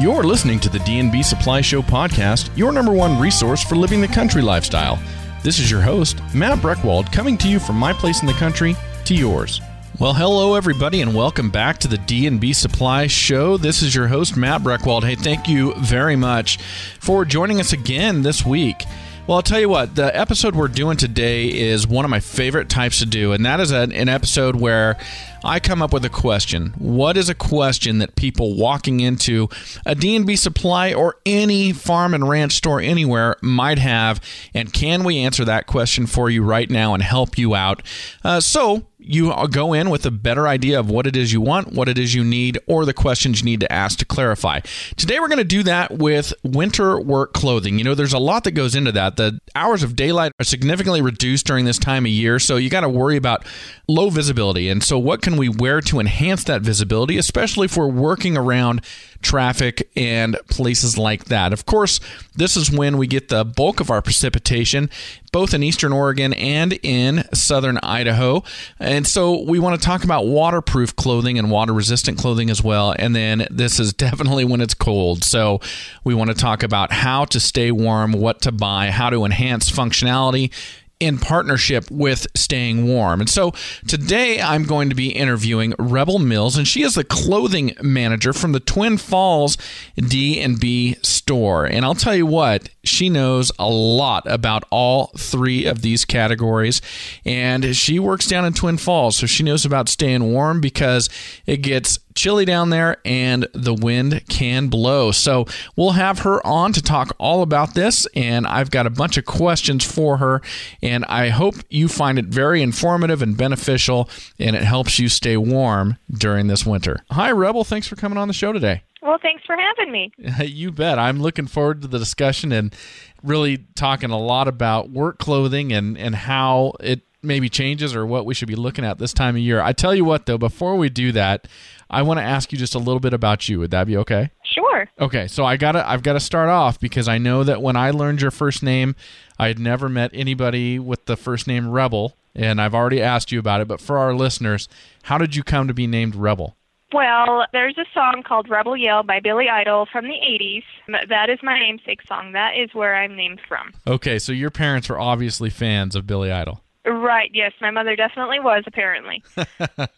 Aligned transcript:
You're 0.00 0.24
listening 0.24 0.58
to 0.58 0.68
the 0.68 0.80
D&B 0.80 1.22
Supply 1.22 1.60
Show 1.60 1.80
podcast, 1.80 2.50
your 2.56 2.72
number 2.72 2.90
one 2.90 3.16
resource 3.16 3.62
for 3.62 3.76
living 3.76 4.00
the 4.00 4.08
country 4.08 4.42
lifestyle. 4.42 4.98
This 5.44 5.60
is 5.60 5.70
your 5.70 5.82
host, 5.82 6.20
Matt 6.34 6.58
Breckwald, 6.58 7.12
coming 7.12 7.38
to 7.38 7.48
you 7.48 7.60
from 7.60 7.76
my 7.76 7.92
place 7.92 8.20
in 8.20 8.26
the 8.26 8.32
country 8.32 8.74
to 9.04 9.14
yours. 9.14 9.60
Well, 10.00 10.12
hello 10.12 10.56
everybody, 10.56 11.00
and 11.00 11.14
welcome 11.14 11.48
back 11.48 11.78
to 11.78 11.86
the 11.86 11.98
D&B 11.98 12.54
Supply 12.54 13.06
Show. 13.06 13.56
This 13.56 13.82
is 13.82 13.94
your 13.94 14.08
host, 14.08 14.36
Matt 14.36 14.62
Breckwald. 14.62 15.04
Hey, 15.04 15.14
thank 15.14 15.46
you 15.46 15.72
very 15.76 16.16
much 16.16 16.58
for 16.98 17.24
joining 17.24 17.60
us 17.60 17.72
again 17.72 18.22
this 18.22 18.44
week. 18.44 18.82
Well, 19.26 19.36
I'll 19.36 19.42
tell 19.42 19.58
you 19.58 19.70
what, 19.70 19.94
the 19.94 20.14
episode 20.14 20.54
we're 20.54 20.68
doing 20.68 20.98
today 20.98 21.48
is 21.48 21.86
one 21.86 22.04
of 22.04 22.10
my 22.10 22.20
favorite 22.20 22.68
types 22.68 22.98
to 22.98 23.06
do, 23.06 23.32
and 23.32 23.46
that 23.46 23.58
is 23.58 23.70
an, 23.70 23.90
an 23.90 24.10
episode 24.10 24.54
where 24.54 24.98
I 25.42 25.60
come 25.60 25.80
up 25.80 25.94
with 25.94 26.04
a 26.04 26.10
question. 26.10 26.74
What 26.76 27.16
is 27.16 27.30
a 27.30 27.34
question 27.34 28.00
that 28.00 28.16
people 28.16 28.54
walking 28.54 29.00
into 29.00 29.48
a 29.86 29.94
D&B 29.94 30.36
supply 30.36 30.92
or 30.92 31.16
any 31.24 31.72
farm 31.72 32.12
and 32.12 32.28
ranch 32.28 32.52
store 32.52 32.82
anywhere 32.82 33.36
might 33.40 33.78
have, 33.78 34.20
and 34.52 34.70
can 34.70 35.04
we 35.04 35.16
answer 35.16 35.46
that 35.46 35.66
question 35.66 36.06
for 36.06 36.28
you 36.28 36.42
right 36.42 36.68
now 36.68 36.92
and 36.92 37.02
help 37.02 37.38
you 37.38 37.54
out? 37.54 37.82
Uh, 38.22 38.40
so, 38.40 38.84
you 39.04 39.32
go 39.50 39.72
in 39.72 39.90
with 39.90 40.06
a 40.06 40.10
better 40.10 40.48
idea 40.48 40.78
of 40.78 40.90
what 40.90 41.06
it 41.06 41.16
is 41.16 41.32
you 41.32 41.40
want, 41.40 41.72
what 41.72 41.88
it 41.88 41.98
is 41.98 42.14
you 42.14 42.24
need, 42.24 42.58
or 42.66 42.84
the 42.84 42.94
questions 42.94 43.40
you 43.40 43.44
need 43.44 43.60
to 43.60 43.72
ask 43.72 43.98
to 43.98 44.04
clarify. 44.04 44.60
Today, 44.96 45.20
we're 45.20 45.28
going 45.28 45.38
to 45.38 45.44
do 45.44 45.62
that 45.64 45.92
with 45.92 46.32
winter 46.42 46.98
work 47.00 47.32
clothing. 47.32 47.78
You 47.78 47.84
know, 47.84 47.94
there's 47.94 48.12
a 48.12 48.18
lot 48.18 48.44
that 48.44 48.52
goes 48.52 48.74
into 48.74 48.92
that. 48.92 49.16
The 49.16 49.40
hours 49.54 49.82
of 49.82 49.96
daylight 49.96 50.32
are 50.40 50.44
significantly 50.44 51.02
reduced 51.02 51.46
during 51.46 51.64
this 51.64 51.78
time 51.78 52.04
of 52.04 52.10
year, 52.10 52.38
so 52.38 52.56
you 52.56 52.70
got 52.70 52.80
to 52.80 52.88
worry 52.88 53.16
about 53.16 53.44
low 53.88 54.10
visibility. 54.10 54.68
And 54.68 54.82
so, 54.82 54.98
what 54.98 55.22
can 55.22 55.36
we 55.36 55.48
wear 55.48 55.80
to 55.82 56.00
enhance 56.00 56.44
that 56.44 56.62
visibility, 56.62 57.18
especially 57.18 57.66
if 57.66 57.76
we're 57.76 57.86
working 57.86 58.36
around 58.36 58.82
traffic 59.24 59.90
and 59.96 60.36
places 60.48 60.96
like 60.96 61.24
that? 61.24 61.52
Of 61.52 61.66
course, 61.66 61.98
this 62.36 62.56
is 62.56 62.70
when 62.70 62.96
we 62.96 63.06
get 63.06 63.28
the 63.28 63.44
bulk 63.44 63.80
of 63.80 63.90
our 63.90 64.00
precipitation, 64.00 64.88
both 65.32 65.52
in 65.52 65.62
eastern 65.62 65.92
Oregon 65.92 66.32
and 66.34 66.78
in 66.82 67.24
southern 67.34 67.78
Idaho. 67.78 68.44
And 68.78 69.06
so, 69.06 69.42
we 69.42 69.58
want 69.58 69.80
to 69.80 69.84
talk 69.84 70.04
about 70.04 70.26
waterproof 70.26 70.94
clothing 70.94 71.38
and 71.38 71.50
water 71.50 71.72
resistant 71.72 72.18
clothing 72.18 72.50
as 72.50 72.62
well. 72.62 72.94
And 72.98 73.16
then, 73.16 73.46
this 73.50 73.80
is 73.80 73.92
definitely 74.04 74.44
when 74.44 74.60
it's 74.60 74.74
cold. 74.74 75.24
So, 75.24 75.60
we 76.04 76.14
want 76.14 76.30
to 76.30 76.36
talk 76.36 76.62
about 76.62 76.92
how 76.92 77.24
to 77.26 77.40
stay 77.40 77.72
warm, 77.72 78.12
what 78.12 78.42
to 78.42 78.52
buy, 78.52 78.90
how 78.90 79.10
to 79.10 79.24
enhance 79.24 79.70
functionality 79.70 80.52
in 81.00 81.18
partnership 81.18 81.90
with 81.90 82.26
Staying 82.34 82.86
Warm. 82.86 83.20
And 83.20 83.28
so 83.28 83.52
today 83.86 84.40
I'm 84.40 84.64
going 84.64 84.88
to 84.88 84.94
be 84.94 85.10
interviewing 85.10 85.74
Rebel 85.78 86.18
Mills, 86.18 86.56
and 86.56 86.66
she 86.66 86.82
is 86.82 86.94
the 86.94 87.04
clothing 87.04 87.72
manager 87.82 88.32
from 88.32 88.52
the 88.52 88.60
Twin 88.60 88.96
Falls 88.96 89.58
D&B 89.96 90.96
store. 91.02 91.66
And 91.66 91.84
I'll 91.84 91.94
tell 91.94 92.14
you 92.14 92.26
what, 92.26 92.70
she 92.84 93.08
knows 93.08 93.50
a 93.58 93.68
lot 93.68 94.22
about 94.26 94.64
all 94.70 95.12
three 95.18 95.66
of 95.66 95.82
these 95.82 96.04
categories, 96.04 96.80
and 97.24 97.76
she 97.76 97.98
works 97.98 98.26
down 98.26 98.44
in 98.44 98.52
Twin 98.52 98.76
Falls, 98.76 99.16
so 99.16 99.26
she 99.26 99.42
knows 99.42 99.64
about 99.64 99.88
staying 99.88 100.32
warm 100.32 100.60
because 100.60 101.08
it 101.46 101.58
gets 101.58 101.98
chilly 102.14 102.44
down 102.44 102.70
there 102.70 102.98
and 103.04 103.46
the 103.52 103.74
wind 103.74 104.22
can 104.28 104.68
blow. 104.68 105.10
So 105.10 105.46
we'll 105.76 105.92
have 105.92 106.20
her 106.20 106.44
on 106.46 106.72
to 106.72 106.82
talk 106.82 107.14
all 107.18 107.42
about 107.42 107.74
this. 107.74 108.06
And 108.14 108.46
I've 108.46 108.70
got 108.70 108.86
a 108.86 108.90
bunch 108.90 109.16
of 109.16 109.24
questions 109.24 109.84
for 109.84 110.18
her. 110.18 110.40
And 110.84 111.04
I 111.06 111.30
hope 111.30 111.54
you 111.70 111.88
find 111.88 112.18
it 112.18 112.26
very 112.26 112.60
informative 112.60 113.22
and 113.22 113.36
beneficial 113.36 114.08
and 114.38 114.54
it 114.54 114.62
helps 114.62 114.98
you 114.98 115.08
stay 115.08 115.38
warm 115.38 115.96
during 116.12 116.46
this 116.46 116.66
winter. 116.66 116.98
Hi, 117.10 117.32
Rebel. 117.32 117.64
Thanks 117.64 117.88
for 117.88 117.96
coming 117.96 118.18
on 118.18 118.28
the 118.28 118.34
show 118.34 118.52
today. 118.52 118.82
Well, 119.00 119.18
thanks 119.20 119.42
for 119.46 119.56
having 119.56 119.90
me. 119.90 120.12
You 120.44 120.72
bet. 120.72 120.98
I'm 120.98 121.20
looking 121.20 121.46
forward 121.46 121.82
to 121.82 121.88
the 121.88 121.98
discussion 121.98 122.52
and 122.52 122.74
really 123.22 123.64
talking 123.74 124.10
a 124.10 124.18
lot 124.18 124.46
about 124.46 124.90
work 124.90 125.18
clothing 125.18 125.72
and, 125.72 125.96
and 125.96 126.14
how 126.14 126.74
it 126.80 127.00
maybe 127.22 127.48
changes 127.48 127.94
or 127.94 128.04
what 128.04 128.26
we 128.26 128.34
should 128.34 128.48
be 128.48 128.54
looking 128.54 128.84
at 128.84 128.98
this 128.98 129.14
time 129.14 129.36
of 129.36 129.40
year. 129.40 129.60
I 129.62 129.72
tell 129.72 129.94
you 129.94 130.04
what, 130.04 130.26
though, 130.26 130.38
before 130.38 130.76
we 130.76 130.90
do 130.90 131.12
that, 131.12 131.48
I 131.88 132.02
want 132.02 132.18
to 132.18 132.24
ask 132.24 132.52
you 132.52 132.58
just 132.58 132.74
a 132.74 132.78
little 132.78 133.00
bit 133.00 133.14
about 133.14 133.48
you. 133.48 133.58
Would 133.60 133.70
that 133.70 133.86
be 133.86 133.96
okay? 133.98 134.30
Sure. 134.74 134.88
Okay, 135.00 135.28
so 135.28 135.44
I 135.44 135.56
gotta 135.56 135.88
I've 135.88 136.02
got 136.02 136.14
to 136.14 136.20
start 136.20 136.48
off 136.48 136.80
because 136.80 137.06
I 137.08 137.18
know 137.18 137.44
that 137.44 137.62
when 137.62 137.76
I 137.76 137.90
learned 137.90 138.20
your 138.20 138.30
first 138.30 138.62
name, 138.62 138.96
I 139.38 139.48
had 139.48 139.58
never 139.58 139.88
met 139.88 140.10
anybody 140.12 140.78
with 140.78 141.04
the 141.06 141.16
first 141.16 141.46
name 141.46 141.68
Rebel, 141.68 142.16
and 142.34 142.60
I've 142.60 142.74
already 142.74 143.00
asked 143.00 143.30
you 143.30 143.38
about 143.38 143.60
it. 143.60 143.68
But 143.68 143.80
for 143.80 143.98
our 143.98 144.14
listeners, 144.14 144.68
how 145.04 145.18
did 145.18 145.36
you 145.36 145.44
come 145.44 145.68
to 145.68 145.74
be 145.74 145.86
named 145.86 146.16
Rebel? 146.16 146.56
Well, 146.92 147.46
there's 147.52 147.76
a 147.78 147.84
song 147.92 148.22
called 148.24 148.48
Rebel 148.48 148.76
Yell 148.76 149.02
by 149.02 149.18
Billy 149.18 149.48
Idol 149.48 149.86
from 149.90 150.04
the 150.04 150.10
80s. 150.10 150.62
That 151.08 151.28
is 151.28 151.40
my 151.42 151.58
namesake 151.58 152.00
song. 152.06 152.32
That 152.32 152.52
is 152.56 152.72
where 152.72 152.94
I'm 152.94 153.16
named 153.16 153.40
from. 153.48 153.72
Okay, 153.86 154.18
so 154.20 154.32
your 154.32 154.50
parents 154.50 154.88
were 154.88 155.00
obviously 155.00 155.50
fans 155.50 155.96
of 155.96 156.06
Billy 156.06 156.30
Idol. 156.30 156.62
Right, 156.86 157.30
yes, 157.32 157.52
my 157.62 157.70
mother 157.70 157.96
definitely 157.96 158.40
was 158.40 158.64
apparently. 158.66 159.22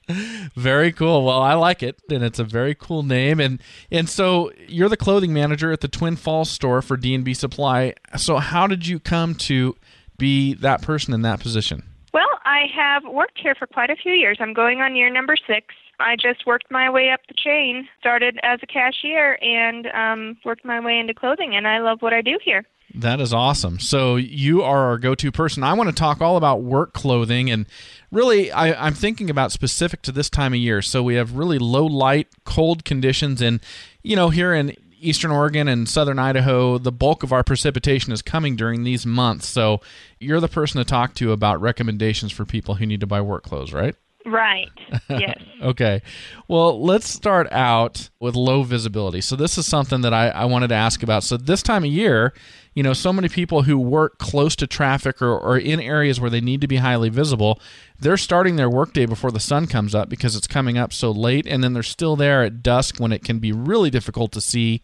very 0.54 0.92
cool. 0.92 1.24
Well, 1.24 1.40
I 1.42 1.54
like 1.54 1.82
it 1.82 2.00
and 2.10 2.22
it's 2.22 2.38
a 2.38 2.44
very 2.44 2.76
cool 2.76 3.02
name 3.02 3.40
and 3.40 3.60
and 3.90 4.08
so 4.08 4.52
you're 4.68 4.88
the 4.88 4.96
clothing 4.96 5.32
manager 5.32 5.72
at 5.72 5.80
the 5.80 5.88
Twin 5.88 6.14
Falls 6.14 6.48
store 6.48 6.82
for 6.82 6.96
D&B 6.96 7.34
Supply. 7.34 7.94
So 8.16 8.36
how 8.36 8.68
did 8.68 8.86
you 8.86 9.00
come 9.00 9.34
to 9.34 9.74
be 10.16 10.54
that 10.54 10.80
person 10.80 11.12
in 11.12 11.22
that 11.22 11.40
position? 11.40 11.82
Well, 12.14 12.28
I 12.44 12.66
have 12.74 13.02
worked 13.04 13.38
here 13.42 13.56
for 13.56 13.66
quite 13.66 13.90
a 13.90 13.96
few 13.96 14.12
years. 14.12 14.38
I'm 14.40 14.54
going 14.54 14.80
on 14.80 14.94
year 14.94 15.10
number 15.10 15.36
6. 15.36 15.74
I 15.98 16.14
just 16.14 16.46
worked 16.46 16.70
my 16.70 16.88
way 16.88 17.10
up 17.10 17.20
the 17.26 17.34
chain, 17.34 17.88
started 17.98 18.38
as 18.44 18.60
a 18.62 18.66
cashier 18.66 19.38
and 19.42 19.88
um 19.88 20.36
worked 20.44 20.64
my 20.64 20.78
way 20.78 21.00
into 21.00 21.14
clothing 21.14 21.56
and 21.56 21.66
I 21.66 21.78
love 21.80 22.00
what 22.00 22.12
I 22.12 22.22
do 22.22 22.38
here. 22.44 22.64
That 22.96 23.20
is 23.20 23.34
awesome. 23.34 23.78
So 23.78 24.16
you 24.16 24.62
are 24.62 24.86
our 24.86 24.98
go-to 24.98 25.30
person. 25.30 25.62
I 25.62 25.74
want 25.74 25.90
to 25.90 25.94
talk 25.94 26.22
all 26.22 26.38
about 26.38 26.62
work 26.62 26.94
clothing, 26.94 27.50
and 27.50 27.66
really, 28.10 28.50
I, 28.50 28.86
am 28.86 28.94
thinking 28.94 29.28
about 29.28 29.52
specific 29.52 30.00
to 30.02 30.12
this 30.12 30.30
time 30.30 30.54
of 30.54 30.58
year. 30.58 30.80
So 30.80 31.02
we 31.02 31.16
have 31.16 31.36
really 31.36 31.58
low 31.58 31.84
light, 31.84 32.28
cold 32.44 32.86
conditions, 32.86 33.42
and 33.42 33.60
you 34.02 34.16
know, 34.16 34.30
here 34.30 34.54
in 34.54 34.74
Eastern 34.98 35.30
Oregon 35.30 35.68
and 35.68 35.86
Southern 35.86 36.18
Idaho, 36.18 36.78
the 36.78 36.92
bulk 36.92 37.22
of 37.22 37.32
our 37.32 37.44
precipitation 37.44 38.12
is 38.12 38.22
coming 38.22 38.56
during 38.56 38.82
these 38.82 39.04
months. 39.04 39.46
So 39.46 39.82
you're 40.18 40.40
the 40.40 40.48
person 40.48 40.78
to 40.78 40.84
talk 40.84 41.14
to 41.16 41.32
about 41.32 41.60
recommendations 41.60 42.32
for 42.32 42.46
people 42.46 42.76
who 42.76 42.86
need 42.86 43.00
to 43.00 43.06
buy 43.06 43.20
work 43.20 43.42
clothes, 43.42 43.74
right? 43.74 43.94
Right. 44.26 44.70
Yes. 45.08 45.40
okay. 45.62 46.02
Well, 46.48 46.82
let's 46.82 47.08
start 47.08 47.46
out 47.52 48.10
with 48.18 48.34
low 48.34 48.64
visibility. 48.64 49.20
So, 49.20 49.36
this 49.36 49.56
is 49.56 49.66
something 49.66 50.00
that 50.00 50.12
I, 50.12 50.28
I 50.30 50.44
wanted 50.46 50.68
to 50.68 50.74
ask 50.74 51.02
about. 51.04 51.22
So, 51.22 51.36
this 51.36 51.62
time 51.62 51.84
of 51.84 51.90
year, 51.90 52.34
you 52.74 52.82
know, 52.82 52.92
so 52.92 53.12
many 53.12 53.28
people 53.28 53.62
who 53.62 53.78
work 53.78 54.18
close 54.18 54.56
to 54.56 54.66
traffic 54.66 55.22
or, 55.22 55.38
or 55.38 55.56
in 55.56 55.80
areas 55.80 56.20
where 56.20 56.28
they 56.28 56.40
need 56.40 56.60
to 56.60 56.66
be 56.66 56.76
highly 56.76 57.08
visible, 57.08 57.60
they're 58.00 58.16
starting 58.16 58.56
their 58.56 58.68
workday 58.68 59.06
before 59.06 59.30
the 59.30 59.40
sun 59.40 59.68
comes 59.68 59.94
up 59.94 60.08
because 60.08 60.34
it's 60.34 60.48
coming 60.48 60.76
up 60.76 60.92
so 60.92 61.12
late, 61.12 61.46
and 61.46 61.62
then 61.62 61.72
they're 61.72 61.84
still 61.84 62.16
there 62.16 62.42
at 62.42 62.64
dusk 62.64 62.98
when 62.98 63.12
it 63.12 63.22
can 63.22 63.38
be 63.38 63.52
really 63.52 63.90
difficult 63.90 64.32
to 64.32 64.40
see. 64.40 64.82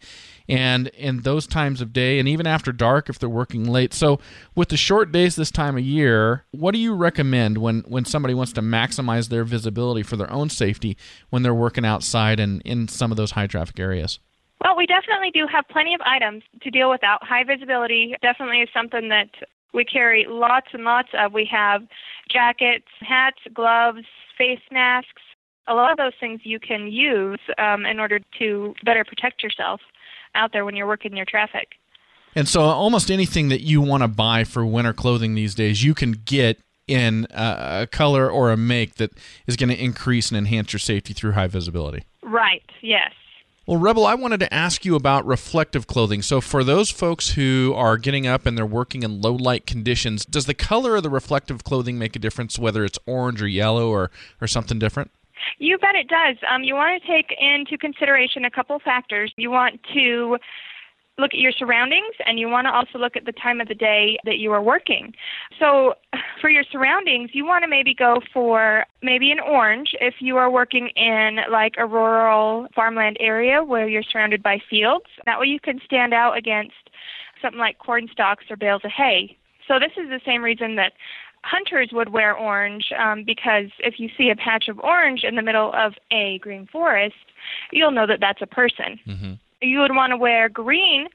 And 0.49 0.87
in 0.89 1.21
those 1.21 1.47
times 1.47 1.81
of 1.81 1.93
day, 1.93 2.19
and 2.19 2.27
even 2.27 2.45
after 2.45 2.71
dark 2.71 3.09
if 3.09 3.17
they're 3.19 3.29
working 3.29 3.65
late. 3.65 3.93
So, 3.93 4.19
with 4.55 4.69
the 4.69 4.77
short 4.77 5.11
days 5.11 5.35
this 5.35 5.51
time 5.51 5.77
of 5.77 5.83
year, 5.83 6.43
what 6.51 6.73
do 6.73 6.79
you 6.79 6.93
recommend 6.93 7.57
when, 7.57 7.79
when 7.81 8.05
somebody 8.05 8.33
wants 8.33 8.53
to 8.53 8.61
maximize 8.61 9.29
their 9.29 9.43
visibility 9.43 10.03
for 10.03 10.17
their 10.17 10.31
own 10.31 10.49
safety 10.49 10.97
when 11.29 11.43
they're 11.43 11.53
working 11.53 11.85
outside 11.85 12.39
and 12.39 12.61
in 12.63 12.87
some 12.87 13.11
of 13.11 13.17
those 13.17 13.31
high 13.31 13.47
traffic 13.47 13.79
areas? 13.79 14.19
Well, 14.63 14.77
we 14.77 14.85
definitely 14.85 15.31
do 15.31 15.45
have 15.51 15.67
plenty 15.69 15.93
of 15.93 16.01
items 16.05 16.43
to 16.61 16.71
deal 16.71 16.89
with 16.89 17.03
out 17.03 17.23
high 17.23 17.43
visibility. 17.43 18.15
Definitely 18.21 18.61
is 18.61 18.69
something 18.73 19.09
that 19.09 19.29
we 19.73 19.83
carry 19.83 20.25
lots 20.29 20.67
and 20.73 20.83
lots 20.83 21.09
of. 21.13 21.33
We 21.33 21.45
have 21.51 21.83
jackets, 22.29 22.87
hats, 23.01 23.39
gloves, 23.53 24.05
face 24.37 24.61
masks. 24.71 25.21
A 25.67 25.73
lot 25.73 25.91
of 25.91 25.97
those 25.97 26.13
things 26.19 26.41
you 26.43 26.59
can 26.59 26.87
use 26.87 27.39
um, 27.57 27.85
in 27.85 27.99
order 27.99 28.19
to 28.39 28.73
better 28.83 29.03
protect 29.03 29.43
yourself 29.43 29.81
out 30.35 30.51
there 30.53 30.65
when 30.65 30.75
you're 30.75 30.87
working 30.87 31.15
your 31.15 31.25
traffic. 31.25 31.69
And 32.35 32.47
so, 32.47 32.61
uh, 32.61 32.65
almost 32.65 33.11
anything 33.11 33.49
that 33.49 33.61
you 33.61 33.81
want 33.81 34.01
to 34.01 34.07
buy 34.07 34.43
for 34.43 34.65
winter 34.65 34.93
clothing 34.93 35.35
these 35.35 35.53
days, 35.53 35.83
you 35.83 35.93
can 35.93 36.13
get 36.13 36.59
in 36.87 37.27
a 37.31 37.87
color 37.91 38.29
or 38.29 38.51
a 38.51 38.57
make 38.57 38.95
that 38.95 39.11
is 39.47 39.55
going 39.55 39.69
to 39.69 39.81
increase 39.81 40.29
and 40.29 40.37
enhance 40.37 40.73
your 40.73 40.79
safety 40.79 41.13
through 41.13 41.31
high 41.31 41.47
visibility. 41.47 42.03
Right, 42.21 42.63
yes. 42.81 43.11
Well, 43.65 43.77
Rebel, 43.77 44.05
I 44.05 44.15
wanted 44.15 44.41
to 44.41 44.53
ask 44.53 44.83
you 44.83 44.95
about 44.95 45.25
reflective 45.25 45.87
clothing. 45.87 46.21
So, 46.21 46.41
for 46.41 46.65
those 46.65 46.89
folks 46.89 47.31
who 47.31 47.73
are 47.77 47.97
getting 47.97 48.27
up 48.27 48.45
and 48.45 48.57
they're 48.57 48.65
working 48.65 49.03
in 49.03 49.21
low 49.21 49.33
light 49.33 49.65
conditions, 49.65 50.25
does 50.25 50.47
the 50.47 50.53
color 50.53 50.97
of 50.97 51.03
the 51.03 51.09
reflective 51.09 51.63
clothing 51.63 51.97
make 51.97 52.15
a 52.15 52.19
difference, 52.19 52.59
whether 52.59 52.83
it's 52.83 52.99
orange 53.05 53.41
or 53.41 53.47
yellow 53.47 53.89
or, 53.89 54.11
or 54.41 54.47
something 54.47 54.79
different? 54.79 55.11
You 55.59 55.77
bet 55.77 55.95
it 55.95 56.07
does. 56.07 56.37
Um, 56.49 56.63
you 56.63 56.75
want 56.75 57.01
to 57.01 57.07
take 57.07 57.33
into 57.39 57.77
consideration 57.77 58.45
a 58.45 58.51
couple 58.51 58.79
factors. 58.79 59.31
You 59.37 59.51
want 59.51 59.79
to 59.93 60.37
look 61.17 61.31
at 61.33 61.39
your 61.39 61.51
surroundings 61.51 62.15
and 62.25 62.39
you 62.39 62.49
want 62.49 62.65
to 62.65 62.71
also 62.71 62.97
look 62.97 63.15
at 63.15 63.25
the 63.25 63.31
time 63.33 63.61
of 63.61 63.67
the 63.67 63.75
day 63.75 64.17
that 64.25 64.37
you 64.37 64.51
are 64.51 64.61
working. 64.61 65.13
So, 65.59 65.95
for 66.41 66.49
your 66.49 66.63
surroundings, 66.71 67.31
you 67.33 67.45
want 67.45 67.63
to 67.63 67.69
maybe 67.69 67.93
go 67.93 68.19
for 68.33 68.85
maybe 69.01 69.31
an 69.31 69.39
orange 69.39 69.91
if 70.01 70.15
you 70.19 70.37
are 70.37 70.49
working 70.49 70.89
in 70.95 71.39
like 71.51 71.75
a 71.77 71.85
rural 71.85 72.67
farmland 72.75 73.17
area 73.19 73.63
where 73.63 73.87
you're 73.87 74.03
surrounded 74.03 74.41
by 74.41 74.59
fields. 74.69 75.05
That 75.25 75.39
way 75.39 75.47
you 75.47 75.59
can 75.59 75.79
stand 75.85 76.13
out 76.13 76.37
against 76.37 76.89
something 77.41 77.59
like 77.59 77.77
corn 77.77 78.07
stalks 78.11 78.45
or 78.49 78.55
bales 78.55 78.81
of 78.83 78.91
hay. 78.91 79.37
So, 79.67 79.79
this 79.79 79.91
is 79.97 80.09
the 80.09 80.19
same 80.25 80.41
reason 80.41 80.75
that 80.75 80.93
hunters 81.43 81.89
would 81.91 82.09
wear 82.09 82.35
orange 82.35 82.91
um, 82.97 83.23
because 83.23 83.69
if 83.79 83.99
you 83.99 84.09
see 84.17 84.29
a 84.29 84.35
patch 84.35 84.67
of 84.67 84.79
orange 84.79 85.23
in 85.23 85.35
the 85.35 85.41
middle 85.41 85.71
of 85.73 85.93
a 86.11 86.39
green 86.39 86.67
forest, 86.67 87.15
you'll 87.71 87.91
know 87.91 88.07
that 88.07 88.19
that's 88.19 88.41
a 88.41 88.47
person. 88.47 88.99
Mm-hmm 89.07 89.33
you 89.63 89.79
would 89.79 89.95
want 89.95 90.11
to 90.11 90.17
wear 90.17 90.49
green 90.49 91.07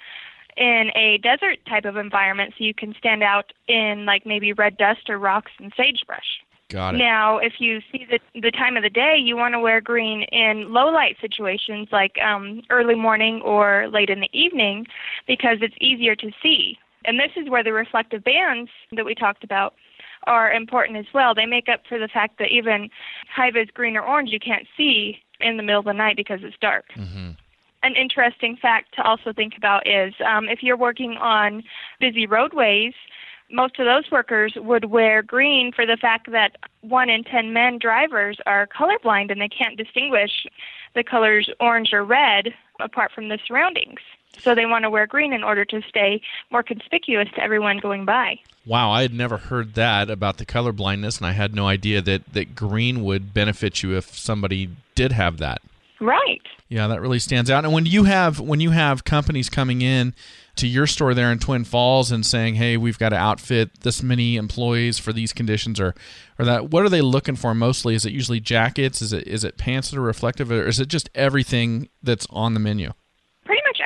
in 0.56 0.90
a 0.96 1.18
desert 1.18 1.58
type 1.68 1.84
of 1.84 1.96
environment 1.96 2.54
so 2.56 2.64
you 2.64 2.74
can 2.74 2.94
stand 2.98 3.22
out 3.22 3.52
in 3.68 4.04
like 4.06 4.26
maybe 4.26 4.52
red 4.52 4.76
dust 4.76 5.08
or 5.08 5.18
rocks 5.18 5.52
and 5.58 5.72
sagebrush. 5.76 6.40
Got 6.68 6.96
it. 6.96 6.98
Now, 6.98 7.38
if 7.38 7.54
you 7.60 7.80
see 7.90 8.06
the 8.10 8.18
the 8.38 8.50
time 8.50 8.76
of 8.76 8.82
the 8.82 8.90
day, 8.90 9.16
you 9.18 9.36
want 9.36 9.54
to 9.54 9.60
wear 9.60 9.80
green 9.80 10.22
in 10.24 10.72
low 10.72 10.90
light 10.90 11.16
situations 11.20 11.88
like 11.92 12.18
um, 12.18 12.62
early 12.70 12.94
morning 12.94 13.40
or 13.42 13.88
late 13.88 14.10
in 14.10 14.20
the 14.20 14.28
evening 14.32 14.86
because 15.26 15.58
it's 15.62 15.76
easier 15.80 16.14
to 16.16 16.30
see. 16.42 16.76
And 17.04 17.18
this 17.18 17.30
is 17.36 17.48
where 17.48 17.64
the 17.64 17.72
reflective 17.72 18.22
bands 18.24 18.70
that 18.92 19.06
we 19.06 19.14
talked 19.14 19.44
about 19.44 19.74
are 20.24 20.52
important 20.52 20.98
as 20.98 21.06
well. 21.14 21.34
They 21.34 21.46
make 21.46 21.68
up 21.68 21.80
for 21.88 21.98
the 21.98 22.08
fact 22.08 22.38
that 22.38 22.48
even 22.50 22.90
high 23.34 23.50
vis 23.50 23.68
green 23.72 23.96
or 23.96 24.02
orange 24.02 24.30
you 24.30 24.40
can't 24.40 24.66
see 24.76 25.18
in 25.40 25.56
the 25.56 25.62
middle 25.62 25.80
of 25.80 25.86
the 25.86 25.92
night 25.92 26.16
because 26.16 26.40
it's 26.42 26.56
dark. 26.60 26.86
Mm-hmm 26.96 27.30
an 27.82 27.94
interesting 27.94 28.56
fact 28.60 28.94
to 28.96 29.02
also 29.02 29.32
think 29.32 29.54
about 29.56 29.86
is 29.86 30.14
um, 30.26 30.48
if 30.48 30.62
you're 30.62 30.76
working 30.76 31.12
on 31.12 31.62
busy 32.00 32.26
roadways, 32.26 32.92
most 33.50 33.78
of 33.78 33.86
those 33.86 34.10
workers 34.10 34.52
would 34.56 34.86
wear 34.86 35.22
green 35.22 35.72
for 35.72 35.86
the 35.86 35.96
fact 35.96 36.30
that 36.30 36.56
one 36.82 37.08
in 37.08 37.24
ten 37.24 37.52
men 37.52 37.78
drivers 37.78 38.38
are 38.46 38.66
colorblind 38.66 39.30
and 39.30 39.40
they 39.40 39.48
can't 39.48 39.76
distinguish 39.76 40.46
the 40.94 41.04
colors 41.04 41.48
orange 41.60 41.92
or 41.92 42.04
red 42.04 42.48
apart 42.80 43.10
from 43.14 43.28
the 43.28 43.38
surroundings. 43.46 44.00
So 44.38 44.54
they 44.54 44.66
want 44.66 44.84
to 44.84 44.90
wear 44.90 45.06
green 45.06 45.32
in 45.32 45.42
order 45.42 45.64
to 45.64 45.82
stay 45.88 46.20
more 46.50 46.62
conspicuous 46.62 47.28
to 47.34 47.42
everyone 47.42 47.78
going 47.78 48.04
by. 48.04 48.38
Wow, 48.66 48.90
I 48.90 49.02
had 49.02 49.14
never 49.14 49.38
heard 49.38 49.74
that 49.74 50.10
about 50.10 50.36
the 50.36 50.44
color 50.44 50.72
blindness, 50.72 51.18
and 51.18 51.26
I 51.26 51.32
had 51.32 51.54
no 51.54 51.66
idea 51.66 52.02
that, 52.02 52.32
that 52.34 52.54
green 52.54 53.02
would 53.02 53.32
benefit 53.32 53.82
you 53.82 53.96
if 53.96 54.16
somebody 54.16 54.70
did 54.94 55.12
have 55.12 55.38
that. 55.38 55.62
Right. 56.00 56.42
Yeah, 56.68 56.86
that 56.88 57.00
really 57.00 57.18
stands 57.18 57.50
out. 57.50 57.64
And 57.64 57.72
when 57.72 57.86
you 57.86 58.04
have 58.04 58.38
when 58.38 58.60
you 58.60 58.70
have 58.70 59.02
companies 59.02 59.48
coming 59.48 59.80
in 59.80 60.14
to 60.56 60.68
your 60.68 60.86
store 60.86 61.14
there 61.14 61.32
in 61.32 61.38
Twin 61.38 61.64
Falls 61.64 62.12
and 62.12 62.24
saying, 62.24 62.56
"Hey, 62.56 62.76
we've 62.76 62.98
got 62.98 63.08
to 63.08 63.16
outfit 63.16 63.80
this 63.80 64.02
many 64.02 64.36
employees 64.36 64.98
for 64.98 65.12
these 65.12 65.32
conditions," 65.32 65.80
or 65.80 65.94
or 66.38 66.44
that, 66.44 66.70
what 66.70 66.84
are 66.84 66.88
they 66.90 67.00
looking 67.00 67.36
for 67.36 67.54
mostly? 67.54 67.94
Is 67.94 68.04
it 68.04 68.12
usually 68.12 68.38
jackets? 68.38 69.00
Is 69.00 69.12
it 69.12 69.26
is 69.26 69.44
it 69.44 69.56
pants 69.56 69.90
that 69.90 69.98
are 69.98 70.02
reflective, 70.02 70.52
or 70.52 70.66
is 70.66 70.78
it 70.78 70.88
just 70.88 71.08
everything 71.14 71.88
that's 72.02 72.26
on 72.30 72.54
the 72.54 72.60
menu? 72.60 72.92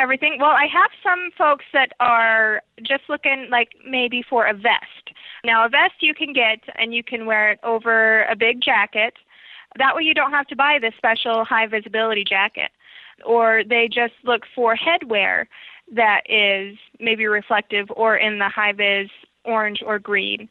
Everything. 0.03 0.39
Well, 0.41 0.51
I 0.51 0.67
have 0.67 0.91
some 1.03 1.31
folks 1.39 1.65
that 1.73 1.93
are 2.01 2.63
just 2.83 3.05
looking 3.09 3.49
like 3.51 3.69
maybe 3.89 4.25
for 4.29 4.47
a 4.47 4.53
vest. 4.53 5.15
Now, 5.45 5.65
a 5.65 5.69
vest 5.69 5.95
you 6.01 6.13
can 6.13 6.33
get 6.33 6.61
and 6.75 6.93
you 6.93 7.05
can 7.05 7.25
wear 7.25 7.53
it 7.53 7.61
over 7.63 8.25
a 8.25 8.35
big 8.35 8.61
jacket 8.61 9.15
that 9.79 9.95
way 9.97 10.03
you 10.03 10.15
don't 10.15 10.31
have 10.31 10.47
to 10.49 10.57
buy 10.57 10.79
this 10.81 10.95
special 10.97 11.45
high 11.45 11.67
visibility 11.67 12.25
jacket. 12.25 12.71
Or 13.25 13.63
they 13.69 13.89
just 13.89 14.15
look 14.25 14.43
for 14.55 14.77
headwear 14.77 15.47
that 15.95 16.23
is 16.29 16.77
maybe 16.99 17.27
reflective 17.27 17.87
or 17.95 18.17
in 18.17 18.39
the 18.39 18.49
high 18.49 18.73
vis 18.73 19.11
orange 19.45 19.81
or 19.85 19.99
green. 19.99 20.49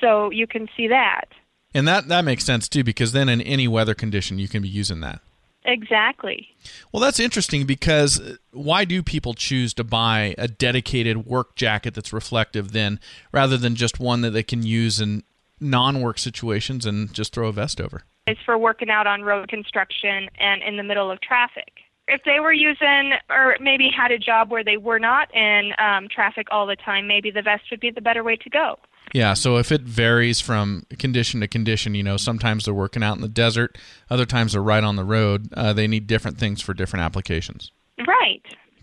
So 0.00 0.30
you 0.30 0.46
can 0.46 0.68
see 0.76 0.88
that. 0.88 1.26
And 1.72 1.86
that 1.86 2.08
that 2.08 2.24
makes 2.24 2.44
sense 2.44 2.68
too 2.68 2.82
because 2.82 3.12
then 3.12 3.28
in 3.28 3.40
any 3.40 3.68
weather 3.68 3.94
condition 3.94 4.38
you 4.38 4.48
can 4.48 4.62
be 4.62 4.68
using 4.68 5.00
that. 5.00 5.20
Exactly. 5.64 6.48
Well, 6.90 7.02
that's 7.02 7.20
interesting 7.20 7.66
because 7.66 8.38
why 8.52 8.84
do 8.84 9.02
people 9.02 9.34
choose 9.34 9.74
to 9.74 9.84
buy 9.84 10.34
a 10.38 10.48
dedicated 10.48 11.26
work 11.26 11.54
jacket 11.54 11.94
that's 11.94 12.12
reflective 12.12 12.72
then 12.72 12.98
rather 13.30 13.56
than 13.56 13.74
just 13.74 14.00
one 14.00 14.22
that 14.22 14.30
they 14.30 14.42
can 14.42 14.62
use 14.62 15.00
in 15.00 15.22
non-work 15.60 16.18
situations 16.18 16.86
and 16.86 17.12
just 17.12 17.34
throw 17.34 17.48
a 17.48 17.52
vest 17.52 17.80
over? 17.80 18.04
is 18.30 18.38
for 18.44 18.56
working 18.56 18.90
out 18.90 19.06
on 19.06 19.22
road 19.22 19.48
construction 19.48 20.28
and 20.38 20.62
in 20.62 20.76
the 20.76 20.82
middle 20.82 21.10
of 21.10 21.20
traffic. 21.20 21.72
If 22.08 22.22
they 22.24 22.40
were 22.40 22.52
using, 22.52 23.12
or 23.28 23.56
maybe 23.60 23.88
had 23.96 24.10
a 24.10 24.18
job 24.18 24.50
where 24.50 24.64
they 24.64 24.76
were 24.76 24.98
not 24.98 25.32
in 25.34 25.72
um, 25.78 26.08
traffic 26.08 26.48
all 26.50 26.66
the 26.66 26.76
time, 26.76 27.06
maybe 27.06 27.30
the 27.30 27.42
vest 27.42 27.64
would 27.70 27.80
be 27.80 27.90
the 27.90 28.00
better 28.00 28.24
way 28.24 28.36
to 28.36 28.50
go. 28.50 28.78
Yeah, 29.12 29.34
so 29.34 29.56
if 29.56 29.72
it 29.72 29.82
varies 29.82 30.40
from 30.40 30.86
condition 30.98 31.40
to 31.40 31.48
condition, 31.48 31.94
you 31.94 32.02
know, 32.02 32.16
sometimes 32.16 32.64
they're 32.64 32.74
working 32.74 33.02
out 33.02 33.16
in 33.16 33.22
the 33.22 33.28
desert, 33.28 33.76
other 34.08 34.24
times 34.24 34.52
they're 34.52 34.62
right 34.62 34.84
on 34.84 34.96
the 34.96 35.04
road. 35.04 35.52
Uh, 35.52 35.72
they 35.72 35.88
need 35.88 36.06
different 36.06 36.38
things 36.38 36.60
for 36.60 36.74
different 36.74 37.04
applications. 37.04 37.72
Right. 38.06 38.42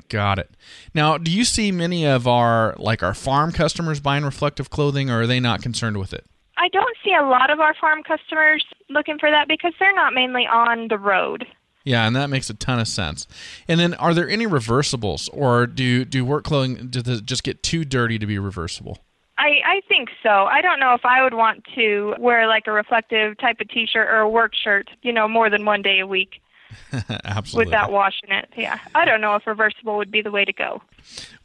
Got 0.10 0.40
it. 0.40 0.52
Now, 0.94 1.18
do 1.18 1.32
you 1.32 1.44
see 1.44 1.72
many 1.72 2.06
of 2.06 2.28
our 2.28 2.76
like 2.78 3.04
our 3.04 3.14
farm 3.14 3.52
customers 3.52 4.00
buying 4.00 4.24
reflective 4.24 4.70
clothing, 4.70 5.10
or 5.10 5.22
are 5.22 5.28
they 5.28 5.40
not 5.40 5.62
concerned 5.62 5.98
with 5.98 6.14
it? 6.14 6.26
I 6.58 6.70
don't 6.70 6.98
see 7.04 7.14
a 7.14 7.24
lot 7.24 7.50
of 7.50 7.60
our 7.60 7.74
farm 7.76 8.04
customers 8.04 8.66
looking 8.90 9.20
for 9.20 9.30
that 9.30 9.48
because 9.48 9.74
they're 9.80 9.94
not 9.94 10.14
mainly 10.14 10.48
on 10.48 10.88
the 10.88 10.98
road. 10.98 11.46
Yeah, 11.84 12.06
and 12.06 12.16
that 12.16 12.30
makes 12.30 12.50
a 12.50 12.54
ton 12.54 12.80
of 12.80 12.88
sense. 12.88 13.28
And 13.68 13.80
then, 13.80 13.94
are 13.94 14.14
there 14.14 14.30
any 14.30 14.46
reversibles, 14.46 15.30
or 15.32 15.68
do 15.68 16.04
do 16.04 16.26
work 16.26 16.44
clothing 16.44 16.88
does 16.90 17.08
it 17.08 17.26
just 17.26 17.44
get 17.44 17.64
too 17.64 17.86
dirty 17.86 18.18
to 18.20 18.26
be 18.26 18.40
reversible? 18.40 19.00
I, 19.48 19.78
I 19.78 19.82
think 19.88 20.10
so. 20.22 20.30
I 20.30 20.62
don't 20.62 20.80
know 20.80 20.94
if 20.94 21.06
I 21.06 21.24
would 21.24 21.34
want 21.34 21.64
to 21.76 22.16
wear 22.20 22.48
like 22.48 22.68
a 22.68 22.72
reflective 22.72 23.38
type 23.38 23.62
of 23.62 23.70
t-shirt 23.70 24.10
or 24.10 24.20
a 24.20 24.30
work 24.30 24.52
shirt, 24.54 24.90
you 25.04 25.14
know, 25.14 25.28
more 25.28 25.50
than 25.50 25.64
one 25.64 25.82
day 25.82 26.00
a 26.00 26.08
week. 26.08 26.42
Absolutely. 27.26 27.70
Without 27.70 27.92
washing 27.92 28.30
it. 28.32 28.50
Yeah. 28.56 28.80
I 28.96 29.06
don't 29.06 29.22
know 29.22 29.36
if 29.36 29.46
reversible 29.48 29.98
would 29.98 30.12
be 30.12 30.22
the 30.22 30.32
way 30.32 30.46
to 30.46 30.54
go. 30.54 30.82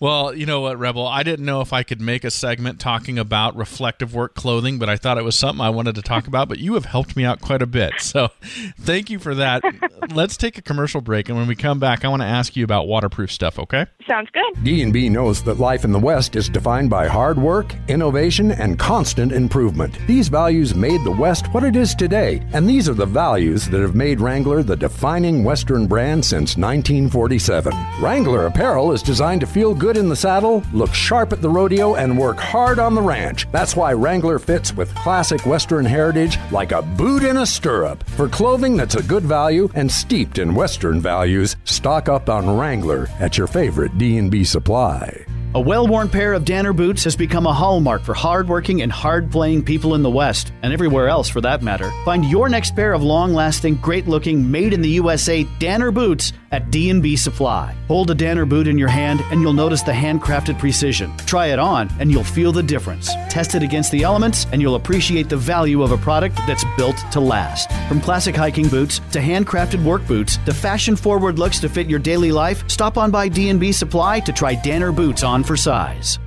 Well, 0.01 0.35
you 0.35 0.47
know 0.47 0.61
what, 0.61 0.79
Rebel? 0.79 1.07
I 1.07 1.23
didn't 1.23 1.45
know 1.45 1.61
if 1.61 1.73
I 1.73 1.85
could 1.85 2.01
make 2.01 2.25
a 2.25 2.31
segment 2.31 2.81
talking 2.81 3.19
about 3.19 3.55
reflective 3.55 4.15
work 4.15 4.35
clothing, 4.35 4.79
but 4.79 4.89
I 4.89 4.97
thought 4.97 5.19
it 5.19 5.25
was 5.25 5.39
something 5.39 5.61
I 5.65 5.71
wanted 5.71 5.95
to 5.95 6.03
talk 6.03 6.27
about. 6.27 6.49
But 6.49 6.59
you 6.59 6.75
have 6.75 6.87
helped 6.87 7.17
me 7.17 7.25
out 7.25 7.41
quite 7.41 7.63
a 7.63 7.67
bit. 7.67 7.93
So 8.01 8.29
thank 8.81 9.11
you 9.11 9.21
for 9.21 9.35
that. 9.37 9.63
Let's 10.13 10.37
take 10.37 10.59
a 10.59 10.63
commercial 10.63 11.01
break. 11.01 11.29
And 11.29 11.39
when 11.39 11.47
we 11.47 11.55
come 11.55 11.79
back, 11.79 12.05
I 12.05 12.09
want 12.09 12.23
to 12.23 12.27
ask 12.27 12.57
you 12.57 12.65
about 12.65 12.89
waterproof 12.89 13.31
stuff, 13.31 13.59
okay? 13.61 13.87
Sounds 14.07 14.29
good. 14.33 14.65
D&B 14.65 15.09
knows 15.09 15.43
that 15.45 15.59
life 15.59 15.85
in 15.85 15.93
the 15.93 16.01
West 16.01 16.35
is 16.35 16.49
defined 16.49 16.91
by 16.91 17.07
hard 17.07 17.39
work, 17.39 17.75
innovation, 17.87 18.51
and 18.51 18.79
constant 18.79 19.31
improvement. 19.31 19.97
These 20.09 20.29
values 20.29 20.75
made 20.75 21.05
the 21.05 21.13
West 21.13 21.47
what 21.55 21.63
it 21.63 21.77
is 21.77 21.95
today. 21.95 22.43
And 22.53 22.69
these 22.69 22.89
are 22.89 22.95
the 22.95 23.07
values 23.07 23.69
that 23.69 23.81
have 23.81 23.95
made 23.95 24.21
Wrangler 24.21 24.65
the 24.65 24.77
defining 24.77 25.12
Western 25.13 25.87
brand 25.87 26.25
since 26.25 26.57
1947. 26.57 27.75
Wrangler 28.01 28.47
apparel 28.47 28.93
is 28.93 29.03
designed 29.03 29.43
to 29.43 29.47
feel 29.47 29.75
good 29.75 29.99
in 29.99 30.09
the 30.09 30.17
saddle, 30.17 30.63
look 30.73 30.95
sharp 30.95 31.35
at 31.35 31.43
the 31.43 31.51
rodeo, 31.51 31.97
and 31.97 32.17
work 32.17 32.39
hard 32.39 32.79
on 32.79 32.95
the 32.95 33.03
ranch. 33.03 33.47
That's 33.53 33.77
why 33.77 33.93
Wrangler 33.93 34.39
fits 34.39 34.75
with 34.75 34.95
classic 34.95 35.45
Western 35.45 35.85
heritage 35.85 36.39
like 36.51 36.73
a 36.73 36.81
boot 36.81 37.25
in 37.25 37.37
a 37.37 37.47
stirrup. 37.47 38.03
For 38.17 38.27
clothing 38.27 38.75
that's 38.75 38.95
a 38.95 39.03
good 39.03 39.25
value 39.25 39.69
and 39.75 39.93
steeped 39.93 40.39
in 40.39 40.55
Western 40.55 40.99
values, 40.99 41.57
stock 41.65 42.09
up 42.09 42.31
on 42.31 42.59
Wrangler 42.59 43.09
at 43.21 43.37
your 43.37 43.47
favorite 43.47 43.99
D&B 43.99 44.45
supply. 44.45 45.27
A 45.55 45.61
well 45.61 45.87
worn 45.87 46.09
pair 46.09 46.33
of 46.33 46.47
Danner 46.47 46.73
boots 46.73 47.05
has 47.05 47.15
become 47.15 47.47
a 47.47 47.53
hallmark 47.53 48.01
for 48.05 48.15
hard-working 48.15 48.81
and 48.81 48.91
hard 48.91 49.31
playing 49.31 49.65
people 49.65 49.95
in 49.95 50.03
the 50.03 50.11
West, 50.11 50.51
and 50.63 50.73
everywhere 50.73 51.09
else 51.09 51.29
for 51.29 51.43
that 51.43 51.61
matter. 51.61 51.93
Find 52.07 52.25
your 52.25 52.49
next 52.49 52.75
pair 52.75 52.95
of 52.95 53.03
long 53.03 53.35
lasting, 53.35 53.75
great 53.75 54.09
looking, 54.09 54.51
made 54.51 54.73
in 54.73 54.81
the 54.81 54.89
USA 54.89 55.45
Danner 55.59 55.91
boots 55.91 56.33
at 56.53 56.71
D&B 56.71 57.17
Supply. 57.17 57.75
Hold 57.89 58.11
a 58.11 58.15
Danner 58.15 58.47
boot 58.47 58.67
in 58.67 58.79
your 58.79 58.89
hand 58.89 59.21
and 59.31 59.43
you'll 59.43 59.53
notice 59.53 59.83
the 59.83 59.93
handcrafted 59.93 60.59
precision. 60.59 61.15
Try 61.19 61.47
it 61.47 61.59
on 61.59 61.91
and 61.99 62.11
you'll 62.11 62.25
feel 62.25 62.53
the 62.53 62.63
difference. 62.63 63.13
Test 63.29 63.55
it 63.55 63.63
against 63.63 63.91
the 63.91 64.03
elements 64.03 64.47
and 64.53 64.61
you'll 64.61 64.75
appreciate 64.75 65.29
the 65.29 65.37
value 65.37 65.83
of 65.83 65.93
a 65.93 65.99
product 65.99 66.37
that's 66.47 66.65
built 66.77 66.97
to 67.13 67.21
last. 67.21 67.71
From 67.89 68.01
classic 68.01 68.37
hiking 68.37 68.69
boots 68.69 69.01
to 69.13 69.19
handcrafted 69.19 69.83
work 69.83 70.07
boots 70.07 70.37
to 70.45 70.55
fashion 70.55 70.95
forward 70.95 71.39
looks 71.39 71.59
to 71.61 71.69
fit 71.69 71.89
your 71.89 71.99
daily 71.99 72.33
life, 72.33 72.69
stop 72.71 72.99
on 72.99 73.11
by 73.11 73.29
D&B 73.29 73.73
Supply 73.73 74.21
to 74.21 74.33
try 74.33 74.55
Danner 74.55 74.93
boots 74.93 75.23
on 75.23 75.42
for 75.43 75.57
size. 75.57 76.19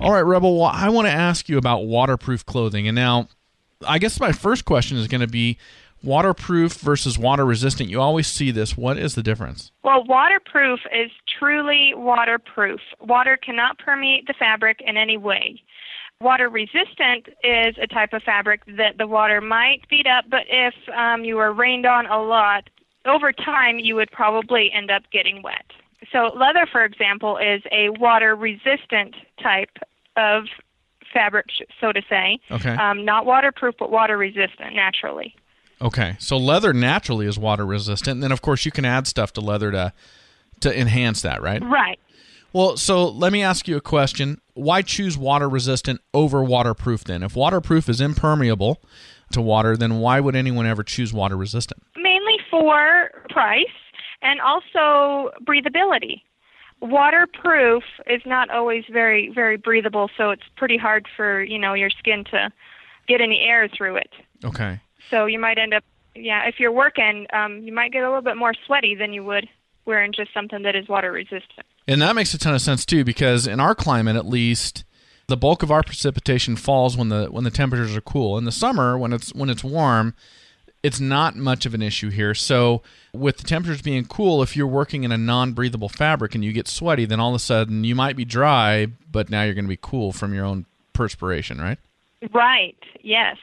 All 0.00 0.12
right, 0.12 0.20
Rebel, 0.20 0.58
well, 0.58 0.70
I 0.72 0.88
want 0.90 1.06
to 1.06 1.12
ask 1.12 1.48
you 1.48 1.56
about 1.56 1.86
waterproof 1.86 2.44
clothing. 2.44 2.86
And 2.86 2.94
now 2.94 3.28
I 3.86 3.98
guess 3.98 4.20
my 4.20 4.32
first 4.32 4.64
question 4.64 4.96
is 4.98 5.08
going 5.08 5.22
to 5.22 5.26
be 5.26 5.58
waterproof 6.02 6.74
versus 6.74 7.18
water 7.18 7.44
resistant. 7.44 7.88
You 7.88 8.00
always 8.00 8.26
see 8.26 8.50
this. 8.50 8.76
What 8.76 8.98
is 8.98 9.14
the 9.14 9.22
difference? 9.22 9.72
Well, 9.82 10.04
waterproof 10.04 10.80
is 10.92 11.10
truly 11.38 11.92
waterproof. 11.94 12.80
Water 13.00 13.36
cannot 13.36 13.78
permeate 13.78 14.26
the 14.26 14.34
fabric 14.38 14.80
in 14.84 14.96
any 14.96 15.16
way. 15.16 15.62
Water 16.20 16.48
resistant 16.48 17.28
is 17.44 17.76
a 17.80 17.86
type 17.86 18.12
of 18.12 18.22
fabric 18.22 18.62
that 18.76 18.96
the 18.96 19.06
water 19.06 19.40
might 19.40 19.86
beat 19.90 20.06
up, 20.06 20.24
but 20.30 20.44
if 20.48 20.74
um, 20.96 21.24
you 21.24 21.36
were 21.36 21.52
rained 21.52 21.84
on 21.84 22.06
a 22.06 22.22
lot, 22.22 22.70
over 23.04 23.32
time 23.32 23.78
you 23.78 23.94
would 23.96 24.10
probably 24.10 24.70
end 24.72 24.90
up 24.90 25.02
getting 25.12 25.42
wet. 25.42 25.66
So 26.12 26.30
leather, 26.36 26.66
for 26.70 26.84
example, 26.84 27.38
is 27.38 27.62
a 27.72 27.90
water 27.90 28.34
resistant 28.34 29.14
type 29.42 29.70
of 30.16 30.44
fabric, 31.12 31.46
so 31.80 31.92
to 31.92 32.02
say. 32.08 32.38
Okay. 32.50 32.74
Um, 32.74 33.04
not 33.04 33.26
waterproof, 33.26 33.74
but 33.78 33.90
water 33.90 34.16
resistant 34.16 34.74
naturally. 34.74 35.34
Okay, 35.80 36.16
so 36.18 36.38
leather 36.38 36.72
naturally 36.72 37.26
is 37.26 37.38
water 37.38 37.66
resistant, 37.66 38.14
and 38.14 38.22
then 38.22 38.32
of 38.32 38.40
course 38.40 38.64
you 38.64 38.72
can 38.72 38.84
add 38.84 39.06
stuff 39.06 39.32
to 39.34 39.40
leather 39.40 39.70
to 39.72 39.92
to 40.60 40.80
enhance 40.80 41.20
that, 41.20 41.42
right? 41.42 41.62
Right. 41.62 42.00
Well, 42.54 42.78
so 42.78 43.06
let 43.08 43.30
me 43.30 43.42
ask 43.42 43.68
you 43.68 43.76
a 43.76 43.82
question. 43.82 44.40
Why 44.54 44.80
choose 44.80 45.18
water 45.18 45.48
resistant 45.50 46.00
over 46.14 46.42
waterproof 46.42 47.04
then? 47.04 47.22
If 47.22 47.36
waterproof 47.36 47.90
is 47.90 48.00
impermeable 48.00 48.80
to 49.32 49.42
water, 49.42 49.76
then 49.76 49.98
why 49.98 50.20
would 50.20 50.34
anyone 50.34 50.64
ever 50.66 50.82
choose 50.82 51.12
water 51.12 51.36
resistant? 51.36 51.82
Mainly 51.96 52.38
for 52.50 53.10
price 53.28 53.66
and 54.22 54.40
also 54.40 55.30
breathability. 55.44 56.22
Waterproof 56.80 57.84
is 58.06 58.22
not 58.26 58.50
always 58.50 58.84
very 58.92 59.30
very 59.34 59.56
breathable, 59.56 60.10
so 60.16 60.30
it's 60.30 60.42
pretty 60.56 60.76
hard 60.76 61.06
for, 61.16 61.42
you 61.42 61.58
know, 61.58 61.74
your 61.74 61.90
skin 61.90 62.24
to 62.30 62.50
get 63.08 63.20
any 63.20 63.40
air 63.40 63.68
through 63.68 63.96
it. 63.96 64.10
Okay. 64.44 64.80
So 65.10 65.26
you 65.26 65.38
might 65.38 65.58
end 65.58 65.72
up 65.72 65.84
yeah, 66.18 66.48
if 66.48 66.58
you're 66.58 66.72
working, 66.72 67.26
um, 67.32 67.62
you 67.62 67.72
might 67.72 67.92
get 67.92 68.02
a 68.02 68.06
little 68.06 68.22
bit 68.22 68.36
more 68.36 68.54
sweaty 68.66 68.94
than 68.94 69.12
you 69.12 69.24
would 69.24 69.48
wearing 69.84 70.12
just 70.12 70.32
something 70.34 70.62
that 70.62 70.74
is 70.74 70.88
water 70.88 71.12
resistant. 71.12 71.66
And 71.86 72.02
that 72.02 72.16
makes 72.16 72.34
a 72.34 72.38
ton 72.38 72.54
of 72.54 72.60
sense 72.60 72.84
too, 72.84 73.04
because 73.04 73.46
in 73.46 73.60
our 73.60 73.74
climate, 73.74 74.16
at 74.16 74.26
least, 74.26 74.84
the 75.28 75.36
bulk 75.36 75.62
of 75.62 75.70
our 75.70 75.82
precipitation 75.82 76.56
falls 76.56 76.96
when 76.96 77.08
the 77.08 77.26
when 77.26 77.44
the 77.44 77.50
temperatures 77.50 77.96
are 77.96 78.00
cool. 78.00 78.38
In 78.38 78.44
the 78.44 78.52
summer, 78.52 78.98
when 78.98 79.12
it's 79.12 79.32
when 79.34 79.50
it's 79.50 79.62
warm, 79.62 80.14
it's 80.86 81.00
not 81.00 81.34
much 81.34 81.66
of 81.66 81.74
an 81.74 81.82
issue 81.82 82.10
here. 82.10 82.32
So, 82.32 82.80
with 83.12 83.38
the 83.38 83.42
temperatures 83.42 83.82
being 83.82 84.04
cool, 84.04 84.40
if 84.40 84.56
you're 84.56 84.68
working 84.68 85.02
in 85.02 85.10
a 85.10 85.18
non-breathable 85.18 85.88
fabric 85.88 86.36
and 86.36 86.44
you 86.44 86.52
get 86.52 86.68
sweaty, 86.68 87.06
then 87.06 87.18
all 87.18 87.30
of 87.30 87.34
a 87.34 87.40
sudden 87.40 87.82
you 87.82 87.96
might 87.96 88.14
be 88.14 88.24
dry, 88.24 88.86
but 89.10 89.28
now 89.28 89.42
you're 89.42 89.54
going 89.54 89.64
to 89.64 89.68
be 89.68 89.78
cool 89.82 90.12
from 90.12 90.32
your 90.32 90.44
own 90.44 90.64
perspiration, 90.92 91.60
right? 91.60 91.78
Right. 92.32 92.76
Yes. 93.02 93.36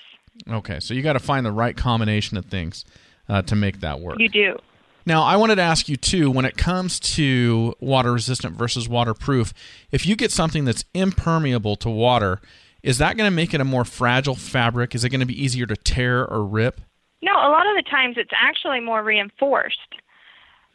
Okay, 0.50 0.79
so 0.79 0.93
you 0.93 1.01
got 1.01 1.13
to 1.13 1.19
find 1.19 1.45
the 1.45 1.51
right 1.51 1.75
combination 1.75 2.38
of 2.38 2.45
things 2.45 2.85
uh, 3.27 3.41
to 3.41 3.57
make 3.57 3.81
that 3.81 4.00
work. 4.00 4.19
You 4.19 4.29
do. 4.29 4.57
Now, 5.05 5.23
I 5.23 5.35
wanted 5.35 5.55
to 5.55 5.63
ask 5.63 5.89
you 5.89 5.97
too 5.97 6.31
when 6.31 6.45
it 6.45 6.55
comes 6.55 6.97
to 7.01 7.75
water 7.81 8.13
resistant 8.13 8.55
versus 8.55 8.88
waterproof, 8.88 9.53
if 9.91 10.05
you 10.05 10.15
get 10.15 10.31
something 10.31 10.63
that's 10.63 10.85
impermeable 10.93 11.75
to 11.75 11.89
water, 11.89 12.39
is 12.83 13.00
that 13.00 13.17
going 13.17 13.27
to 13.27 13.35
make 13.35 13.53
it 13.53 13.59
a 13.59 13.65
more 13.65 13.83
fragile 13.83 14.35
fabric? 14.35 14.95
Is 14.95 15.03
it 15.03 15.09
going 15.09 15.19
to 15.19 15.25
be 15.25 15.43
easier 15.43 15.65
to 15.65 15.75
tear 15.75 16.25
or 16.25 16.45
rip? 16.45 16.79
No, 17.24 17.32
a 17.32 17.50
lot 17.50 17.65
of 17.65 17.75
the 17.77 17.89
times 17.89 18.18
it's 18.18 18.34
actually 18.38 18.82
more 18.82 19.01
reinforced. 19.01 19.80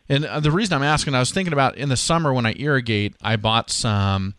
And 0.09 0.25
uh, 0.25 0.41
the 0.41 0.51
reason 0.51 0.75
I'm 0.75 0.83
asking, 0.83 1.15
I 1.15 1.19
was 1.19 1.31
thinking 1.31 1.53
about 1.53 1.77
in 1.77 1.91
the 1.91 1.97
summer 1.97 2.33
when 2.33 2.47
I 2.47 2.55
irrigate, 2.59 3.15
I 3.23 3.37
bought 3.37 3.69
some 3.69 4.35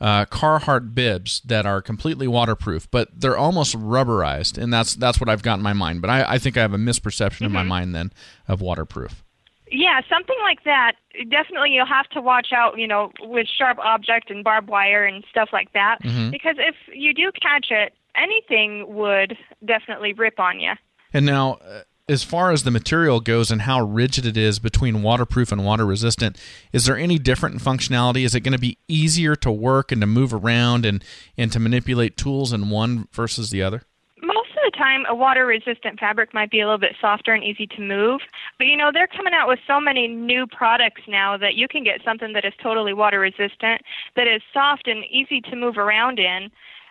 uh, 0.00 0.24
Carhartt 0.26 0.94
bibs 0.94 1.40
that 1.44 1.66
are 1.66 1.82
completely 1.82 2.28
waterproof, 2.28 2.88
but 2.92 3.08
they're 3.12 3.36
almost 3.36 3.76
rubberized, 3.76 4.56
and 4.56 4.72
that's 4.72 4.94
that's 4.94 5.18
what 5.18 5.28
I've 5.28 5.42
got 5.42 5.54
in 5.54 5.62
my 5.64 5.72
mind. 5.72 6.00
But 6.00 6.10
I, 6.10 6.34
I 6.34 6.38
think 6.38 6.56
I 6.56 6.60
have 6.60 6.72
a 6.72 6.78
misperception 6.78 7.46
in 7.46 7.50
my 7.52 7.64
mind 7.64 7.92
then 7.96 8.12
of 8.46 8.60
waterproof. 8.60 9.24
Yeah, 9.70 10.00
something 10.08 10.36
like 10.42 10.62
that. 10.62 10.92
Definitely, 11.28 11.72
you'll 11.72 11.86
have 11.86 12.08
to 12.10 12.20
watch 12.20 12.52
out, 12.54 12.78
you 12.78 12.86
know, 12.86 13.10
with 13.22 13.48
sharp 13.48 13.78
object 13.80 14.30
and 14.30 14.44
barbed 14.44 14.68
wire 14.68 15.04
and 15.04 15.24
stuff 15.28 15.48
like 15.52 15.72
that, 15.72 15.98
because 16.30 16.56
if 16.58 16.76
you 16.94 17.12
do 17.12 17.32
catch 17.32 17.66
it, 17.70 17.92
anything 18.14 18.94
would 18.94 19.36
definitely 19.64 20.12
rip 20.12 20.38
on 20.38 20.60
you. 20.60 20.74
And 21.12 21.24
now, 21.24 21.54
uh, 21.54 21.82
as 22.08 22.24
far 22.24 22.52
as 22.52 22.62
the 22.62 22.70
material 22.70 23.20
goes 23.20 23.50
and 23.50 23.62
how 23.62 23.82
rigid 23.82 24.24
it 24.24 24.36
is 24.36 24.58
between 24.58 25.02
waterproof 25.02 25.52
and 25.52 25.64
water 25.64 25.84
resistant, 25.84 26.38
is 26.72 26.86
there 26.86 26.96
any 26.96 27.18
different 27.18 27.56
in 27.56 27.60
functionality? 27.60 28.24
Is 28.24 28.34
it 28.34 28.40
going 28.40 28.52
to 28.52 28.58
be 28.58 28.78
easier 28.88 29.36
to 29.36 29.52
work 29.52 29.92
and 29.92 30.00
to 30.00 30.06
move 30.06 30.32
around 30.32 30.86
and, 30.86 31.04
and 31.36 31.52
to 31.52 31.60
manipulate 31.60 32.16
tools 32.16 32.52
in 32.52 32.70
one 32.70 33.08
versus 33.12 33.50
the 33.50 33.62
other? 33.62 33.82
Most 34.22 34.50
of 34.50 34.72
the 34.72 34.76
time, 34.76 35.04
a 35.08 35.14
water 35.14 35.44
resistant 35.44 36.00
fabric 36.00 36.32
might 36.32 36.50
be 36.50 36.60
a 36.60 36.64
little 36.64 36.78
bit 36.78 36.96
softer 37.00 37.34
and 37.34 37.44
easy 37.44 37.66
to 37.66 37.80
move. 37.80 38.20
But 38.56 38.68
you 38.68 38.76
know, 38.76 38.90
they're 38.92 39.06
coming 39.06 39.34
out 39.34 39.46
with 39.46 39.58
so 39.66 39.78
many 39.78 40.08
new 40.08 40.46
products 40.46 41.02
now 41.06 41.36
that 41.36 41.54
you 41.54 41.68
can 41.68 41.84
get 41.84 42.00
something 42.04 42.32
that 42.32 42.44
is 42.44 42.54
totally 42.62 42.94
water 42.94 43.20
resistant, 43.20 43.82
that 44.16 44.26
is 44.26 44.40
soft 44.52 44.88
and 44.88 45.04
easy 45.10 45.42
to 45.42 45.56
move 45.56 45.76
around 45.76 46.18
in. 46.18 46.50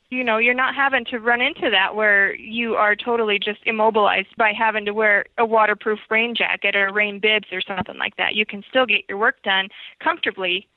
You 0.09 0.23
know, 0.23 0.37
you're 0.37 0.53
not 0.53 0.73
having 0.73 1.03
to 1.05 1.19
run 1.19 1.41
into 1.41 1.69
that 1.69 1.95
where 1.95 2.33
you 2.35 2.75
are 2.75 2.95
totally 2.95 3.39
just 3.39 3.59
immobilized 3.65 4.35
by 4.37 4.53
having 4.57 4.85
to 4.85 4.93
wear 4.93 5.25
a 5.37 5.45
waterproof 5.45 5.99
rain 6.09 6.33
jacket 6.33 6.77
or 6.77 6.93
rain 6.93 7.19
bibs 7.19 7.47
or 7.51 7.61
something 7.61 7.97
like 7.97 8.15
that. 8.15 8.35
You 8.35 8.45
can 8.45 8.63
still 8.69 8.85
get 8.85 9.01
your 9.09 9.17
work 9.17 9.43
done 9.43 9.67
comfortably 10.01 10.67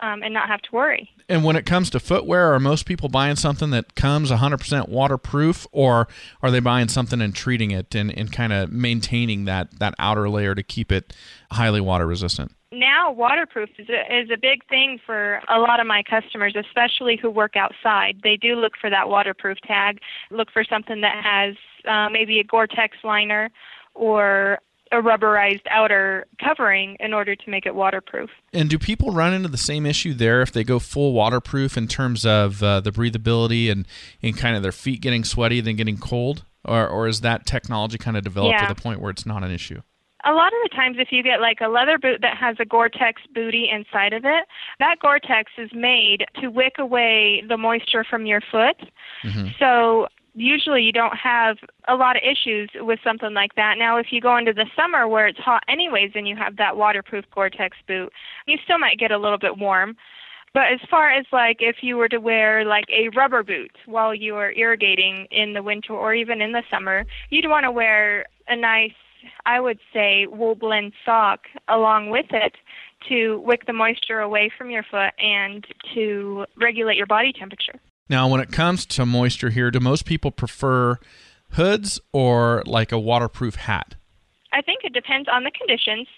um, 0.00 0.22
and 0.22 0.34
not 0.34 0.48
have 0.48 0.62
to 0.62 0.68
worry. 0.72 1.10
And 1.28 1.44
when 1.44 1.56
it 1.56 1.66
comes 1.66 1.90
to 1.90 2.00
footwear, 2.00 2.52
are 2.52 2.60
most 2.60 2.86
people 2.86 3.08
buying 3.08 3.36
something 3.36 3.70
that 3.70 3.94
comes 3.94 4.30
100% 4.30 4.88
waterproof, 4.88 5.66
or 5.72 6.08
are 6.42 6.50
they 6.50 6.60
buying 6.60 6.88
something 6.88 7.20
and 7.20 7.34
treating 7.34 7.70
it 7.70 7.94
and, 7.94 8.10
and 8.16 8.32
kind 8.32 8.52
of 8.52 8.72
maintaining 8.72 9.44
that, 9.44 9.78
that 9.78 9.94
outer 9.98 10.28
layer 10.28 10.54
to 10.54 10.62
keep 10.62 10.90
it 10.90 11.14
highly 11.52 11.80
water 11.80 12.06
resistant? 12.06 12.52
Now 12.72 13.10
waterproof 13.10 13.70
is 13.78 13.88
a, 13.88 14.20
is 14.20 14.30
a 14.30 14.36
big 14.36 14.66
thing 14.68 14.98
for 15.04 15.40
a 15.48 15.58
lot 15.58 15.80
of 15.80 15.86
my 15.86 16.02
customers, 16.02 16.54
especially 16.56 17.18
who 17.20 17.30
work 17.30 17.56
outside. 17.56 18.20
They 18.22 18.36
do 18.36 18.54
look 18.54 18.72
for 18.80 18.90
that 18.90 19.08
waterproof 19.08 19.58
tag, 19.66 20.00
look 20.30 20.50
for 20.52 20.64
something 20.64 21.00
that 21.00 21.22
has 21.24 21.56
uh, 21.88 22.08
maybe 22.10 22.38
a 22.40 22.44
Gore-Tex 22.44 22.98
liner 23.02 23.50
or 23.94 24.58
a 24.92 24.96
rubberized 24.96 25.62
outer 25.70 26.26
covering 26.42 26.96
in 26.98 27.12
order 27.14 27.36
to 27.36 27.50
make 27.50 27.64
it 27.64 27.74
waterproof. 27.74 28.30
And 28.52 28.68
do 28.68 28.78
people 28.78 29.12
run 29.12 29.32
into 29.32 29.48
the 29.48 29.56
same 29.56 29.86
issue 29.86 30.14
there 30.14 30.42
if 30.42 30.50
they 30.52 30.64
go 30.64 30.78
full 30.80 31.12
waterproof 31.12 31.76
in 31.76 31.86
terms 31.86 32.26
of 32.26 32.62
uh, 32.62 32.80
the 32.80 32.90
breathability 32.90 33.70
and, 33.70 33.86
and 34.22 34.36
kind 34.36 34.56
of 34.56 34.62
their 34.62 34.72
feet 34.72 35.00
getting 35.00 35.22
sweaty 35.24 35.60
then 35.60 35.76
getting 35.76 35.96
cold? 35.96 36.44
Or, 36.64 36.86
or 36.86 37.08
is 37.08 37.22
that 37.22 37.46
technology 37.46 37.98
kind 37.98 38.16
of 38.16 38.24
developed 38.24 38.52
Yeah. 38.60 38.66
to 38.66 38.74
the 38.74 38.80
point 38.80 39.00
where 39.00 39.10
it's 39.10 39.24
not 39.24 39.42
an 39.44 39.50
issue? 39.50 39.80
A 40.24 40.32
lot 40.32 40.48
of 40.48 40.58
the 40.62 40.74
times, 40.74 40.96
if 40.98 41.08
you 41.10 41.22
get 41.22 41.40
like 41.40 41.60
a 41.60 41.68
leather 41.68 41.98
boot 41.98 42.20
that 42.20 42.36
has 42.36 42.56
a 42.60 42.64
Gore-Tex 42.64 43.22
booty 43.34 43.70
inside 43.72 44.12
of 44.12 44.24
it, 44.24 44.46
that 44.78 44.96
Gore-Tex 45.00 45.52
is 45.58 45.70
made 45.72 46.26
to 46.40 46.48
wick 46.48 46.74
away 46.78 47.42
the 47.48 47.56
moisture 47.56 48.04
from 48.04 48.26
your 48.26 48.40
foot. 48.40 48.76
Mm-hmm. 49.24 49.48
So 49.58 50.08
usually 50.34 50.82
you 50.82 50.92
don't 50.92 51.16
have 51.16 51.56
a 51.88 51.94
lot 51.94 52.16
of 52.16 52.22
issues 52.22 52.70
with 52.74 53.00
something 53.02 53.34
like 53.34 53.54
that. 53.56 53.76
Now, 53.78 53.96
if 53.96 54.06
you 54.10 54.20
go 54.20 54.36
into 54.36 54.52
the 54.52 54.66
summer 54.76 55.08
where 55.08 55.26
it's 55.26 55.38
hot 55.38 55.62
anyways 55.68 56.12
and 56.14 56.28
you 56.28 56.36
have 56.36 56.56
that 56.56 56.76
waterproof 56.76 57.24
Gore-Tex 57.34 57.76
boot, 57.88 58.12
you 58.46 58.58
still 58.64 58.78
might 58.78 58.98
get 58.98 59.10
a 59.10 59.18
little 59.18 59.38
bit 59.38 59.58
warm. 59.58 59.96
But 60.52 60.72
as 60.72 60.80
far 60.90 61.10
as 61.10 61.26
like 61.32 61.58
if 61.60 61.76
you 61.80 61.96
were 61.96 62.08
to 62.08 62.18
wear 62.18 62.64
like 62.64 62.86
a 62.90 63.08
rubber 63.16 63.42
boot 63.42 63.70
while 63.86 64.14
you 64.14 64.34
are 64.36 64.52
irrigating 64.52 65.26
in 65.30 65.52
the 65.52 65.62
winter 65.62 65.92
or 65.92 66.12
even 66.12 66.40
in 66.40 66.52
the 66.52 66.62
summer, 66.70 67.06
you'd 67.30 67.48
want 67.48 67.64
to 67.64 67.70
wear 67.70 68.26
a 68.48 68.56
nice, 68.56 68.92
I 69.46 69.60
would 69.60 69.78
say, 69.92 70.26
wool 70.26 70.54
blend 70.54 70.92
sock 71.04 71.40
along 71.68 72.10
with 72.10 72.26
it 72.30 72.54
to 73.08 73.40
wick 73.40 73.66
the 73.66 73.72
moisture 73.72 74.20
away 74.20 74.50
from 74.56 74.70
your 74.70 74.82
foot 74.82 75.12
and 75.18 75.66
to 75.94 76.44
regulate 76.56 76.96
your 76.96 77.06
body 77.06 77.32
temperature. 77.32 77.80
Now, 78.08 78.28
when 78.28 78.40
it 78.40 78.50
comes 78.50 78.86
to 78.86 79.06
moisture 79.06 79.50
here, 79.50 79.70
do 79.70 79.80
most 79.80 80.04
people 80.04 80.30
prefer 80.30 80.98
hoods 81.52 82.00
or 82.12 82.62
like 82.66 82.92
a 82.92 82.98
waterproof 82.98 83.54
hat? 83.54 83.94
I 84.52 84.62
think 84.62 84.80
it 84.82 84.92
depends 84.92 85.28
on 85.28 85.44
the 85.44 85.50
conditions. 85.50 86.08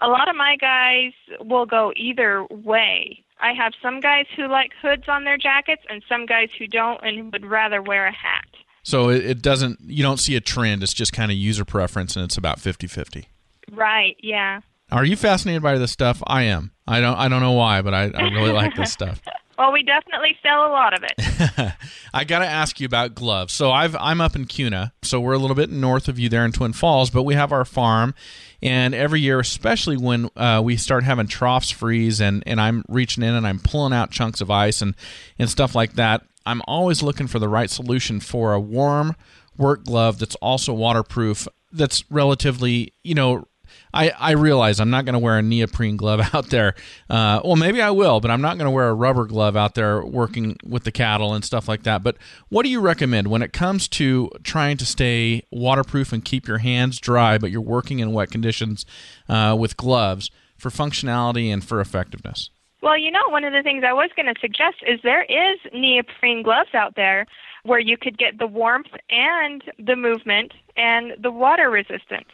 A 0.00 0.08
lot 0.08 0.28
of 0.28 0.36
my 0.36 0.56
guys 0.56 1.12
will 1.40 1.66
go 1.66 1.92
either 1.96 2.44
way. 2.50 3.24
I 3.40 3.52
have 3.52 3.72
some 3.80 4.00
guys 4.00 4.26
who 4.36 4.48
like 4.48 4.72
hoods 4.82 5.04
on 5.08 5.24
their 5.24 5.38
jackets 5.38 5.82
and 5.88 6.02
some 6.08 6.26
guys 6.26 6.48
who 6.58 6.66
don't 6.66 7.00
and 7.04 7.32
would 7.32 7.46
rather 7.46 7.82
wear 7.82 8.06
a 8.06 8.12
hat. 8.12 8.47
So 8.82 9.10
it, 9.10 9.24
it 9.24 9.42
doesn't, 9.42 9.80
you 9.84 10.02
don't 10.02 10.18
see 10.18 10.36
a 10.36 10.40
trend. 10.40 10.82
It's 10.82 10.94
just 10.94 11.12
kind 11.12 11.30
of 11.30 11.36
user 11.36 11.64
preference 11.64 12.16
and 12.16 12.24
it's 12.24 12.36
about 12.36 12.60
50 12.60 12.86
50. 12.86 13.28
Right, 13.72 14.16
yeah. 14.20 14.60
Are 14.90 15.04
you 15.04 15.16
fascinated 15.16 15.62
by 15.62 15.76
this 15.76 15.92
stuff? 15.92 16.22
I 16.26 16.44
am. 16.44 16.72
I 16.86 17.00
don't. 17.00 17.16
I 17.16 17.28
don't 17.28 17.42
know 17.42 17.52
why, 17.52 17.82
but 17.82 17.92
I, 17.92 18.04
I 18.04 18.22
really 18.30 18.52
like 18.52 18.74
this 18.74 18.90
stuff. 18.98 19.20
Well, 19.58 19.72
we 19.72 19.82
definitely 19.82 20.36
sell 20.42 20.66
a 20.66 20.70
lot 20.70 20.94
of 20.94 21.04
it. 21.04 21.72
I 22.14 22.24
got 22.24 22.38
to 22.38 22.46
ask 22.46 22.80
you 22.80 22.86
about 22.86 23.14
gloves. 23.14 23.52
So 23.52 23.70
I've 23.70 23.94
I'm 23.96 24.20
up 24.20 24.34
in 24.34 24.46
Kuna, 24.46 24.94
so 25.02 25.20
we're 25.20 25.34
a 25.34 25.38
little 25.38 25.56
bit 25.56 25.68
north 25.68 26.08
of 26.08 26.18
you 26.18 26.28
there 26.28 26.44
in 26.44 26.52
Twin 26.52 26.72
Falls, 26.72 27.10
but 27.10 27.24
we 27.24 27.34
have 27.34 27.52
our 27.52 27.66
farm, 27.66 28.14
and 28.62 28.94
every 28.94 29.20
year, 29.20 29.40
especially 29.40 29.98
when 29.98 30.30
uh, 30.36 30.62
we 30.64 30.76
start 30.76 31.04
having 31.04 31.26
troughs 31.26 31.70
freeze, 31.70 32.20
and 32.20 32.42
and 32.46 32.58
I'm 32.58 32.84
reaching 32.88 33.22
in 33.22 33.34
and 33.34 33.46
I'm 33.46 33.58
pulling 33.58 33.92
out 33.92 34.10
chunks 34.10 34.40
of 34.40 34.50
ice 34.50 34.80
and 34.80 34.94
and 35.38 35.50
stuff 35.50 35.74
like 35.74 35.94
that. 35.94 36.22
I'm 36.48 36.62
always 36.66 37.02
looking 37.02 37.26
for 37.26 37.38
the 37.38 37.48
right 37.48 37.70
solution 37.70 38.20
for 38.20 38.52
a 38.52 38.60
warm 38.60 39.14
work 39.56 39.84
glove 39.84 40.18
that's 40.18 40.34
also 40.36 40.72
waterproof. 40.72 41.46
That's 41.72 42.04
relatively, 42.10 42.92
you 43.02 43.14
know, 43.14 43.46
I, 43.92 44.10
I 44.18 44.32
realize 44.32 44.80
I'm 44.80 44.90
not 44.90 45.04
going 45.04 45.12
to 45.12 45.18
wear 45.18 45.38
a 45.38 45.42
neoprene 45.42 45.96
glove 45.96 46.20
out 46.34 46.50
there. 46.50 46.74
Uh, 47.10 47.40
well, 47.44 47.56
maybe 47.56 47.82
I 47.82 47.90
will, 47.90 48.20
but 48.20 48.30
I'm 48.30 48.40
not 48.40 48.56
going 48.56 48.66
to 48.66 48.70
wear 48.70 48.88
a 48.88 48.94
rubber 48.94 49.26
glove 49.26 49.56
out 49.56 49.74
there 49.74 50.04
working 50.04 50.56
with 50.64 50.84
the 50.84 50.92
cattle 50.92 51.34
and 51.34 51.44
stuff 51.44 51.68
like 51.68 51.82
that. 51.82 52.02
But 52.02 52.16
what 52.48 52.62
do 52.62 52.70
you 52.70 52.80
recommend 52.80 53.28
when 53.28 53.42
it 53.42 53.52
comes 53.52 53.86
to 53.88 54.30
trying 54.42 54.78
to 54.78 54.86
stay 54.86 55.44
waterproof 55.50 56.12
and 56.12 56.24
keep 56.24 56.48
your 56.48 56.58
hands 56.58 56.98
dry, 56.98 57.38
but 57.38 57.50
you're 57.50 57.60
working 57.60 57.98
in 57.98 58.12
wet 58.12 58.30
conditions 58.30 58.86
uh, 59.28 59.56
with 59.58 59.76
gloves? 59.76 60.30
for 60.58 60.70
functionality 60.70 61.46
and 61.52 61.64
for 61.64 61.80
effectiveness? 61.80 62.50
Well, 62.80 62.96
you 62.96 63.10
know, 63.10 63.22
one 63.28 63.44
of 63.44 63.52
the 63.52 63.62
things 63.62 63.82
I 63.84 63.92
was 63.92 64.10
going 64.14 64.32
to 64.32 64.40
suggest 64.40 64.76
is 64.86 65.00
there 65.02 65.24
is 65.24 65.58
neoprene 65.72 66.42
gloves 66.42 66.74
out 66.74 66.94
there 66.94 67.26
where 67.64 67.80
you 67.80 67.96
could 67.96 68.16
get 68.16 68.38
the 68.38 68.46
warmth 68.46 68.94
and 69.10 69.62
the 69.78 69.96
movement 69.96 70.52
and 70.76 71.12
the 71.20 71.30
water 71.30 71.70
resistance. 71.70 72.28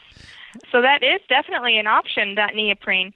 So 0.71 0.83
that 0.83 1.03
is 1.03 1.21
definitely 1.29 1.79
an 1.79 1.87
option, 1.87 2.35
that 2.35 2.55
neoprene. 2.55 3.15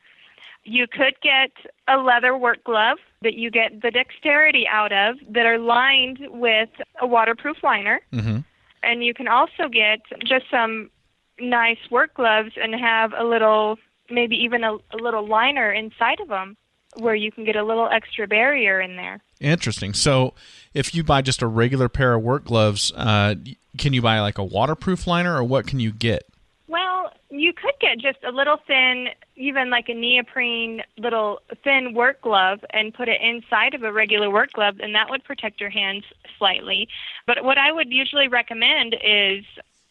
You 0.65 0.87
could 0.87 1.15
get 1.23 1.53
a 1.87 1.99
leather 1.99 2.37
work 2.37 2.65
glove 2.65 2.99
that 3.23 3.35
you 3.35 3.51
get 3.51 3.83
the 3.83 3.91
dexterity 3.91 4.67
out 4.67 4.93
of 4.93 5.17
that 5.31 5.47
are 5.47 5.59
lined 5.59 6.19
with 6.31 6.71
a 7.01 7.07
waterproof 7.07 7.63
liner. 7.63 8.01
Mm-hmm. 8.13 8.39
And 8.83 9.05
you 9.05 9.13
can 9.13 9.29
also 9.29 9.69
get 9.71 10.01
just 10.25 10.47
some 10.51 10.91
nice 11.39 11.79
work 11.91 12.15
gloves 12.15 12.53
and 12.61 12.75
have 12.75 13.13
a 13.17 13.25
little, 13.25 13.79
maybe 14.11 14.37
even 14.37 14.65
a, 14.65 14.75
a 14.75 14.97
little 14.97 15.27
liner 15.27 15.73
inside 15.73 16.21
of 16.21 16.29
them 16.29 16.57
where 16.97 17.15
you 17.15 17.31
can 17.31 17.45
get 17.45 17.57
a 17.57 17.65
little 17.65 17.89
extra 17.89 18.27
barrier 18.27 18.81
in 18.81 18.97
there. 18.97 19.21
Interesting. 19.41 19.95
So, 19.95 20.35
if 20.75 20.95
you 20.95 21.05
buy 21.05 21.23
just 21.23 21.43
a 21.43 21.47
regular 21.47 21.89
pair 21.89 22.15
of 22.15 22.23
work 22.23 22.45
gloves, 22.45 22.93
uh, 22.97 23.35
can 23.77 23.93
you 23.93 24.03
buy 24.03 24.21
like 24.21 24.39
a 24.39 24.45
waterproof 24.45 25.07
liner, 25.07 25.37
or 25.37 25.45
what 25.45 25.67
can 25.67 25.81
you 25.81 25.93
get? 25.93 26.25
Well, 26.67 27.13
you 27.31 27.53
could 27.53 27.75
get 27.81 27.99
just 27.99 28.19
a 28.25 28.33
little 28.33 28.59
thin, 28.67 29.09
even 29.37 29.71
like 29.71 29.89
a 29.89 29.95
neoprene 29.95 30.83
little 30.97 31.41
thin 31.63 31.95
work 31.95 32.21
glove, 32.23 32.65
and 32.71 32.93
put 32.93 33.09
it 33.09 33.21
inside 33.21 33.75
of 33.75 33.83
a 33.83 33.93
regular 33.93 34.31
work 34.31 34.53
glove, 34.53 34.81
and 34.81 34.95
that 34.95 35.09
would 35.11 35.25
protect 35.25 35.61
your 35.61 35.71
hands 35.71 36.05
slightly. 36.37 36.89
But 37.27 37.45
what 37.45 37.59
I 37.59 37.71
would 37.71 37.93
usually 37.93 38.29
recommend 38.29 38.97
is 39.05 39.45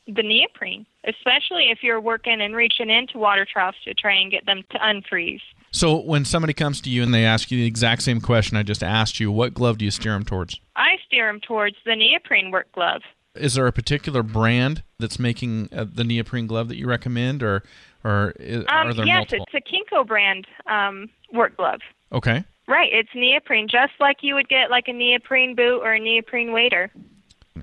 the 0.07 0.23
neoprene, 0.23 0.85
especially 1.03 1.69
if 1.69 1.83
you're 1.83 2.01
working 2.01 2.41
and 2.41 2.55
reaching 2.55 2.89
into 2.89 3.17
water 3.17 3.45
troughs 3.45 3.77
to 3.83 3.93
try 3.93 4.13
and 4.13 4.31
get 4.31 4.45
them 4.45 4.63
to 4.71 4.77
unfreeze. 4.79 5.41
So 5.71 5.97
when 5.97 6.25
somebody 6.25 6.53
comes 6.53 6.81
to 6.81 6.89
you 6.89 7.03
and 7.03 7.13
they 7.13 7.25
ask 7.25 7.51
you 7.51 7.57
the 7.57 7.65
exact 7.65 8.03
same 8.03 8.21
question 8.21 8.57
I 8.57 8.63
just 8.63 8.83
asked 8.83 9.19
you, 9.19 9.31
what 9.31 9.53
glove 9.53 9.77
do 9.77 9.85
you 9.85 9.91
steer 9.91 10.13
them 10.13 10.25
towards? 10.25 10.59
I 10.75 10.97
steer 11.05 11.27
them 11.27 11.41
towards 11.41 11.75
the 11.85 11.95
neoprene 11.95 12.51
work 12.51 12.71
glove. 12.71 13.01
Is 13.35 13.53
there 13.53 13.67
a 13.67 13.71
particular 13.71 14.23
brand 14.23 14.83
that's 14.99 15.19
making 15.19 15.69
uh, 15.71 15.85
the 15.91 16.03
neoprene 16.03 16.47
glove 16.47 16.69
that 16.69 16.77
you 16.77 16.87
recommend, 16.87 17.43
or 17.43 17.63
or 18.03 18.33
is, 18.39 18.61
um, 18.61 18.65
are 18.69 18.93
there 18.93 19.05
yes, 19.05 19.17
multiple? 19.17 19.45
it's 19.53 19.67
a 19.67 19.95
Kinco 19.95 20.07
brand 20.07 20.47
um, 20.65 21.09
work 21.33 21.55
glove. 21.55 21.81
Okay. 22.11 22.43
Right, 22.67 22.89
it's 22.91 23.09
neoprene, 23.13 23.67
just 23.69 23.93
like 23.99 24.17
you 24.21 24.35
would 24.35 24.49
get 24.49 24.69
like 24.69 24.87
a 24.87 24.93
neoprene 24.93 25.55
boot 25.55 25.81
or 25.81 25.93
a 25.93 25.99
neoprene 25.99 26.51
wader. 26.51 26.91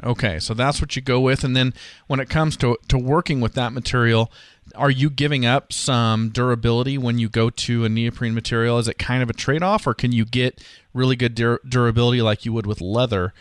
Okay, 0.03 0.39
so 0.39 0.55
that's 0.55 0.81
what 0.81 0.97
you 0.97 1.03
go 1.03 1.21
with, 1.21 1.45
and 1.45 1.55
then 1.55 1.75
when 2.07 2.21
it 2.21 2.29
comes 2.29 2.57
to 2.59 2.77
to 2.89 2.99
working 2.99 3.41
with 3.41 3.55
that 3.55 3.73
material, 3.73 4.31
are 4.77 4.91
you 4.91 5.11
giving 5.11 5.47
up 5.47 5.73
some 5.73 6.31
durability 6.31 6.99
when 6.99 7.19
you 7.19 7.29
go 7.29 7.51
to 7.51 7.85
a 7.85 7.89
neoprene 7.89 8.35
material? 8.35 8.79
Is 8.79 8.89
it 8.89 8.99
kind 8.99 9.23
of 9.23 9.31
a 9.31 9.33
trade 9.33 9.63
off, 9.63 9.87
or 9.87 9.95
can 9.95 10.13
you 10.13 10.25
get 10.25 10.63
really 10.93 11.17
good 11.17 11.35
dur- 11.35 11.61
durability 11.69 12.23
like 12.23 12.45
you 12.45 12.53
would 12.53 12.67
with 12.67 12.81
leather 12.81 13.33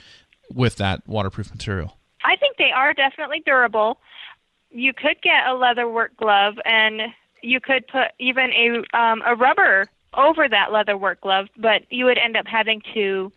with 0.54 0.76
that 0.78 1.08
waterproof 1.08 1.52
material? 1.52 1.98
I 2.24 2.36
think 2.36 2.58
they 2.58 2.72
are 2.72 2.94
definitely 2.94 3.42
durable. 3.46 4.00
You 4.72 4.94
could 4.94 5.22
get 5.22 5.48
a 5.48 5.54
leather 5.54 5.88
work 5.88 6.16
glove, 6.18 6.56
and 6.66 7.02
you 7.42 7.60
could 7.60 7.88
put 7.88 8.12
even 8.20 8.52
a 8.52 8.98
um, 8.98 9.22
a 9.26 9.36
rubber 9.36 9.88
over 10.14 10.48
that 10.48 10.72
leather 10.72 10.98
work 10.98 11.22
glove, 11.22 11.48
but 11.58 11.84
you 11.90 12.06
would 12.06 12.18
end 12.18 12.38
up 12.38 12.46
having 12.48 12.82
to 12.94 13.32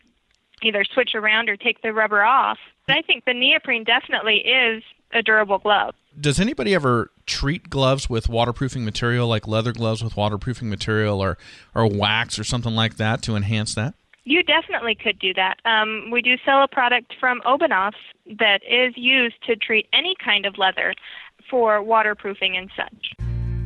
either 0.62 0.84
switch 0.84 1.14
around 1.14 1.48
or 1.48 1.56
take 1.56 1.82
the 1.82 1.92
rubber 1.92 2.22
off. 2.22 2.58
But 2.86 2.96
I 2.96 3.02
think 3.02 3.24
the 3.24 3.34
neoprene 3.34 3.84
definitely 3.84 4.36
is 4.36 4.82
a 5.12 5.22
durable 5.22 5.58
glove. 5.58 5.94
Does 6.18 6.40
anybody 6.40 6.74
ever 6.74 7.10
treat 7.26 7.68
gloves 7.68 8.08
with 8.08 8.28
waterproofing 8.28 8.84
material, 8.84 9.28
like 9.28 9.46
leather 9.46 9.72
gloves 9.72 10.02
with 10.02 10.16
waterproofing 10.16 10.68
material, 10.68 11.22
or 11.22 11.36
or 11.74 11.86
wax 11.86 12.38
or 12.38 12.44
something 12.44 12.74
like 12.74 12.96
that, 12.96 13.22
to 13.22 13.36
enhance 13.36 13.74
that? 13.74 13.94
You 14.24 14.42
definitely 14.42 14.96
could 14.96 15.18
do 15.18 15.32
that. 15.34 15.58
Um, 15.64 16.10
we 16.10 16.20
do 16.20 16.36
sell 16.44 16.62
a 16.62 16.68
product 16.68 17.14
from 17.20 17.40
Obenauf 17.42 17.92
that 18.38 18.60
is 18.68 18.92
used 18.96 19.36
to 19.46 19.54
treat 19.54 19.86
any 19.92 20.16
kind 20.22 20.46
of 20.46 20.58
leather 20.58 20.94
for 21.48 21.80
waterproofing 21.80 22.56
and 22.56 22.68
such. 22.76 23.12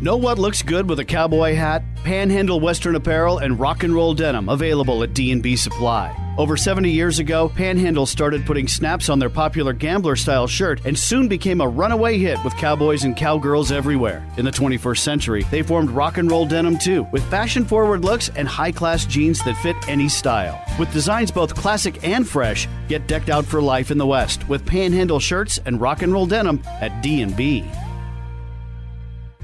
Know 0.03 0.17
what 0.17 0.39
looks 0.39 0.63
good 0.63 0.89
with 0.89 0.99
a 0.99 1.05
cowboy 1.05 1.55
hat? 1.55 1.83
Panhandle 2.05 2.61
Western 2.61 2.95
Apparel 2.95 3.39
and 3.39 3.59
Rock 3.61 3.83
and 3.85 3.95
Roll 3.95 4.15
Denim 4.15 4.49
available 4.49 5.03
at 5.03 5.15
D&B 5.15 5.57
Supply. 5.57 6.15
Over 6.41 6.57
70 6.57 6.91
years 6.91 7.19
ago, 7.19 7.51
Panhandle 7.51 8.07
started 8.07 8.47
putting 8.47 8.67
snaps 8.67 9.11
on 9.11 9.19
their 9.19 9.29
popular 9.29 9.75
gambler 9.75 10.17
style 10.17 10.47
shirt 10.47 10.81
and 10.87 10.99
soon 10.99 11.29
became 11.29 11.61
a 11.61 11.69
runaway 11.69 12.17
hit 12.17 12.43
with 12.43 12.57
cowboys 12.57 13.05
and 13.05 13.15
cowgirls 13.15 13.71
everywhere. 13.71 14.27
In 14.39 14.47
the 14.47 14.51
21st 14.51 15.01
century, 15.01 15.43
they 15.51 15.63
formed 15.63 15.91
Rock 15.91 16.17
and 16.17 16.31
Roll 16.31 16.47
Denim 16.47 16.79
too, 16.79 17.07
with 17.13 17.23
fashion 17.29 17.63
forward 17.63 18.07
looks 18.07 18.31
and 18.37 18.49
high 18.49 18.73
class 18.73 19.05
jeans 19.05 19.45
that 19.45 19.59
fit 19.59 19.77
any 19.87 20.09
style. 20.09 20.59
With 20.79 20.91
designs 20.95 21.31
both 21.31 21.55
classic 21.55 22.03
and 22.09 22.27
fresh, 22.27 22.67
get 22.89 23.07
decked 23.07 23.29
out 23.29 23.45
for 23.45 23.61
life 23.61 23.91
in 23.91 23.99
the 23.99 24.07
West 24.07 24.49
with 24.49 24.65
Panhandle 24.65 25.21
shirts 25.21 25.61
and 25.67 25.79
Rock 25.79 26.01
and 26.01 26.11
Roll 26.11 26.25
Denim 26.25 26.63
at 26.81 27.03
D&B. 27.03 27.67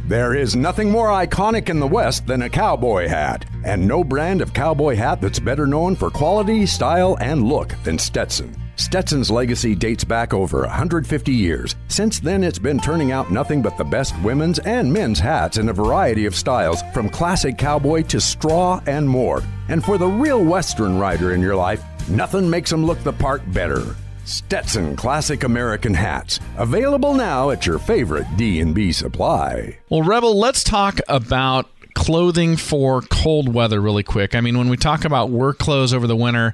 There 0.09 0.35
is 0.35 0.54
nothing 0.54 0.90
more 0.90 1.09
iconic 1.09 1.68
in 1.68 1.80
the 1.80 1.87
West 1.87 2.28
than 2.28 2.42
a 2.42 2.48
cowboy 2.48 3.09
hat, 3.09 3.44
and 3.66 3.87
no 3.87 4.02
brand 4.02 4.40
of 4.40 4.55
cowboy 4.55 4.94
hat 4.94 5.20
that's 5.20 5.38
better 5.38 5.66
known 5.66 5.94
for 5.94 6.09
quality, 6.09 6.64
style, 6.64 7.18
and 7.20 7.46
look 7.46 7.74
than 7.85 7.98
Stetson. 7.98 8.57
Stetson's 8.76 9.31
legacy 9.31 9.74
dates 9.74 10.05
back 10.05 10.33
over 10.35 10.61
150 10.61 11.33
years. 11.33 11.74
Since 11.88 12.20
then, 12.20 12.44
it's 12.44 12.59
been 12.59 12.79
turning 12.79 13.11
out 13.11 13.33
nothing 13.33 13.62
but 13.62 13.76
the 13.76 13.85
best 13.85 14.14
women's 14.22 14.59
and 14.61 14.92
men's 14.92 15.18
hats 15.18 15.57
in 15.57 15.68
a 15.68 15.72
variety 15.72 16.26
of 16.26 16.35
styles, 16.35 16.83
from 16.92 17.09
classic 17.09 17.59
cowboy 17.59 18.02
to 18.02 18.20
straw 18.20 18.81
and 18.87 19.09
more. 19.09 19.42
And 19.68 19.85
for 19.85 19.98
the 19.98 20.07
real 20.07 20.44
Western 20.44 20.98
rider 20.98 21.35
in 21.35 21.40
your 21.40 21.57
life, 21.57 21.83
nothing 22.09 22.48
makes 22.48 22.70
them 22.70 22.85
look 22.85 23.02
the 23.02 23.12
part 23.12 23.50
better. 23.52 23.96
Stetson 24.26 24.96
Classic 24.96 25.44
American 25.44 25.94
Hats, 25.94 26.40
available 26.59 27.14
now 27.14 27.50
at 27.50 27.64
your 27.64 27.79
favorite 27.79 28.26
D&B 28.37 28.92
supply. 28.92 29.79
Well, 29.88 30.02
Rebel, 30.02 30.37
let's 30.37 30.64
talk 30.64 31.00
about 31.09 31.70
clothing 31.96 32.59
for 32.59 33.00
cold 33.00 33.52
weather 33.52 33.80
really 33.80 34.02
quick. 34.02 34.35
I 34.35 34.42
mean, 34.42 34.59
when 34.59 34.68
we 34.68 34.76
talk 34.76 35.04
about 35.06 35.30
work 35.30 35.59
clothes 35.59 35.94
over 35.94 36.06
the 36.06 36.14
winter, 36.14 36.52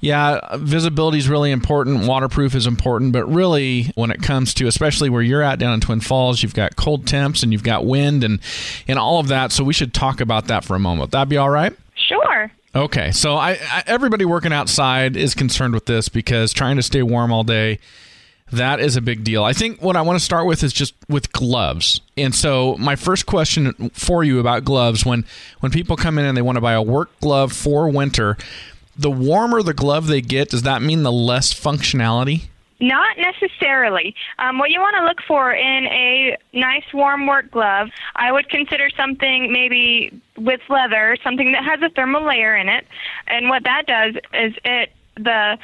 yeah, 0.00 0.38
visibility 0.56 1.18
is 1.18 1.28
really 1.28 1.50
important. 1.50 2.06
Waterproof 2.06 2.54
is 2.54 2.66
important, 2.66 3.12
but 3.12 3.26
really, 3.26 3.90
when 3.96 4.12
it 4.12 4.22
comes 4.22 4.54
to 4.54 4.68
especially 4.68 5.10
where 5.10 5.20
you're 5.20 5.42
at 5.42 5.58
down 5.58 5.74
in 5.74 5.80
Twin 5.80 6.00
Falls, 6.00 6.42
you've 6.42 6.54
got 6.54 6.76
cold 6.76 7.08
temps 7.08 7.42
and 7.42 7.52
you've 7.52 7.64
got 7.64 7.84
wind 7.84 8.22
and 8.22 8.38
and 8.86 8.98
all 8.98 9.18
of 9.18 9.28
that. 9.28 9.50
So 9.50 9.64
we 9.64 9.72
should 9.72 9.92
talk 9.92 10.20
about 10.20 10.46
that 10.46 10.64
for 10.64 10.76
a 10.76 10.78
moment. 10.78 11.10
That'd 11.10 11.28
be 11.28 11.38
all 11.38 11.50
right? 11.50 11.72
Sure. 11.96 12.52
Okay, 12.76 13.10
so 13.10 13.34
I, 13.34 13.52
I, 13.52 13.82
everybody 13.86 14.24
working 14.24 14.52
outside 14.52 15.16
is 15.16 15.34
concerned 15.34 15.74
with 15.74 15.86
this 15.86 16.08
because 16.08 16.52
trying 16.52 16.76
to 16.76 16.82
stay 16.82 17.02
warm 17.02 17.32
all 17.32 17.44
day, 17.44 17.78
that 18.56 18.80
is 18.80 18.96
a 18.96 19.00
big 19.00 19.24
deal. 19.24 19.44
I 19.44 19.52
think 19.52 19.80
what 19.82 19.96
I 19.96 20.02
want 20.02 20.18
to 20.18 20.24
start 20.24 20.46
with 20.46 20.62
is 20.62 20.72
just 20.72 20.94
with 21.08 21.32
gloves. 21.32 22.00
And 22.16 22.34
so 22.34 22.76
my 22.78 22.96
first 22.96 23.26
question 23.26 23.90
for 23.92 24.24
you 24.24 24.38
about 24.38 24.64
gloves 24.64 25.04
when 25.04 25.24
when 25.60 25.72
people 25.72 25.96
come 25.96 26.18
in 26.18 26.24
and 26.24 26.36
they 26.36 26.42
want 26.42 26.56
to 26.56 26.60
buy 26.60 26.72
a 26.72 26.82
work 26.82 27.10
glove 27.20 27.52
for 27.52 27.88
winter, 27.88 28.36
the 28.96 29.10
warmer 29.10 29.62
the 29.62 29.74
glove 29.74 30.06
they 30.06 30.20
get, 30.20 30.50
does 30.50 30.62
that 30.62 30.82
mean 30.82 31.02
the 31.02 31.12
less 31.12 31.52
functionality? 31.52 32.44
Not 32.80 33.16
necessarily. 33.16 34.14
Um, 34.38 34.58
what 34.58 34.70
you 34.70 34.80
want 34.80 34.96
to 34.96 35.04
look 35.04 35.22
for 35.26 35.52
in 35.52 35.86
a 35.86 36.36
nice 36.52 36.84
warm 36.92 37.26
work 37.26 37.50
glove, 37.50 37.88
I 38.16 38.32
would 38.32 38.48
consider 38.48 38.90
something 38.90 39.52
maybe 39.52 40.20
with 40.36 40.60
leather, 40.68 41.16
something 41.22 41.52
that 41.52 41.64
has 41.64 41.80
a 41.82 41.88
thermal 41.88 42.26
layer 42.26 42.56
in 42.56 42.68
it. 42.68 42.86
And 43.26 43.48
what 43.48 43.62
that 43.64 43.86
does 43.86 44.16
is 44.34 44.54
it 44.64 44.90
the 45.16 45.56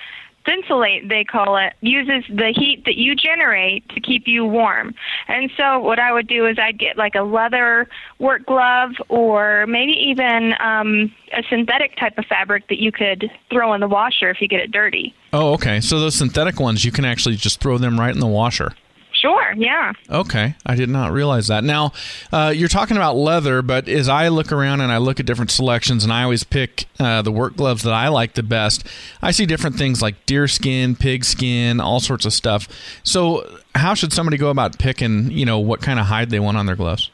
Thinsulate, 0.46 1.08
they 1.08 1.24
call 1.24 1.56
it, 1.56 1.74
uses 1.80 2.24
the 2.28 2.52
heat 2.56 2.84
that 2.86 2.96
you 2.96 3.14
generate 3.14 3.88
to 3.90 4.00
keep 4.00 4.26
you 4.26 4.44
warm. 4.44 4.94
And 5.28 5.50
so, 5.56 5.78
what 5.80 5.98
I 5.98 6.12
would 6.12 6.26
do 6.26 6.46
is 6.46 6.58
I'd 6.58 6.78
get 6.78 6.96
like 6.96 7.14
a 7.14 7.22
leather 7.22 7.88
work 8.18 8.46
glove 8.46 8.92
or 9.08 9.66
maybe 9.66 9.92
even 9.92 10.54
um, 10.60 11.12
a 11.32 11.42
synthetic 11.50 11.96
type 11.96 12.16
of 12.16 12.24
fabric 12.24 12.68
that 12.68 12.80
you 12.80 12.90
could 12.90 13.30
throw 13.50 13.74
in 13.74 13.80
the 13.80 13.88
washer 13.88 14.30
if 14.30 14.40
you 14.40 14.48
get 14.48 14.60
it 14.60 14.72
dirty. 14.72 15.14
Oh, 15.32 15.52
okay. 15.54 15.80
So, 15.80 16.00
those 16.00 16.14
synthetic 16.14 16.58
ones, 16.58 16.84
you 16.84 16.92
can 16.92 17.04
actually 17.04 17.36
just 17.36 17.60
throw 17.60 17.76
them 17.78 18.00
right 18.00 18.12
in 18.12 18.20
the 18.20 18.26
washer. 18.26 18.72
Sure, 19.20 19.52
yeah. 19.56 19.92
Okay, 20.08 20.54
I 20.64 20.74
did 20.76 20.88
not 20.88 21.12
realize 21.12 21.48
that. 21.48 21.62
Now, 21.62 21.92
uh, 22.32 22.52
you're 22.54 22.68
talking 22.68 22.96
about 22.96 23.16
leather, 23.16 23.60
but 23.60 23.86
as 23.86 24.08
I 24.08 24.28
look 24.28 24.50
around 24.50 24.80
and 24.80 24.90
I 24.90 24.96
look 24.96 25.20
at 25.20 25.26
different 25.26 25.50
selections, 25.50 26.04
and 26.04 26.12
I 26.12 26.22
always 26.22 26.42
pick 26.42 26.86
uh, 26.98 27.20
the 27.20 27.30
work 27.30 27.56
gloves 27.56 27.82
that 27.82 27.92
I 27.92 28.08
like 28.08 28.32
the 28.32 28.42
best, 28.42 28.86
I 29.20 29.30
see 29.32 29.44
different 29.44 29.76
things 29.76 30.00
like 30.00 30.24
deer 30.24 30.48
skin, 30.48 30.96
pig 30.96 31.24
skin, 31.24 31.80
all 31.80 32.00
sorts 32.00 32.24
of 32.24 32.32
stuff. 32.32 32.66
So, 33.02 33.46
how 33.74 33.92
should 33.94 34.12
somebody 34.12 34.38
go 34.38 34.48
about 34.48 34.78
picking, 34.78 35.30
you 35.30 35.44
know, 35.44 35.58
what 35.58 35.82
kind 35.82 36.00
of 36.00 36.06
hide 36.06 36.30
they 36.30 36.40
want 36.40 36.56
on 36.56 36.64
their 36.64 36.76
gloves? 36.76 37.10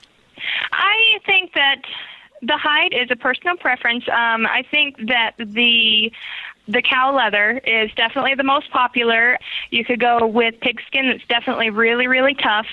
I 0.72 1.18
think 1.26 1.54
that 1.54 1.82
the 2.42 2.56
hide 2.56 2.92
is 2.92 3.10
a 3.10 3.16
personal 3.16 3.56
preference. 3.56 4.04
Um, 4.08 4.46
I 4.46 4.62
think 4.70 4.96
that 5.08 5.32
the 5.38 6.12
the 6.68 6.82
cow 6.82 7.14
leather 7.14 7.60
is 7.64 7.90
definitely 7.94 8.34
the 8.34 8.44
most 8.44 8.70
popular. 8.70 9.38
You 9.70 9.84
could 9.84 10.00
go 10.00 10.26
with 10.26 10.58
pigskin 10.60 11.08
that's 11.08 11.26
definitely 11.28 11.70
really, 11.70 12.06
really 12.06 12.34
tough. 12.34 12.66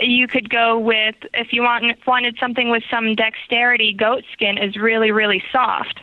You 0.00 0.26
could 0.26 0.48
go 0.48 0.78
with 0.78 1.16
if 1.34 1.52
you 1.52 1.62
want 1.62 1.84
wanted 2.06 2.36
something 2.38 2.70
with 2.70 2.82
some 2.90 3.14
dexterity. 3.14 3.92
Goat 3.92 4.24
skin 4.32 4.58
is 4.58 4.76
really 4.76 5.10
really 5.10 5.42
soft. 5.52 6.00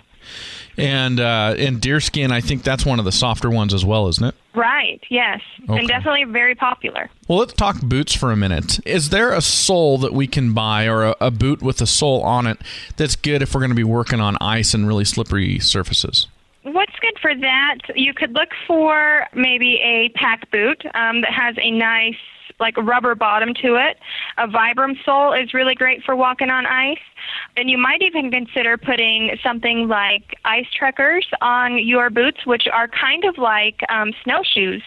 And 0.77 1.19
uh, 1.19 1.55
and 1.57 1.81
deer 1.81 1.99
skin, 1.99 2.31
I 2.31 2.39
think 2.39 2.63
that's 2.63 2.85
one 2.85 2.99
of 2.99 3.05
the 3.05 3.11
softer 3.11 3.49
ones 3.49 3.73
as 3.73 3.83
well, 3.83 4.07
isn't 4.07 4.23
it? 4.23 4.35
Right. 4.55 5.01
Yes. 5.09 5.41
Okay. 5.63 5.79
And 5.79 5.87
definitely 5.87 6.23
very 6.23 6.55
popular. 6.55 7.09
Well, 7.27 7.39
let's 7.39 7.53
talk 7.53 7.81
boots 7.81 8.15
for 8.15 8.31
a 8.31 8.37
minute. 8.37 8.79
Is 8.85 9.09
there 9.09 9.33
a 9.33 9.41
sole 9.41 9.97
that 9.97 10.13
we 10.13 10.25
can 10.25 10.53
buy 10.53 10.87
or 10.87 11.03
a, 11.03 11.15
a 11.19 11.31
boot 11.31 11.61
with 11.61 11.81
a 11.81 11.87
sole 11.87 12.21
on 12.21 12.47
it 12.47 12.59
that's 12.95 13.15
good 13.15 13.41
if 13.41 13.53
we're 13.53 13.61
going 13.61 13.71
to 13.71 13.75
be 13.75 13.83
working 13.83 14.21
on 14.21 14.37
ice 14.39 14.73
and 14.73 14.87
really 14.87 15.05
slippery 15.05 15.59
surfaces? 15.59 16.27
What's 16.71 16.93
good 17.01 17.17
for 17.19 17.35
that? 17.35 17.77
You 17.95 18.13
could 18.13 18.33
look 18.33 18.49
for 18.67 19.25
maybe 19.33 19.79
a 19.83 20.09
pack 20.09 20.51
boot 20.51 20.85
um, 20.93 21.21
that 21.21 21.33
has 21.33 21.55
a 21.59 21.71
nice 21.71 22.15
like 22.59 22.77
rubber 22.77 23.15
bottom 23.15 23.53
to 23.55 23.75
it. 23.75 23.97
A 24.37 24.47
Vibram 24.47 24.95
sole 25.03 25.33
is 25.33 25.53
really 25.53 25.73
great 25.73 26.03
for 26.03 26.15
walking 26.15 26.49
on 26.49 26.65
ice. 26.65 26.99
And 27.57 27.69
you 27.69 27.77
might 27.77 28.01
even 28.01 28.29
consider 28.29 28.77
putting 28.77 29.37
something 29.41 29.87
like 29.87 30.35
ice 30.45 30.67
trekkers 30.77 31.25
on 31.41 31.79
your 31.79 32.09
boots, 32.09 32.45
which 32.45 32.67
are 32.71 32.87
kind 32.87 33.23
of 33.25 33.37
like 33.37 33.81
um, 33.89 34.13
snowshoes. 34.23 34.81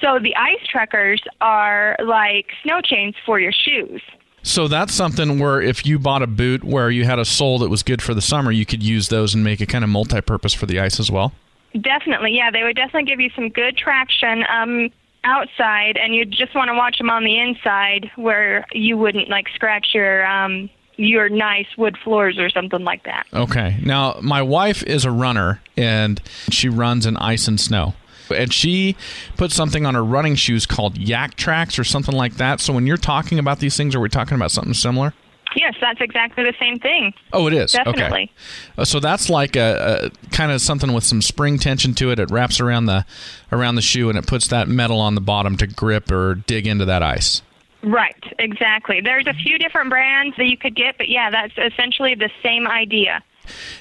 So 0.00 0.18
the 0.18 0.34
ice 0.36 0.66
trekkers 0.66 1.22
are 1.40 1.96
like 2.04 2.46
snow 2.62 2.80
chains 2.80 3.16
for 3.26 3.38
your 3.38 3.52
shoes. 3.52 4.00
So 4.42 4.68
that's 4.68 4.92
something 4.92 5.38
where 5.38 5.60
if 5.60 5.86
you 5.86 5.98
bought 5.98 6.22
a 6.22 6.26
boot 6.26 6.64
where 6.64 6.90
you 6.90 7.04
had 7.04 7.18
a 7.18 7.24
sole 7.24 7.58
that 7.60 7.68
was 7.70 7.82
good 7.82 8.02
for 8.02 8.12
the 8.12 8.22
summer, 8.22 8.50
you 8.50 8.66
could 8.66 8.82
use 8.82 9.08
those 9.08 9.34
and 9.34 9.44
make 9.44 9.60
it 9.60 9.66
kind 9.66 9.84
of 9.84 9.90
multi-purpose 9.90 10.52
for 10.52 10.66
the 10.66 10.80
ice 10.80 10.98
as 10.98 11.10
well. 11.10 11.32
Definitely, 11.80 12.32
yeah. 12.32 12.50
They 12.50 12.64
would 12.64 12.76
definitely 12.76 13.08
give 13.08 13.20
you 13.20 13.30
some 13.34 13.48
good 13.48 13.76
traction 13.76 14.44
um, 14.50 14.90
outside, 15.24 15.96
and 15.96 16.14
you 16.14 16.24
just 16.24 16.54
want 16.54 16.68
to 16.68 16.74
watch 16.74 16.98
them 16.98 17.08
on 17.08 17.24
the 17.24 17.40
inside 17.40 18.10
where 18.16 18.66
you 18.72 18.98
wouldn't 18.98 19.28
like 19.28 19.48
scratch 19.54 19.88
your 19.94 20.26
um, 20.26 20.68
your 20.96 21.28
nice 21.28 21.66
wood 21.78 21.96
floors 22.02 22.38
or 22.38 22.50
something 22.50 22.84
like 22.84 23.04
that. 23.04 23.26
Okay. 23.32 23.78
Now, 23.82 24.18
my 24.20 24.42
wife 24.42 24.82
is 24.82 25.04
a 25.04 25.10
runner 25.10 25.60
and 25.76 26.20
she 26.50 26.68
runs 26.68 27.06
in 27.06 27.16
ice 27.16 27.48
and 27.48 27.58
snow. 27.58 27.94
And 28.32 28.52
she 28.52 28.96
put 29.36 29.52
something 29.52 29.86
on 29.86 29.94
her 29.94 30.04
running 30.04 30.34
shoes 30.34 30.66
called 30.66 30.94
Yaktrax 30.98 31.78
or 31.78 31.84
something 31.84 32.14
like 32.14 32.34
that. 32.34 32.60
So 32.60 32.72
when 32.72 32.86
you're 32.86 32.96
talking 32.96 33.38
about 33.38 33.58
these 33.60 33.76
things, 33.76 33.94
are 33.94 34.00
we 34.00 34.08
talking 34.08 34.34
about 34.34 34.50
something 34.50 34.74
similar? 34.74 35.14
Yes, 35.54 35.74
that's 35.80 36.00
exactly 36.00 36.44
the 36.44 36.54
same 36.58 36.78
thing. 36.78 37.12
Oh, 37.32 37.46
it 37.46 37.52
is. 37.52 37.72
Definitely. 37.72 38.04
Okay. 38.04 38.32
Uh, 38.78 38.84
So 38.84 39.00
that's 39.00 39.28
like 39.28 39.54
a, 39.56 40.10
a 40.10 40.28
kind 40.30 40.50
of 40.50 40.60
something 40.60 40.92
with 40.92 41.04
some 41.04 41.20
spring 41.20 41.58
tension 41.58 41.94
to 41.94 42.10
it. 42.10 42.18
It 42.18 42.30
wraps 42.30 42.58
around 42.58 42.86
the 42.86 43.04
around 43.50 43.74
the 43.74 43.82
shoe 43.82 44.08
and 44.08 44.18
it 44.18 44.26
puts 44.26 44.48
that 44.48 44.68
metal 44.68 44.98
on 44.98 45.14
the 45.14 45.20
bottom 45.20 45.56
to 45.58 45.66
grip 45.66 46.10
or 46.10 46.36
dig 46.36 46.66
into 46.66 46.86
that 46.86 47.02
ice. 47.02 47.42
Right, 47.82 48.16
exactly. 48.38 49.00
There's 49.00 49.26
a 49.26 49.34
few 49.34 49.58
different 49.58 49.90
brands 49.90 50.36
that 50.36 50.46
you 50.46 50.56
could 50.56 50.76
get, 50.76 50.96
but 50.98 51.08
yeah, 51.08 51.30
that's 51.30 51.54
essentially 51.58 52.14
the 52.14 52.30
same 52.42 52.66
idea. 52.66 53.22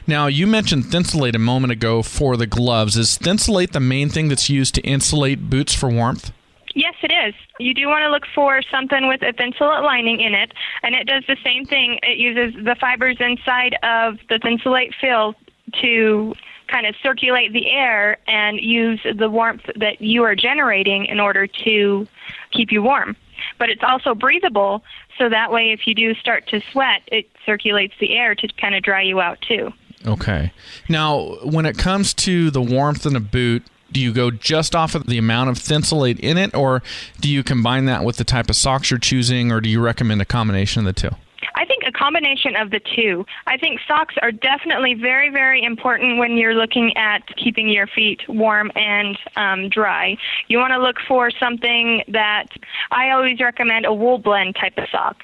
Now, 0.08 0.28
you 0.28 0.48
mentioned 0.48 0.86
Thinsulate 0.86 1.36
a 1.36 1.40
moment 1.40 1.72
ago 1.72 2.02
for 2.02 2.38
the 2.38 2.48
gloves. 2.48 2.98
Is 2.98 3.18
Thinsulate 3.18 3.72
the 3.72 3.80
main 3.80 4.10
thing 4.10 4.28
that's 4.30 4.50
used 4.50 4.76
to 4.76 4.82
insulate 4.82 5.50
boots 5.50 5.74
for 5.74 5.90
warmth? 5.90 6.32
Yes, 6.74 6.96
it 7.02 7.12
is. 7.12 7.34
You 7.60 7.74
do 7.74 7.88
want 7.88 8.04
to 8.04 8.10
look 8.10 8.24
for 8.34 8.62
something 8.72 9.08
with 9.08 9.22
a 9.22 9.34
thinsulate 9.34 9.84
lining 9.84 10.22
in 10.22 10.34
it, 10.34 10.54
and 10.84 10.96
it 10.96 11.06
does 11.06 11.24
the 11.28 11.38
same 11.44 11.66
thing. 11.66 12.00
It 12.02 12.18
uses 12.18 12.64
the 12.64 12.76
fibers 12.80 13.18
inside 13.20 13.76
of 13.84 14.18
the 14.30 14.40
thinsulate 14.40 14.94
fill 15.00 15.36
to 15.82 16.34
kind 16.68 16.86
of 16.86 16.96
circulate 17.04 17.52
the 17.52 17.70
air 17.70 18.18
and 18.28 18.60
use 18.60 19.00
the 19.18 19.30
warmth 19.30 19.70
that 19.76 20.02
you 20.02 20.24
are 20.24 20.36
generating 20.36 21.06
in 21.06 21.20
order 21.20 21.46
to 21.46 22.08
keep 22.52 22.72
you 22.72 22.82
warm. 22.82 23.16
But 23.60 23.70
it's 23.70 23.84
also 23.84 24.16
breathable, 24.16 24.84
so 25.22 25.30
that 25.30 25.52
way 25.52 25.72
if 25.72 25.86
you 25.86 25.94
do 25.94 26.16
start 26.16 26.48
to 26.48 26.62
sweat, 26.72 27.04
it 27.12 27.30
circulates 27.46 27.94
the 28.00 28.18
air 28.18 28.34
to 28.34 28.48
kind 28.60 28.74
of 28.74 28.82
dry 28.82 29.04
you 29.04 29.22
out 29.22 29.40
too. 29.42 29.72
Okay. 30.08 30.52
Now, 30.90 31.38
when 31.44 31.68
it 31.68 31.78
comes 31.78 32.16
to 32.16 32.50
the 32.50 32.62
warmth 32.62 33.06
in 33.06 33.16
a 33.16 33.20
boot, 33.20 33.64
do 33.92 34.00
you 34.00 34.14
go 34.14 34.32
just 34.32 34.76
off 34.76 34.96
of 34.96 35.06
the 35.06 35.20
amount 35.20 35.52
of 35.52 35.60
Thinsulate 35.60 36.20
in 36.22 36.40
it, 36.40 36.56
or 36.56 36.82
do 37.20 37.30
you 37.30 37.44
combine 37.44 37.86
that 37.86 38.04
with 38.04 38.18
the 38.18 38.24
type 38.24 38.50
of 38.50 38.56
socks 38.56 38.90
you're 38.90 38.98
choosing, 38.98 39.52
or 39.52 39.62
do 39.62 39.70
you 39.70 39.80
recommend 39.80 40.24
a 40.24 40.26
combination 40.26 40.88
of 40.88 40.96
the 40.96 41.10
two? 41.10 41.16
I 41.62 41.66
think 41.66 41.84
a 41.86 41.92
combination 41.92 42.56
of 42.56 42.72
the 42.72 42.80
two. 42.96 43.24
I 43.46 43.56
think 43.56 43.82
socks 43.88 44.16
are 44.24 44.32
definitely 44.32 44.96
very, 44.96 45.30
very 45.30 45.64
important 45.64 46.18
when 46.18 46.36
you're 46.36 46.56
looking 46.56 46.92
at 46.98 47.20
keeping 47.38 47.70
your 47.70 47.86
feet 47.86 48.20
warm 48.28 48.72
and 48.76 49.16
um, 49.36 49.70
dry. 49.70 50.18
You 50.48 50.58
want 50.58 50.74
to 50.74 50.80
look 50.80 50.96
for 51.08 51.30
something 51.30 52.02
that 52.08 52.48
I 52.90 53.12
always 53.12 53.40
recommend 53.40 53.86
a 53.86 53.94
wool 53.94 54.18
blend 54.18 54.56
type 54.56 54.74
of 54.78 54.86
sock 54.92 55.18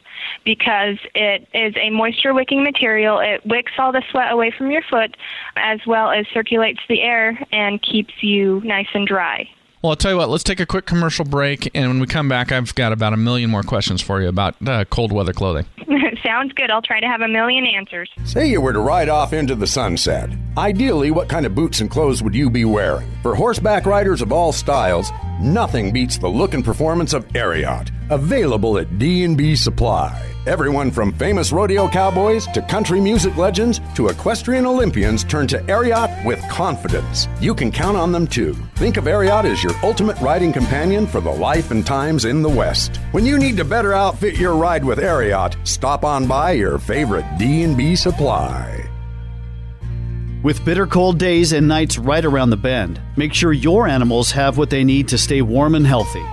because 0.45 0.97
it 1.15 1.47
is 1.55 1.73
a 1.75 1.89
moisture 1.89 2.35
wicking 2.35 2.63
material. 2.63 3.17
It 3.17 3.43
wicks 3.43 3.71
all 3.79 3.91
the 3.91 4.03
sweat 4.11 4.31
away 4.31 4.53
from 4.55 4.69
your 4.69 4.83
foot 4.83 5.17
as 5.55 5.79
well 5.87 6.11
as 6.11 6.27
circulates 6.31 6.81
the 6.87 7.01
air 7.01 7.39
and 7.51 7.81
keeps 7.81 8.13
you 8.21 8.61
nice 8.63 8.89
and 8.93 9.07
dry. 9.07 9.49
Well, 9.87 9.93
I'll 9.93 9.95
tell 9.95 10.11
you 10.11 10.17
what, 10.17 10.27
let's 10.27 10.43
take 10.43 10.59
a 10.59 10.65
quick 10.65 10.85
commercial 10.85 11.23
break, 11.23 11.71
and 11.73 11.87
when 11.87 12.01
we 12.01 12.07
come 12.07 12.27
back, 12.27 12.51
I've 12.51 12.75
got 12.75 12.91
about 12.91 13.13
a 13.13 13.17
million 13.17 13.49
more 13.49 13.63
questions 13.63 14.01
for 14.01 14.21
you 14.21 14.27
about 14.27 14.55
uh, 14.67 14.83
cold 14.83 15.13
weather 15.13 15.31
clothing. 15.31 15.65
Sounds 16.25 16.51
good. 16.51 16.69
I'll 16.69 16.81
try 16.81 16.99
to 16.99 17.07
have 17.07 17.21
a 17.21 17.27
million 17.29 17.65
answers. 17.65 18.09
Say 18.25 18.49
you 18.49 18.59
were 18.59 18.73
to 18.73 18.81
ride 18.81 19.07
off 19.07 19.31
into 19.31 19.55
the 19.55 19.65
sunset. 19.65 20.29
Ideally, 20.57 21.11
what 21.11 21.29
kind 21.29 21.45
of 21.45 21.53
boots 21.53 21.81
and 21.81 21.91
clothes 21.91 22.23
would 22.23 22.33
you 22.33 22.49
be 22.49 22.65
wearing? 22.65 23.07
For 23.21 23.35
horseback 23.35 23.85
riders 23.85 24.23
of 24.23 24.31
all 24.31 24.51
styles, 24.51 25.11
nothing 25.39 25.93
beats 25.93 26.17
the 26.17 26.27
look 26.27 26.55
and 26.55 26.65
performance 26.65 27.13
of 27.13 27.27
Ariat, 27.33 27.91
available 28.09 28.79
at 28.79 28.97
D&B 28.97 29.55
Supply. 29.55 30.19
Everyone 30.47 30.89
from 30.89 31.13
famous 31.13 31.51
rodeo 31.51 31.87
cowboys 31.87 32.47
to 32.47 32.63
country 32.63 32.99
music 32.99 33.37
legends 33.37 33.79
to 33.93 34.07
equestrian 34.07 34.65
Olympians 34.65 35.23
turn 35.23 35.45
to 35.45 35.59
Ariat 35.65 36.25
with 36.25 36.41
confidence. 36.49 37.27
You 37.39 37.53
can 37.53 37.71
count 37.71 37.95
on 37.95 38.11
them 38.11 38.25
too. 38.25 38.55
Think 38.77 38.97
of 38.97 39.03
Ariat 39.03 39.43
as 39.43 39.61
your 39.61 39.75
ultimate 39.83 40.19
riding 40.21 40.51
companion 40.51 41.05
for 41.05 41.21
the 41.21 41.29
life 41.29 41.69
and 41.69 41.85
times 41.85 42.25
in 42.25 42.41
the 42.41 42.49
West. 42.49 42.97
When 43.11 43.27
you 43.27 43.37
need 43.37 43.57
to 43.57 43.63
better 43.63 43.93
outfit 43.93 44.39
your 44.39 44.55
ride 44.55 44.83
with 44.83 44.97
Ariat, 44.97 45.55
stop 45.67 46.03
on 46.03 46.25
by 46.25 46.53
your 46.53 46.79
favorite 46.79 47.25
D&B 47.37 47.95
Supply. 47.95 48.86
With 50.43 50.63
bitter 50.63 50.85
cold 50.85 51.17
days 51.17 51.51
and 51.51 51.67
nights 51.67 51.97
right 51.97 52.23
around 52.23 52.51
the 52.51 52.57
bend, 52.57 53.01
make 53.15 53.33
sure 53.33 53.53
your 53.53 53.87
animals 53.87 54.29
have 54.31 54.57
what 54.57 54.69
they 54.69 54.83
need 54.83 55.07
to 55.07 55.17
stay 55.17 55.41
warm 55.41 55.73
and 55.73 55.85
healthy. 55.85 56.23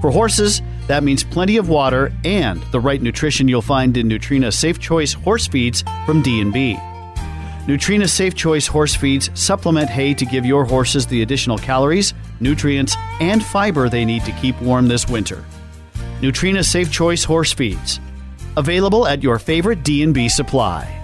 For 0.00 0.10
horses, 0.10 0.62
that 0.86 1.04
means 1.04 1.22
plenty 1.22 1.58
of 1.58 1.68
water 1.68 2.10
and 2.24 2.62
the 2.72 2.80
right 2.80 3.02
nutrition 3.02 3.48
you'll 3.48 3.60
find 3.60 3.98
in 3.98 4.08
Nutrena 4.08 4.50
Safe 4.50 4.78
Choice 4.78 5.12
horse 5.12 5.46
feeds 5.46 5.84
from 6.06 6.22
D&B. 6.22 6.78
Nutrena 7.66 8.08
Safe 8.08 8.34
Choice 8.34 8.66
horse 8.66 8.94
feeds 8.94 9.30
supplement 9.38 9.90
hay 9.90 10.14
to 10.14 10.24
give 10.24 10.46
your 10.46 10.64
horses 10.64 11.06
the 11.06 11.20
additional 11.20 11.58
calories, 11.58 12.14
nutrients, 12.40 12.96
and 13.20 13.44
fiber 13.44 13.90
they 13.90 14.06
need 14.06 14.24
to 14.24 14.32
keep 14.32 14.60
warm 14.62 14.88
this 14.88 15.06
winter. 15.06 15.44
Nutrena 16.22 16.64
Safe 16.64 16.90
Choice 16.90 17.24
horse 17.24 17.52
feeds. 17.52 18.00
Available 18.56 19.06
at 19.06 19.22
your 19.22 19.38
favorite 19.38 19.82
D&B 19.84 20.30
supply. 20.30 20.99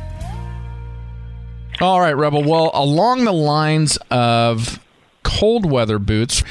All 1.80 2.00
right, 2.00 2.16
Rebel. 2.16 2.42
Well, 2.42 2.70
along 2.72 3.24
the 3.24 3.32
lines 3.32 3.98
of 4.10 4.80
cold 5.22 5.70
weather 5.70 5.98
boots, 5.98 6.42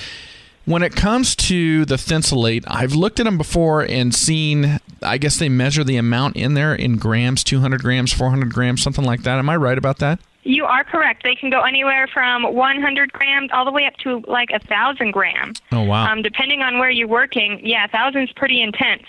when 0.66 0.84
it 0.84 0.96
comes 0.96 1.36
to 1.36 1.86
the 1.86 1.98
Thinsulate, 1.98 2.64
I've 2.68 2.94
looked 2.94 3.20
at 3.20 3.24
them 3.24 3.38
before 3.38 3.82
and 3.82 4.14
seen, 4.14 4.80
I 5.02 5.18
guess 5.18 5.38
they 5.38 5.50
measure 5.50 5.84
the 5.84 5.98
amount 5.98 6.36
in 6.36 6.54
there 6.54 6.76
in 6.76 6.98
grams, 6.98 7.44
200 7.44 7.82
grams, 7.82 8.14
400 8.14 8.54
grams, 8.54 8.84
something 8.84 9.04
like 9.04 9.24
that. 9.24 9.40
Am 9.40 9.50
I 9.50 9.56
right 9.56 9.78
about 9.78 9.98
that? 10.00 10.20
You 10.44 10.66
are 10.66 10.84
correct. 10.84 11.24
They 11.24 11.34
can 11.34 11.50
go 11.50 11.62
anywhere 11.62 12.06
from 12.06 12.44
100 12.54 13.12
grams 13.12 13.50
all 13.52 13.66
the 13.66 13.72
way 13.72 13.88
up 13.88 13.96
to 14.04 14.22
like 14.28 14.50
a 14.54 14.60
thousand 14.60 15.10
grams. 15.12 15.60
Oh, 15.72 15.82
wow. 15.82 16.12
Um, 16.12 16.22
depending 16.22 16.62
on 16.62 16.78
where 16.78 16.92
you're 16.92 17.08
working, 17.08 17.60
yeah, 17.64 17.88
thousand's 17.88 18.32
pretty 18.34 18.62
intense. 18.62 19.06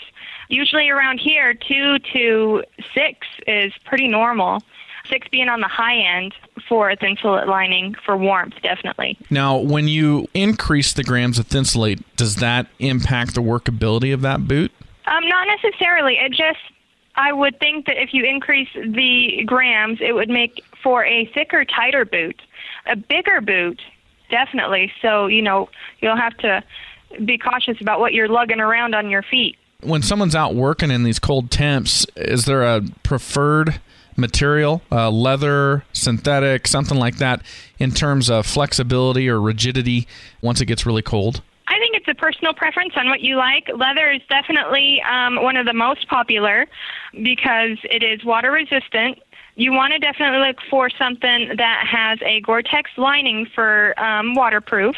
Usually 0.49 0.89
around 0.89 1.19
here, 1.19 1.53
two 1.53 1.99
to 2.15 2.65
six 2.95 3.27
is 3.47 3.75
pretty 3.85 4.09
normal. 4.09 4.63
Six 5.09 5.29
being 5.29 5.49
on 5.49 5.61
the 5.61 5.69
high 5.69 5.97
end 5.97 6.35
for 6.69 6.91
a 6.91 6.97
thinsulate 6.97 7.49
lining 7.49 7.95
for 8.05 8.17
warmth, 8.17 8.55
definitely. 8.63 9.17
Now, 9.31 9.57
when 9.57 9.89
you 9.89 10.29
increase 10.35 10.93
the 10.93 11.05
grams 11.05 11.39
of 11.39 11.47
Thinsulate, 11.47 12.03
does 12.17 12.37
that 12.37 12.67
impact 12.79 13.35
the 13.35 13.43
workability 13.43 14.13
of 14.13 14.23
that 14.23 14.49
boot? 14.49 14.73
Um, 15.07 15.29
not 15.29 15.47
necessarily. 15.63 16.15
It 16.17 16.31
just, 16.31 16.59
I 17.15 17.33
would 17.33 17.59
think 17.61 17.87
that 17.87 18.01
if 18.01 18.13
you 18.13 18.25
increase 18.25 18.69
the 18.75 19.45
grams, 19.47 19.99
it 20.01 20.15
would 20.15 20.29
make 20.29 20.63
for 20.83 21.05
a 21.05 21.27
thicker, 21.27 21.65
tighter 21.65 22.05
boot. 22.05 22.41
A 22.87 22.97
bigger 22.97 23.41
boot, 23.41 23.81
definitely. 24.31 24.93
So, 25.01 25.27
you 25.27 25.43
know, 25.43 25.69
you'll 26.01 26.17
have 26.17 26.37
to 26.39 26.63
be 27.25 27.39
cautious 27.39 27.81
about 27.81 28.01
what 28.01 28.13
you're 28.13 28.29
lugging 28.29 28.61
around 28.61 28.95
on 28.95 29.11
your 29.11 29.23
feet. 29.23 29.57
When 29.83 30.03
someone's 30.03 30.35
out 30.35 30.55
working 30.55 30.91
in 30.91 31.05
these 31.05 31.19
cold 31.19 31.51
temps, 31.51 32.07
is 32.17 32.47
there 32.47 32.63
a 32.63 32.83
preferred 33.03 33.81
material, 34.17 34.83
uh, 34.91 35.11
leather, 35.11 35.85
synthetic, 35.93 36.67
something 36.67 36.99
like 36.99 37.17
that, 37.19 37.43
in 37.79 37.91
terms 37.91 38.31
of 38.31 38.47
flexibility 38.47 39.29
or 39.29 39.41
rigidity 39.41 40.07
once 40.41 40.61
it 40.61 40.67
gets 40.67 40.87
really 40.87 41.03
cold? 41.03 41.43
I 41.69 41.79
think 41.79 41.97
it's 41.97 42.09
a 42.09 42.15
personal 42.15 42.55
preference 42.55 42.95
on 42.97 43.09
what 43.09 43.21
you 43.21 43.37
like. 43.37 43.69
Leather 43.75 44.11
is 44.11 44.23
definitely 44.29 45.03
um, 45.03 45.43
one 45.43 45.57
of 45.57 45.67
the 45.67 45.75
most 45.75 46.09
popular 46.09 46.67
because 47.13 47.79
it 47.85 48.03
is 48.03 48.25
water 48.25 48.53
resistant. 48.53 49.19
You 49.57 49.73
want 49.73 49.93
to 49.93 49.99
definitely 49.99 50.47
look 50.47 50.59
for 50.71 50.91
something 50.91 51.53
that 51.57 51.87
has 51.91 52.19
a 52.23 52.41
Gore-Tex 52.43 52.91
lining 52.97 53.47
for 53.55 53.99
um, 53.99 54.35
waterproof. 54.35 54.97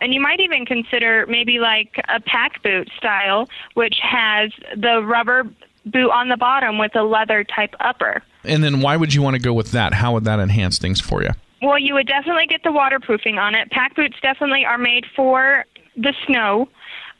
And 0.00 0.14
you 0.14 0.20
might 0.20 0.40
even 0.40 0.64
consider 0.64 1.26
maybe 1.26 1.58
like 1.58 2.00
a 2.08 2.20
pack 2.20 2.62
boot 2.62 2.88
style, 2.96 3.48
which 3.74 3.96
has 4.02 4.50
the 4.76 5.02
rubber 5.02 5.44
boot 5.84 6.10
on 6.10 6.28
the 6.28 6.36
bottom 6.36 6.78
with 6.78 6.94
a 6.94 7.02
leather 7.02 7.44
type 7.44 7.74
upper. 7.80 8.22
And 8.48 8.64
then 8.64 8.80
why 8.80 8.96
would 8.96 9.14
you 9.14 9.22
want 9.22 9.34
to 9.34 9.42
go 9.42 9.52
with 9.52 9.72
that? 9.72 9.94
How 9.94 10.14
would 10.14 10.24
that 10.24 10.40
enhance 10.40 10.78
things 10.78 11.00
for 11.00 11.22
you? 11.22 11.30
Well, 11.62 11.78
you 11.78 11.94
would 11.94 12.06
definitely 12.06 12.46
get 12.46 12.62
the 12.62 12.72
waterproofing 12.72 13.38
on 13.38 13.54
it. 13.54 13.70
Pack 13.70 13.96
boots 13.96 14.16
definitely 14.22 14.64
are 14.64 14.78
made 14.78 15.04
for 15.14 15.64
the 15.96 16.14
snow. 16.26 16.68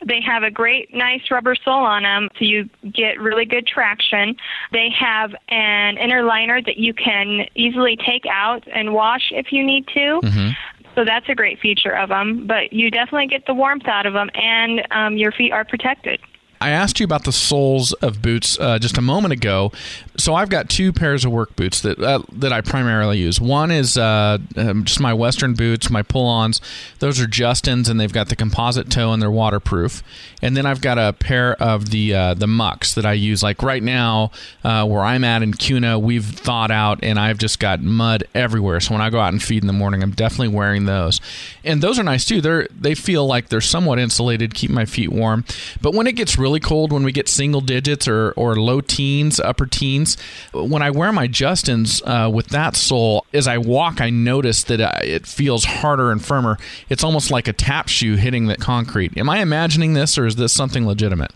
They 0.07 0.21
have 0.21 0.45
a 0.45 0.51
great, 0.51 0.95
nice 0.95 1.23
rubber 1.29 1.57
sole 1.57 1.85
on 1.85 2.05
them, 2.05 2.29
so 2.39 2.45
you 2.45 2.71
get 2.93 3.21
really 3.21 3.45
good 3.45 3.67
traction. 3.67 4.37
They 4.73 4.91
have 4.91 5.35
an 5.49 5.99
inner 5.99 6.23
liner 6.23 6.63
that 6.63 6.77
you 6.77 6.95
can 6.95 7.47
easily 7.57 7.97
take 7.97 8.25
out 8.31 8.63
and 8.73 8.95
wash 8.95 9.33
if 9.33 9.51
you 9.51 9.65
need 9.65 9.89
to. 9.89 10.21
Mm-hmm. 10.23 10.51
So 10.95 11.05
that's 11.05 11.29
a 11.29 11.35
great 11.35 11.59
feature 11.59 11.97
of 11.97 12.11
them. 12.11 12.47
But 12.47 12.73
you 12.73 12.93
definitely 12.93 13.27
get 13.27 13.47
the 13.47 13.55
warmth 13.55 13.89
out 13.89 14.07
of 14.07 14.13
them, 14.13 14.31
and 14.35 14.87
um, 14.93 15.17
your 15.17 15.33
feet 15.33 15.51
are 15.51 15.65
protected. 15.65 16.21
I 16.61 16.71
asked 16.71 16.99
you 16.99 17.05
about 17.05 17.25
the 17.25 17.33
soles 17.33 17.93
of 17.95 18.21
boots 18.21 18.59
uh, 18.59 18.79
just 18.79 18.99
a 18.99 19.01
moment 19.03 19.33
ago. 19.33 19.73
So 20.19 20.35
I've 20.35 20.49
got 20.49 20.69
two 20.69 20.93
pairs 20.93 21.25
of 21.25 21.31
work 21.31 21.55
boots 21.55 21.81
that 21.83 21.99
uh, 22.01 22.23
that 22.33 22.53
I 22.53 22.61
primarily 22.61 23.19
use. 23.19 23.41
One 23.41 23.71
is 23.71 23.97
uh, 23.97 24.39
um, 24.57 24.83
just 24.85 24.99
my 24.99 25.15
Western 25.15 25.55
boots, 25.55 25.91
my 25.91 26.03
pull-ons. 26.03 26.61
Those 26.99 27.21
are 27.21 27.27
Justins, 27.27 27.89
and 27.89 28.01
they've 28.01 28.13
got 28.13 28.29
the 28.29 28.35
composite 28.35 28.91
toe, 28.91 29.13
and 29.13 29.23
they're 29.23 29.31
waterproof. 29.31 30.03
And 30.43 30.57
then 30.57 30.67
I've 30.67 30.81
got 30.81 30.99
a 30.99 31.13
pair 31.13 31.55
of 31.63 31.91
the 31.91 32.15
uh, 32.15 32.35
the 32.35 32.49
mucks 32.49 32.95
that 32.95 33.07
I 33.07 33.13
use. 33.13 33.45
Like 33.45 33.63
right 33.63 33.83
now, 33.83 34.33
uh, 34.65 34.85
where 34.87 35.03
I'm 35.03 35.23
at 35.23 35.45
in 35.45 35.55
Kuna, 35.55 36.01
we've 36.01 36.25
thawed 36.25 36.73
out, 36.73 36.99
and 37.05 37.17
I've 37.17 37.39
just 37.39 37.61
got 37.61 37.81
mud 37.81 38.25
everywhere. 38.35 38.81
So 38.81 38.95
when 38.95 39.03
I 39.03 39.11
go 39.11 39.21
out 39.21 39.33
and 39.33 39.41
feed 39.41 39.63
in 39.63 39.69
the 39.69 39.73
morning, 39.73 40.03
I'm 40.03 40.11
definitely 40.11 40.49
wearing 40.49 40.87
those. 40.87 41.21
And 41.63 41.81
those 41.81 41.97
are 41.97 42.03
nice 42.03 42.25
too. 42.25 42.41
They're 42.41 42.67
they 42.77 42.97
feel 42.97 43.25
like 43.25 43.51
they're 43.51 43.61
somewhat 43.61 44.01
insulated, 44.01 44.55
keep 44.55 44.71
my 44.71 44.85
feet 44.85 45.13
warm. 45.13 45.45
But 45.81 45.95
when 45.95 46.09
it 46.09 46.17
gets 46.17 46.37
really 46.37 46.61
cold, 46.61 46.91
when 46.91 47.05
we 47.05 47.13
get 47.13 47.29
single 47.29 47.61
digits 47.61 48.09
or 48.09 48.33
or 48.33 48.57
low 48.57 48.81
teens, 48.81 49.39
upper 49.39 49.67
teens, 49.67 50.08
when 50.53 50.83
I 50.83 50.91
wear 50.91 51.13
my 51.13 51.29
Justins 51.29 52.03
uh, 52.05 52.31
with 52.31 52.49
that 52.49 52.77
sole, 52.77 53.27
as 53.33 53.47
I 53.47 53.59
walk, 53.59 54.01
I 54.01 54.11
notice 54.11 54.65
that 54.65 54.81
uh, 54.81 54.93
it 55.03 55.27
feels 55.27 55.65
harder 55.65 56.11
and 56.11 56.25
firmer. 56.25 56.59
It's 56.89 57.05
almost 57.05 57.31
like 57.31 57.49
a 57.49 57.53
tap 57.53 57.89
shoe 57.89 58.17
hitting 58.17 58.47
the 58.47 58.57
concrete. 58.57 59.17
Am 59.17 59.29
I 59.29 59.41
imagining 59.41 59.95
this, 59.95 60.19
or 60.19 60.27
is 60.27 60.37
this 60.37 60.53
something 60.53 60.87
legitimate? 60.87 61.33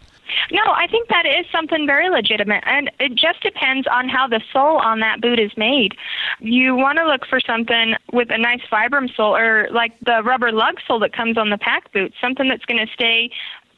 No, 0.51 0.63
I 0.65 0.87
think 0.87 1.09
that 1.09 1.27
is 1.27 1.47
something 1.53 1.87
very 1.87 2.11
legitimate, 2.11 2.65
and 2.67 2.91
it 2.99 3.15
just 3.15 3.43
depends 3.43 3.87
on 3.87 4.09
how 4.09 4.27
the 4.27 4.41
sole 4.53 4.79
on 4.79 5.01
that 5.01 5.21
boot 5.21 5.39
is 5.39 5.53
made. 5.57 5.95
You 6.41 6.75
want 6.75 6.99
to 6.99 7.07
look 7.07 7.27
for 7.27 7.41
something 7.41 7.95
with 8.13 8.31
a 8.31 8.39
nice 8.39 8.63
Vibram 8.71 9.15
sole, 9.15 9.37
or 9.37 9.69
like 9.71 9.93
the 10.01 10.23
rubber 10.23 10.53
lug 10.53 10.77
sole 10.87 10.99
that 11.01 11.13
comes 11.13 11.39
on 11.39 11.51
the 11.51 11.59
pack 11.59 11.93
boot, 11.93 12.13
something 12.21 12.49
that's 12.49 12.65
going 12.65 12.85
to 12.85 12.93
stay, 12.93 13.31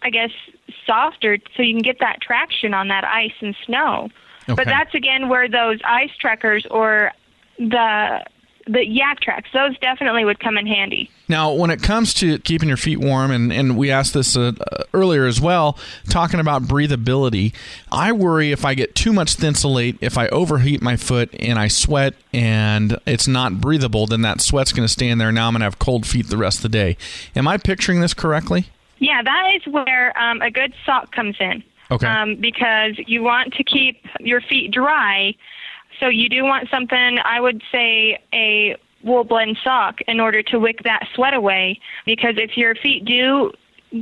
I 0.03 0.11
guess, 0.11 0.31
softer, 0.87 1.39
so 1.57 1.63
you 1.63 1.75
can 1.75 1.83
get 1.83 1.99
that 2.01 2.21
traction 2.21 2.75
on 2.75 2.89
that 2.89 3.05
ice 3.05 3.35
and 3.41 3.55
snow. 3.67 4.09
Okay. 4.45 4.55
But 4.55 4.67
that's 4.67 4.95
again 4.95 5.29
where 5.29 5.49
those 5.49 5.81
ice 5.85 6.11
trekkers 6.19 6.67
or 6.71 7.13
the 7.59 8.25
the 8.67 8.79
Yaktrax 8.79 9.45
those 9.53 9.79
definitely 9.79 10.25
would 10.25 10.41
come 10.41 10.57
in 10.57 10.67
handy. 10.67 11.11
Now, 11.29 11.53
when 11.53 11.71
it 11.71 11.83
comes 11.83 12.13
to 12.15 12.39
keeping 12.39 12.69
your 12.69 12.77
feet 12.77 12.99
warm, 12.99 13.31
and, 13.31 13.53
and 13.53 13.77
we 13.77 13.91
asked 13.91 14.15
this 14.15 14.37
uh, 14.37 14.53
earlier 14.93 15.27
as 15.27 15.41
well, 15.41 15.79
talking 16.09 16.41
about 16.41 16.63
breathability, 16.63 17.55
I 17.91 18.13
worry 18.13 18.53
if 18.53 18.65
I 18.65 18.75
get 18.75 18.95
too 18.95 19.13
much 19.13 19.35
thinsulate, 19.35 19.97
if 20.01 20.19
I 20.19 20.29
overheat 20.29 20.83
my 20.83 20.97
foot 20.97 21.35
and 21.39 21.59
I 21.59 21.69
sweat 21.69 22.15
and 22.33 22.99
it's 23.07 23.27
not 23.27 23.61
breathable, 23.61 24.07
then 24.07 24.23
that 24.23 24.41
sweat's 24.41 24.73
going 24.73 24.87
to 24.87 24.93
stay 24.93 25.09
in 25.09 25.19
there. 25.19 25.33
Now 25.33 25.49
I'm 25.49 25.55
going 25.55 25.61
to 25.61 25.65
have 25.65 25.79
cold 25.79 26.07
feet 26.07 26.29
the 26.29 26.37
rest 26.37 26.59
of 26.59 26.63
the 26.63 26.69
day. 26.71 26.97
Am 27.35 27.49
I 27.49 27.57
picturing 27.57 28.01
this 28.01 28.15
correctly? 28.15 28.67
Yeah, 28.99 29.23
that 29.23 29.53
is 29.57 29.73
where 29.73 30.19
um, 30.19 30.41
a 30.41 30.51
good 30.51 30.75
sock 30.87 31.13
comes 31.13 31.37
in. 31.41 31.63
Okay. 31.91 32.07
Um, 32.07 32.37
because 32.37 32.99
you 33.07 33.23
want 33.23 33.55
to 33.55 33.65
keep 33.65 34.05
your 34.21 34.41
feet 34.41 34.73
dry, 34.73 35.35
so 36.01 36.09
you 36.09 36.29
do 36.29 36.45
want 36.45 36.69
something. 36.71 37.19
I 37.25 37.41
would 37.41 37.63
say 37.71 38.19
a 38.33 38.77
wool 39.05 39.25
blend 39.25 39.59
sock 39.63 40.01
in 40.09 40.19
order 40.19 40.43
to 40.43 40.59
wick 40.59 40.83
that 40.85 41.07
sweat 41.15 41.35
away. 41.35 41.79
Because 42.07 42.35
if 42.37 42.57
your 42.57 42.75
feet 42.75 43.05
do 43.05 43.53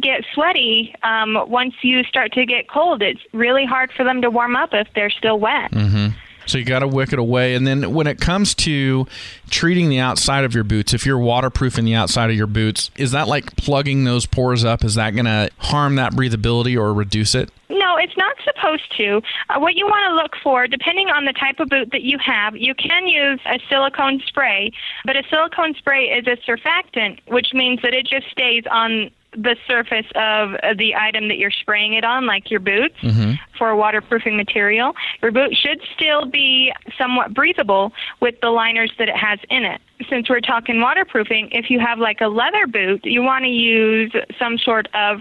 get 0.01 0.25
sweaty, 0.33 0.95
um, 1.03 1.39
once 1.49 1.75
you 1.83 2.03
start 2.05 2.33
to 2.33 2.47
get 2.47 2.69
cold, 2.69 3.03
it's 3.03 3.21
really 3.33 3.67
hard 3.67 3.93
for 3.93 4.05
them 4.05 4.23
to 4.23 4.31
warm 4.31 4.57
up 4.57 4.71
if 4.73 4.89
they're 4.95 5.11
still 5.11 5.39
wet. 5.39 5.71
Mm-hmm. 5.73 6.17
So 6.47 6.59
you 6.59 6.65
got 6.65 6.81
to 6.81 6.89
wick 6.89 7.13
it 7.13 7.19
away. 7.19 7.55
And 7.55 7.67
then 7.67 7.95
when 7.95 8.07
it 8.07 8.21
comes 8.21 8.55
to 8.57 9.07
treating 9.51 9.89
the 9.89 9.99
outside 9.99 10.45
of 10.45 10.55
your 10.55 10.65
boots, 10.65 10.95
if 10.95 11.07
you're 11.07 11.19
waterproofing 11.19 11.85
the 11.85 11.95
outside 11.95 12.31
of 12.31 12.37
your 12.37 12.47
boots, 12.47 12.91
is 12.97 13.13
that 13.13 13.29
like 13.29 13.57
plugging 13.57 14.05
those 14.05 14.27
pores 14.27 14.65
up? 14.65 14.85
Is 14.85 14.95
that 14.95 15.11
going 15.11 15.27
to 15.27 15.51
harm 15.59 15.97
that 15.97 16.13
breathability 16.13 16.79
or 16.79 16.93
reduce 16.93 17.35
it? 17.35 17.51
No, 17.69 17.97
it's 17.97 18.17
not 18.17 18.37
supposed 18.45 18.95
to. 18.99 19.23
Uh, 19.49 19.59
what 19.59 19.75
you 19.75 19.87
want 19.87 20.11
to 20.11 20.15
look 20.15 20.37
for, 20.43 20.67
depending 20.67 21.09
on 21.09 21.25
the 21.25 21.33
type 21.33 21.59
of 21.59 21.69
boot 21.69 21.91
that 21.93 22.03
you 22.03 22.19
have, 22.19 22.57
you 22.57 22.75
can 22.75 23.07
use 23.07 23.41
a 23.47 23.59
silicone 23.69 24.21
spray, 24.27 24.71
but 25.05 25.17
a 25.17 25.23
silicone 25.31 25.75
spray 25.75 26.05
is 26.07 26.27
a 26.27 26.37
surfactant, 26.49 27.21
which 27.29 27.55
means 27.55 27.81
that 27.83 27.95
it 27.95 28.07
just 28.07 28.31
stays 28.31 28.65
on 28.71 29.11
the 29.33 29.57
surface 29.67 30.07
of 30.15 30.77
the 30.77 30.95
item 30.95 31.29
that 31.29 31.39
you're 31.39 31.51
spraying 31.51 31.95
it 31.95 32.05
on, 32.05 32.27
like 32.27 32.51
your 32.51 32.61
boots, 32.61 32.97
Mm-hmm. 33.03 33.33
for 33.59 33.71
a 33.71 33.77
waterproofing 33.77 34.37
material. 34.37 34.95
Your 35.23 35.33
boot 35.33 35.57
should 35.57 35.81
still 35.95 36.27
be 36.27 36.73
somewhat 36.99 37.33
breathable 37.35 37.93
with 38.21 38.41
the 38.41 38.51
liners 38.51 38.93
that 38.99 39.09
it 39.09 39.17
has 39.17 39.39
in 39.51 39.65
it. 39.65 39.81
Since 40.09 40.29
we're 40.29 40.41
talking 40.41 40.81
waterproofing, 40.81 41.51
if 41.53 41.71
you 41.71 41.81
have 41.81 41.99
like 41.99 42.21
a 42.21 42.29
leather 42.29 42.67
boot, 42.67 43.05
you 43.05 43.23
want 43.23 43.45
to 43.45 43.51
use 43.51 44.13
some 44.39 44.59
sort 44.59 44.89
of 44.95 45.21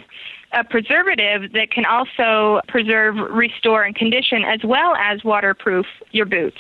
a 0.54 0.64
preservative 0.66 1.54
that 1.54 1.72
can 1.72 1.86
also 1.86 2.60
preserve, 2.68 3.16
restore, 3.16 3.84
and 3.84 3.96
condition 3.96 4.44
as 4.44 4.62
well 4.64 4.96
as 4.96 5.24
waterproof 5.24 5.86
your 6.12 6.26
boots. 6.26 6.58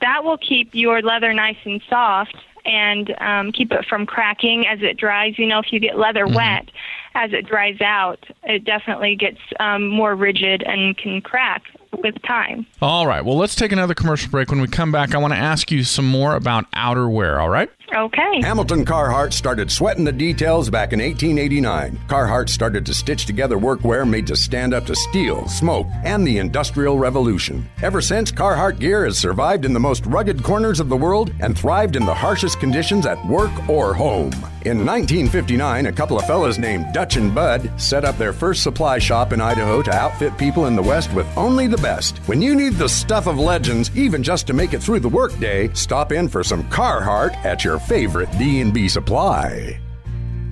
That 0.00 0.22
will 0.22 0.38
keep 0.38 0.70
your 0.72 1.02
leather 1.02 1.32
nice 1.32 1.56
and 1.64 1.82
soft 1.90 2.36
and 2.64 3.14
um, 3.20 3.52
keep 3.52 3.72
it 3.72 3.84
from 3.86 4.06
cracking 4.06 4.66
as 4.66 4.80
it 4.82 4.96
dries. 4.96 5.38
You 5.38 5.46
know, 5.46 5.58
if 5.58 5.72
you 5.72 5.80
get 5.80 5.98
leather 5.98 6.26
wet, 6.26 6.70
as 7.14 7.32
it 7.32 7.46
dries 7.46 7.80
out, 7.80 8.24
it 8.42 8.64
definitely 8.64 9.16
gets 9.16 9.38
um, 9.60 9.88
more 9.88 10.14
rigid 10.14 10.62
and 10.62 10.96
can 10.96 11.20
crack 11.20 11.62
with 12.02 12.20
time. 12.22 12.66
All 12.80 13.06
right. 13.06 13.24
Well, 13.24 13.36
let's 13.36 13.54
take 13.54 13.72
another 13.72 13.94
commercial 13.94 14.30
break. 14.30 14.50
When 14.50 14.60
we 14.60 14.68
come 14.68 14.92
back, 14.92 15.14
I 15.14 15.18
want 15.18 15.34
to 15.34 15.38
ask 15.38 15.70
you 15.70 15.84
some 15.84 16.06
more 16.06 16.34
about 16.34 16.70
outerwear, 16.72 17.38
all 17.38 17.50
right? 17.50 17.70
Okay. 17.94 18.40
Hamilton 18.42 18.86
Carhartt 18.86 19.34
started 19.34 19.70
sweating 19.70 20.04
the 20.04 20.12
details 20.12 20.70
back 20.70 20.94
in 20.94 21.00
1889. 21.00 21.98
Carhartt 22.08 22.48
started 22.48 22.86
to 22.86 22.94
stitch 22.94 23.26
together 23.26 23.58
workwear 23.58 24.08
made 24.08 24.26
to 24.28 24.36
stand 24.36 24.72
up 24.72 24.86
to 24.86 24.94
steel, 24.94 25.46
smoke, 25.46 25.86
and 26.04 26.26
the 26.26 26.38
Industrial 26.38 26.98
Revolution. 26.98 27.68
Ever 27.82 28.00
since, 28.00 28.32
Carhartt 28.32 28.78
gear 28.78 29.04
has 29.04 29.18
survived 29.18 29.66
in 29.66 29.74
the 29.74 29.80
most 29.80 30.06
rugged 30.06 30.42
corners 30.42 30.80
of 30.80 30.88
the 30.88 30.96
world 30.96 31.34
and 31.40 31.56
thrived 31.56 31.96
in 31.96 32.06
the 32.06 32.14
harshest 32.14 32.60
conditions 32.60 33.04
at 33.04 33.22
work 33.26 33.52
or 33.68 33.92
home. 33.92 34.32
In 34.64 34.86
1959, 34.86 35.86
a 35.86 35.92
couple 35.92 36.16
of 36.16 36.24
fellas 36.24 36.56
named 36.56 36.86
Dutch 36.92 37.16
and 37.16 37.34
Bud 37.34 37.68
set 37.76 38.04
up 38.04 38.16
their 38.16 38.32
first 38.32 38.62
supply 38.62 38.98
shop 38.98 39.32
in 39.32 39.40
Idaho 39.40 39.82
to 39.82 39.92
outfit 39.92 40.38
people 40.38 40.66
in 40.66 40.76
the 40.76 40.82
West 40.82 41.12
with 41.14 41.26
only 41.36 41.66
the 41.66 41.78
best. 41.78 42.18
When 42.26 42.40
you 42.40 42.54
need 42.54 42.74
the 42.74 42.88
stuff 42.88 43.26
of 43.26 43.40
legends, 43.40 43.90
even 43.96 44.22
just 44.22 44.46
to 44.46 44.52
make 44.52 44.72
it 44.72 44.80
through 44.80 45.00
the 45.00 45.08
workday, 45.08 45.68
stop 45.74 46.12
in 46.12 46.28
for 46.28 46.44
some 46.44 46.62
Carhartt 46.70 47.34
at 47.44 47.64
your 47.64 47.80
favorite 47.86 48.30
D&B 48.38 48.88
supply. 48.88 49.80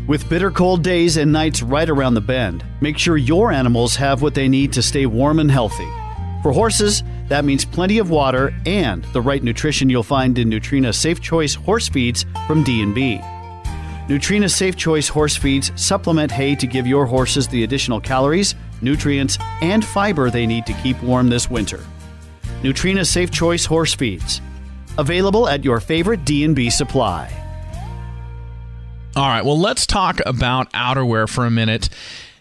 With 0.07 0.29
bitter 0.29 0.51
cold 0.51 0.83
days 0.83 1.16
and 1.16 1.31
nights 1.31 1.62
right 1.62 1.88
around 1.88 2.14
the 2.14 2.21
bend, 2.21 2.64
make 2.81 2.99
sure 2.99 3.16
your 3.16 3.53
animals 3.53 3.95
have 3.97 4.23
what 4.23 4.35
they 4.35 4.49
need 4.49 4.73
to 4.73 4.83
stay 4.83 5.07
warm 5.07 5.38
and 5.38 5.51
healthy. 5.51 5.88
For 6.43 6.53
horses, 6.53 7.03
that 7.29 7.45
means 7.45 7.64
plenty 7.64 7.99
of 7.99 8.11
water 8.11 8.53
and 8.66 9.05
the 9.12 9.21
right 9.21 9.43
nutrition 9.43 9.88
you'll 9.88 10.03
find 10.03 10.37
in 10.38 10.51
Nutrena 10.51 10.95
Safe 10.95 11.21
Choice 11.21 11.55
horse 11.55 11.88
feeds 11.88 12.27
from 12.47 12.64
D&B. 12.64 13.21
Nutrena 14.09 14.51
Safe 14.51 14.77
Choice 14.77 15.07
horse 15.07 15.37
feeds 15.37 15.71
supplement 15.77 16.33
hay 16.33 16.57
to 16.57 16.66
give 16.66 16.87
your 16.87 17.07
horses 17.07 17.47
the 17.47 17.62
additional 17.62 18.01
calories, 18.01 18.57
nutrients, 18.81 19.38
and 19.62 19.85
fiber 19.85 20.31
they 20.31 20.47
need 20.47 20.66
to 20.66 20.73
keep 20.83 21.01
warm 21.03 21.29
this 21.29 21.49
winter. 21.49 21.79
Nutrena 22.62 23.07
Safe 23.07 23.31
Choice 23.31 23.64
horse 23.64 23.95
feeds. 23.95 24.40
Available 24.98 25.48
at 25.48 25.64
your 25.64 25.81
favorite 25.81 26.24
D&B 26.24 26.70
supply. 26.70 27.33
All 29.16 29.29
right. 29.29 29.44
Well, 29.44 29.59
let's 29.59 29.87
talk 29.87 30.20
about 30.24 30.72
outerwear 30.72 31.29
for 31.29 31.44
a 31.44 31.50
minute. 31.50 31.88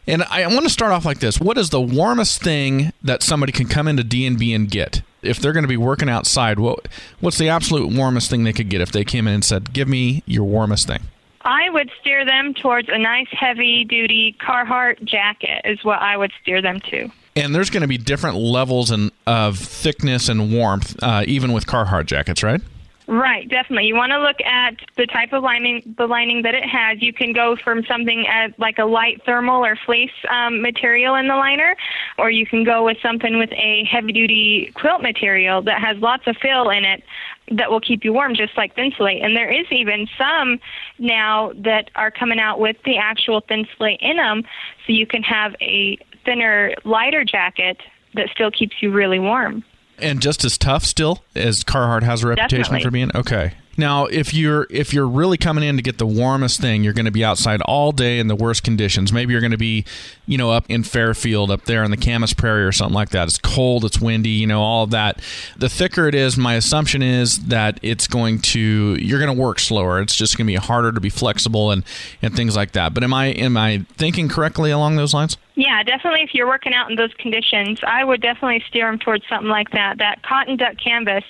And 0.06 0.24
I 0.24 0.46
want 0.48 0.64
to 0.64 0.70
start 0.70 0.92
off 0.92 1.06
like 1.06 1.20
this. 1.20 1.40
What 1.40 1.58
is 1.58 1.70
the 1.70 1.82
warmest 1.82 2.42
thing 2.42 2.94
that 3.04 3.22
somebody 3.22 3.52
can 3.52 3.68
come 3.68 3.88
into 3.88 4.04
D&B 4.04 4.54
and 4.54 4.70
get? 4.70 5.02
If 5.22 5.40
they're 5.40 5.54
going 5.54 5.64
to 5.64 5.70
be 5.70 5.78
working 5.78 6.10
outside, 6.10 6.60
what 6.60 6.88
what's 7.20 7.38
the 7.38 7.50
absolute 7.50 7.94
warmest 7.94 8.30
thing 8.30 8.44
they 8.44 8.54
could 8.54 8.70
get 8.70 8.82
if 8.82 8.92
they 8.92 9.04
came 9.04 9.28
in 9.28 9.34
and 9.34 9.44
said, 9.44 9.74
"Give 9.74 9.88
me 9.88 10.24
your 10.26 10.46
warmest 10.46 10.88
thing?" 10.88 11.02
I 11.42 11.70
would 11.70 11.92
steer 12.00 12.24
them 12.24 12.54
towards 12.54 12.88
a 12.90 12.98
nice 12.98 13.28
heavy 13.32 13.84
duty 13.84 14.36
Carhartt 14.40 15.04
jacket 15.04 15.62
is 15.66 15.84
what 15.84 16.00
I 16.00 16.16
would 16.16 16.32
steer 16.42 16.62
them 16.62 16.80
to. 16.92 17.10
And 17.36 17.56
there's 17.56 17.70
going 17.70 17.82
to 17.82 17.88
be 17.88 17.98
different 17.98 18.38
levels 18.38 18.92
in, 18.92 19.12
of 19.26 19.58
thickness 19.58 20.30
and 20.30 20.52
warmth, 20.54 21.02
uh, 21.02 21.24
even 21.28 21.54
with 21.54 21.66
Carhartt 21.66 22.06
jackets, 22.06 22.44
right? 22.44 22.62
Right, 23.08 23.50
definitely. 23.50 23.88
You 23.88 23.96
want 23.96 24.12
to 24.12 24.20
look 24.20 24.40
at 24.42 24.76
the 24.96 25.08
type 25.08 25.34
of 25.34 25.42
lining, 25.42 25.96
the 25.98 26.06
lining 26.06 26.44
that 26.44 26.54
it 26.54 26.64
has. 26.64 27.02
You 27.02 27.12
can 27.12 27.34
go 27.34 27.56
from 27.56 27.84
something 27.86 28.28
at, 28.28 28.60
like 28.60 28.78
a 28.78 28.86
light 28.86 29.24
thermal 29.26 29.66
or 29.66 29.76
fleece 29.76 30.12
um, 30.30 30.62
material 30.62 31.16
in 31.16 31.28
the 31.28 31.36
liner, 31.36 31.76
or 32.20 32.30
you 32.30 32.46
can 32.46 32.64
go 32.64 32.86
with 32.86 32.98
something 33.02 33.40
with 33.40 33.52
a 33.54 33.84
heavy-duty 33.86 34.74
quilt 34.76 35.02
material 35.02 35.64
that 35.64 35.82
has 35.82 35.98
lots 35.98 36.28
of 36.28 36.38
fill 36.38 36.70
in 36.70 36.86
it 36.86 37.04
that 37.52 37.72
will 37.72 37.80
keep 37.80 38.06
you 38.06 38.14
warm, 38.14 38.36
just 38.36 38.56
like 38.56 38.76
Thinsulate. 38.76 39.24
And 39.24 39.36
there 39.36 39.50
is 39.50 39.66
even 39.72 40.08
some 40.16 40.60
now 41.00 41.52
that 41.56 41.90
are 41.96 42.12
coming 42.12 42.40
out 42.40 42.60
with 42.60 42.78
the 42.86 42.98
actual 42.98 43.42
Thinsulate 43.42 43.98
in 44.02 44.18
them, 44.18 44.44
so 44.86 44.94
you 44.94 45.08
can 45.08 45.24
have 45.24 45.56
a 45.62 45.98
thinner, 46.26 46.74
lighter 46.84 47.24
jacket 47.24 47.78
that 48.16 48.30
still 48.34 48.52
keeps 48.52 48.76
you 48.82 48.92
really 48.92 49.20
warm. 49.20 49.64
And 49.98 50.22
just 50.22 50.46
as 50.46 50.58
tough 50.58 50.86
still 50.86 51.24
as 51.36 51.64
Carhartt 51.64 52.04
has 52.04 52.24
a 52.24 52.28
reputation 52.28 52.60
Definitely. 52.60 52.84
for 52.84 52.92
being. 52.92 53.12
Okay. 53.16 53.54
Now, 53.80 54.08
if 54.08 54.34
you're 54.34 54.68
if 54.70 54.94
you're 54.94 55.08
really 55.08 55.38
coming 55.38 55.64
in 55.64 55.78
to 55.78 55.82
get 55.82 56.00
the 56.00 56.06
warmest 56.06 56.60
thing, 56.60 56.84
you're 56.84 56.92
going 56.92 57.06
to 57.06 57.12
be 57.12 57.24
outside 57.24 57.62
all 57.62 57.94
day 57.94 58.20
in 58.20 58.28
the 58.28 58.36
worst 58.36 58.62
conditions. 58.62 59.14
Maybe 59.14 59.32
you're 59.32 59.40
going 59.40 59.52
to 59.52 59.58
be, 59.58 59.86
you 60.26 60.38
know, 60.38 60.52
up 60.52 60.66
in 60.68 60.84
Fairfield, 60.84 61.50
up 61.50 61.64
there 61.64 61.86
in 61.86 61.92
the 61.92 61.96
Camas 61.96 62.34
Prairie 62.34 62.66
or 62.66 62.74
something 62.74 62.94
like 62.94 63.12
that. 63.12 63.30
It's 63.30 63.38
cold, 63.38 63.86
it's 63.86 64.02
windy, 64.02 64.32
you 64.32 64.48
know, 64.48 64.62
all 64.62 64.84
of 64.84 64.92
that. 64.92 65.22
The 65.56 65.70
thicker 65.70 66.10
it 66.10 66.16
is, 66.16 66.38
my 66.38 66.56
assumption 66.56 67.02
is 67.02 67.46
that 67.46 67.80
it's 67.82 68.08
going 68.08 68.40
to 68.40 68.98
you're 69.00 69.20
going 69.20 69.34
to 69.34 69.42
work 69.42 69.60
slower. 69.60 70.02
It's 70.02 70.16
just 70.16 70.38
going 70.38 70.48
to 70.48 70.52
be 70.52 70.58
harder 70.58 70.92
to 70.92 71.00
be 71.00 71.10
flexible 71.10 71.72
and 71.72 71.86
and 72.22 72.36
things 72.36 72.58
like 72.58 72.74
that. 72.74 72.94
But 72.94 73.06
am 73.06 73.14
I 73.14 73.28
am 73.28 73.56
I 73.56 73.86
thinking 73.96 74.28
correctly 74.28 74.72
along 74.72 74.98
those 74.98 75.14
lines? 75.14 75.38
Yeah, 75.60 75.84
definitely. 75.84 76.22
If 76.22 76.34
you're 76.34 76.48
working 76.48 76.74
out 76.74 76.90
in 76.90 76.96
those 76.96 77.14
conditions, 77.16 77.82
I 77.86 78.06
would 78.06 78.22
definitely 78.22 78.64
steer 78.70 78.90
them 78.90 78.98
towards 78.98 79.28
something 79.28 79.50
like 79.50 79.72
that. 79.72 79.98
That 79.98 80.24
cotton 80.24 80.56
duck 80.56 80.78
canvas 80.82 81.26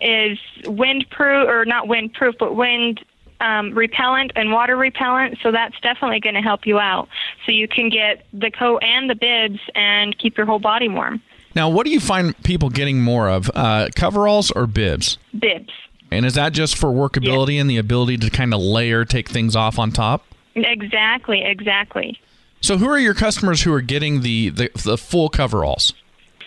is 0.00 0.38
windproof, 0.62 1.46
or 1.46 1.66
not 1.66 1.86
windproof, 1.86 2.38
but 2.38 2.56
wind 2.56 3.04
um, 3.40 3.74
repellent 3.74 4.32
and 4.36 4.52
water 4.52 4.74
repellent. 4.74 5.36
So 5.42 5.52
that's 5.52 5.78
definitely 5.82 6.20
going 6.20 6.34
to 6.34 6.40
help 6.40 6.66
you 6.66 6.78
out. 6.78 7.10
So 7.44 7.52
you 7.52 7.68
can 7.68 7.90
get 7.90 8.24
the 8.32 8.50
coat 8.50 8.78
and 8.82 9.10
the 9.10 9.16
bibs 9.16 9.60
and 9.74 10.16
keep 10.16 10.38
your 10.38 10.46
whole 10.46 10.60
body 10.60 10.88
warm. 10.88 11.20
Now, 11.54 11.68
what 11.68 11.84
do 11.84 11.92
you 11.92 12.00
find 12.00 12.34
people 12.42 12.70
getting 12.70 13.02
more 13.02 13.28
of, 13.28 13.50
uh, 13.54 13.90
coveralls 13.94 14.50
or 14.50 14.66
bibs? 14.66 15.18
Bibs. 15.38 15.74
And 16.10 16.24
is 16.24 16.32
that 16.34 16.54
just 16.54 16.78
for 16.78 16.88
workability 16.88 17.60
and 17.60 17.68
the 17.68 17.76
ability 17.76 18.16
to 18.16 18.30
kind 18.30 18.54
of 18.54 18.60
layer, 18.60 19.04
take 19.04 19.28
things 19.28 19.54
off 19.54 19.78
on 19.78 19.90
top? 19.90 20.24
Exactly, 20.54 21.44
exactly. 21.44 22.18
So, 22.64 22.78
who 22.78 22.88
are 22.88 22.98
your 22.98 23.12
customers 23.12 23.60
who 23.60 23.74
are 23.74 23.82
getting 23.82 24.22
the, 24.22 24.48
the, 24.48 24.70
the 24.84 24.96
full 24.96 25.28
coveralls? 25.28 25.92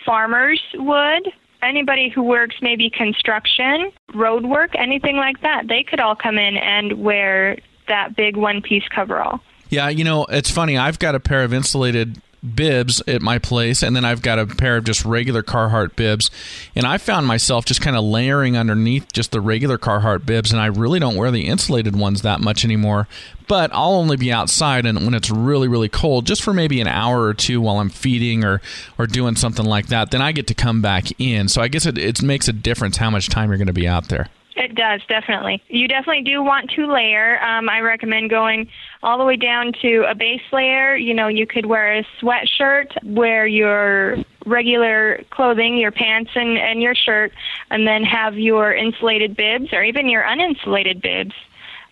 Farmers 0.04 0.60
would. 0.74 1.32
Anybody 1.62 2.08
who 2.12 2.24
works 2.24 2.56
maybe 2.60 2.90
construction, 2.90 3.92
road 4.14 4.44
work, 4.44 4.72
anything 4.76 5.14
like 5.14 5.40
that, 5.42 5.68
they 5.68 5.84
could 5.84 6.00
all 6.00 6.16
come 6.16 6.36
in 6.36 6.56
and 6.56 7.04
wear 7.04 7.58
that 7.86 8.16
big 8.16 8.36
one 8.36 8.62
piece 8.62 8.82
coverall. 8.92 9.38
Yeah, 9.68 9.90
you 9.90 10.02
know, 10.02 10.24
it's 10.24 10.50
funny. 10.50 10.76
I've 10.76 10.98
got 10.98 11.14
a 11.14 11.20
pair 11.20 11.44
of 11.44 11.54
insulated 11.54 12.20
bibs 12.42 13.02
at 13.06 13.22
my 13.22 13.38
place, 13.38 13.82
and 13.82 13.94
then 13.94 14.04
I've 14.04 14.22
got 14.22 14.38
a 14.38 14.46
pair 14.46 14.76
of 14.76 14.84
just 14.84 15.04
regular 15.04 15.42
Carhartt 15.42 15.96
bibs. 15.96 16.30
And 16.74 16.86
I 16.86 16.98
found 16.98 17.26
myself 17.26 17.64
just 17.64 17.80
kind 17.80 17.96
of 17.96 18.04
layering 18.04 18.56
underneath 18.56 19.12
just 19.12 19.32
the 19.32 19.40
regular 19.40 19.78
Carhartt 19.78 20.26
bibs, 20.26 20.52
and 20.52 20.60
I 20.60 20.66
really 20.66 20.98
don't 20.98 21.16
wear 21.16 21.30
the 21.30 21.46
insulated 21.46 21.96
ones 21.96 22.22
that 22.22 22.40
much 22.40 22.64
anymore. 22.64 23.08
But 23.46 23.70
I'll 23.72 23.94
only 23.94 24.16
be 24.16 24.30
outside 24.30 24.84
and 24.84 25.04
when 25.04 25.14
it's 25.14 25.30
really, 25.30 25.68
really 25.68 25.88
cold, 25.88 26.26
just 26.26 26.42
for 26.42 26.52
maybe 26.52 26.80
an 26.80 26.88
hour 26.88 27.22
or 27.22 27.34
two 27.34 27.60
while 27.60 27.78
I'm 27.78 27.88
feeding 27.88 28.44
or, 28.44 28.60
or 28.98 29.06
doing 29.06 29.36
something 29.36 29.64
like 29.64 29.86
that. 29.86 30.10
Then 30.10 30.20
I 30.20 30.32
get 30.32 30.46
to 30.48 30.54
come 30.54 30.82
back 30.82 31.18
in. 31.18 31.48
So 31.48 31.62
I 31.62 31.68
guess 31.68 31.86
it, 31.86 31.96
it 31.96 32.22
makes 32.22 32.48
a 32.48 32.52
difference 32.52 32.98
how 32.98 33.10
much 33.10 33.28
time 33.28 33.48
you're 33.48 33.56
going 33.56 33.66
to 33.66 33.72
be 33.72 33.88
out 33.88 34.08
there. 34.08 34.28
It 34.58 34.74
does, 34.74 35.00
definitely. 35.08 35.62
You 35.68 35.86
definitely 35.86 36.24
do 36.24 36.42
want 36.42 36.70
to 36.70 36.92
layer. 36.92 37.40
Um, 37.40 37.68
I 37.68 37.78
recommend 37.78 38.28
going 38.28 38.68
all 39.04 39.16
the 39.16 39.24
way 39.24 39.36
down 39.36 39.72
to 39.82 40.04
a 40.10 40.16
base 40.16 40.42
layer. 40.52 40.96
You 40.96 41.14
know, 41.14 41.28
you 41.28 41.46
could 41.46 41.66
wear 41.66 41.98
a 41.98 42.06
sweatshirt, 42.20 42.88
wear 43.04 43.46
your 43.46 44.16
regular 44.46 45.22
clothing, 45.30 45.78
your 45.78 45.92
pants 45.92 46.32
and, 46.34 46.58
and 46.58 46.82
your 46.82 46.96
shirt, 46.96 47.30
and 47.70 47.86
then 47.86 48.02
have 48.02 48.36
your 48.36 48.74
insulated 48.74 49.36
bibs 49.36 49.72
or 49.72 49.84
even 49.84 50.08
your 50.08 50.24
uninsulated 50.24 51.00
bibs 51.00 51.34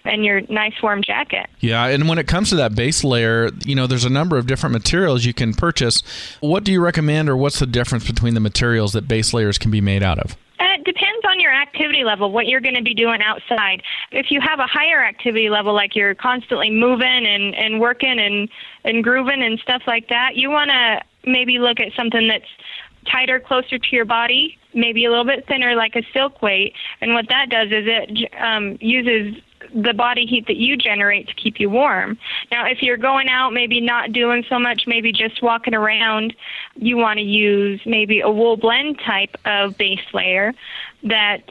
and 0.04 0.24
your 0.24 0.40
nice 0.48 0.74
warm 0.82 1.02
jacket. 1.02 1.48
Yeah, 1.60 1.86
and 1.86 2.08
when 2.08 2.18
it 2.18 2.26
comes 2.26 2.48
to 2.50 2.56
that 2.56 2.74
base 2.74 3.04
layer, 3.04 3.50
you 3.64 3.76
know, 3.76 3.86
there's 3.86 4.04
a 4.04 4.10
number 4.10 4.38
of 4.38 4.48
different 4.48 4.72
materials 4.72 5.24
you 5.24 5.34
can 5.34 5.54
purchase. 5.54 6.02
What 6.40 6.64
do 6.64 6.72
you 6.72 6.80
recommend, 6.80 7.28
or 7.28 7.36
what's 7.36 7.60
the 7.60 7.66
difference 7.66 8.06
between 8.08 8.34
the 8.34 8.40
materials 8.40 8.92
that 8.94 9.06
base 9.06 9.32
layers 9.32 9.56
can 9.56 9.70
be 9.70 9.80
made 9.80 10.02
out 10.02 10.18
of? 10.18 10.36
It 10.58 10.84
depends 10.84 11.24
your 11.46 11.54
activity 11.54 12.04
level, 12.04 12.32
what 12.32 12.46
you're 12.46 12.60
going 12.60 12.74
to 12.74 12.82
be 12.82 12.94
doing 12.94 13.22
outside. 13.22 13.82
If 14.10 14.30
you 14.30 14.40
have 14.40 14.58
a 14.58 14.66
higher 14.66 15.02
activity 15.02 15.48
level, 15.48 15.74
like 15.74 15.94
you're 15.94 16.14
constantly 16.14 16.70
moving 16.70 17.26
and, 17.26 17.54
and 17.54 17.80
working 17.80 18.18
and, 18.18 18.48
and 18.84 19.04
grooving 19.04 19.42
and 19.42 19.58
stuff 19.60 19.82
like 19.86 20.08
that, 20.08 20.34
you 20.34 20.50
want 20.50 20.70
to 20.70 21.00
maybe 21.24 21.58
look 21.58 21.78
at 21.78 21.92
something 21.96 22.26
that's 22.28 22.48
tighter, 23.10 23.38
closer 23.38 23.78
to 23.78 23.88
your 23.92 24.04
body, 24.04 24.58
maybe 24.74 25.04
a 25.04 25.10
little 25.10 25.24
bit 25.24 25.46
thinner, 25.46 25.76
like 25.76 25.94
a 25.94 26.02
silk 26.12 26.42
weight. 26.42 26.74
And 27.00 27.14
what 27.14 27.28
that 27.28 27.48
does 27.48 27.68
is 27.68 27.84
it 27.86 28.32
um, 28.40 28.76
uses 28.80 29.40
the 29.74 29.94
body 29.94 30.26
heat 30.26 30.46
that 30.46 30.56
you 30.56 30.76
generate 30.76 31.28
to 31.28 31.34
keep 31.34 31.60
you 31.60 31.70
warm. 31.70 32.18
Now, 32.50 32.66
if 32.66 32.82
you're 32.82 32.96
going 32.96 33.28
out, 33.28 33.52
maybe 33.52 33.80
not 33.80 34.12
doing 34.12 34.44
so 34.48 34.58
much, 34.58 34.84
maybe 34.86 35.12
just 35.12 35.42
walking 35.42 35.74
around, 35.74 36.34
you 36.76 36.96
want 36.96 37.18
to 37.18 37.24
use 37.24 37.80
maybe 37.86 38.20
a 38.20 38.30
wool 38.30 38.56
blend 38.56 38.98
type 39.00 39.36
of 39.44 39.76
base 39.76 40.00
layer 40.12 40.54
that 41.04 41.42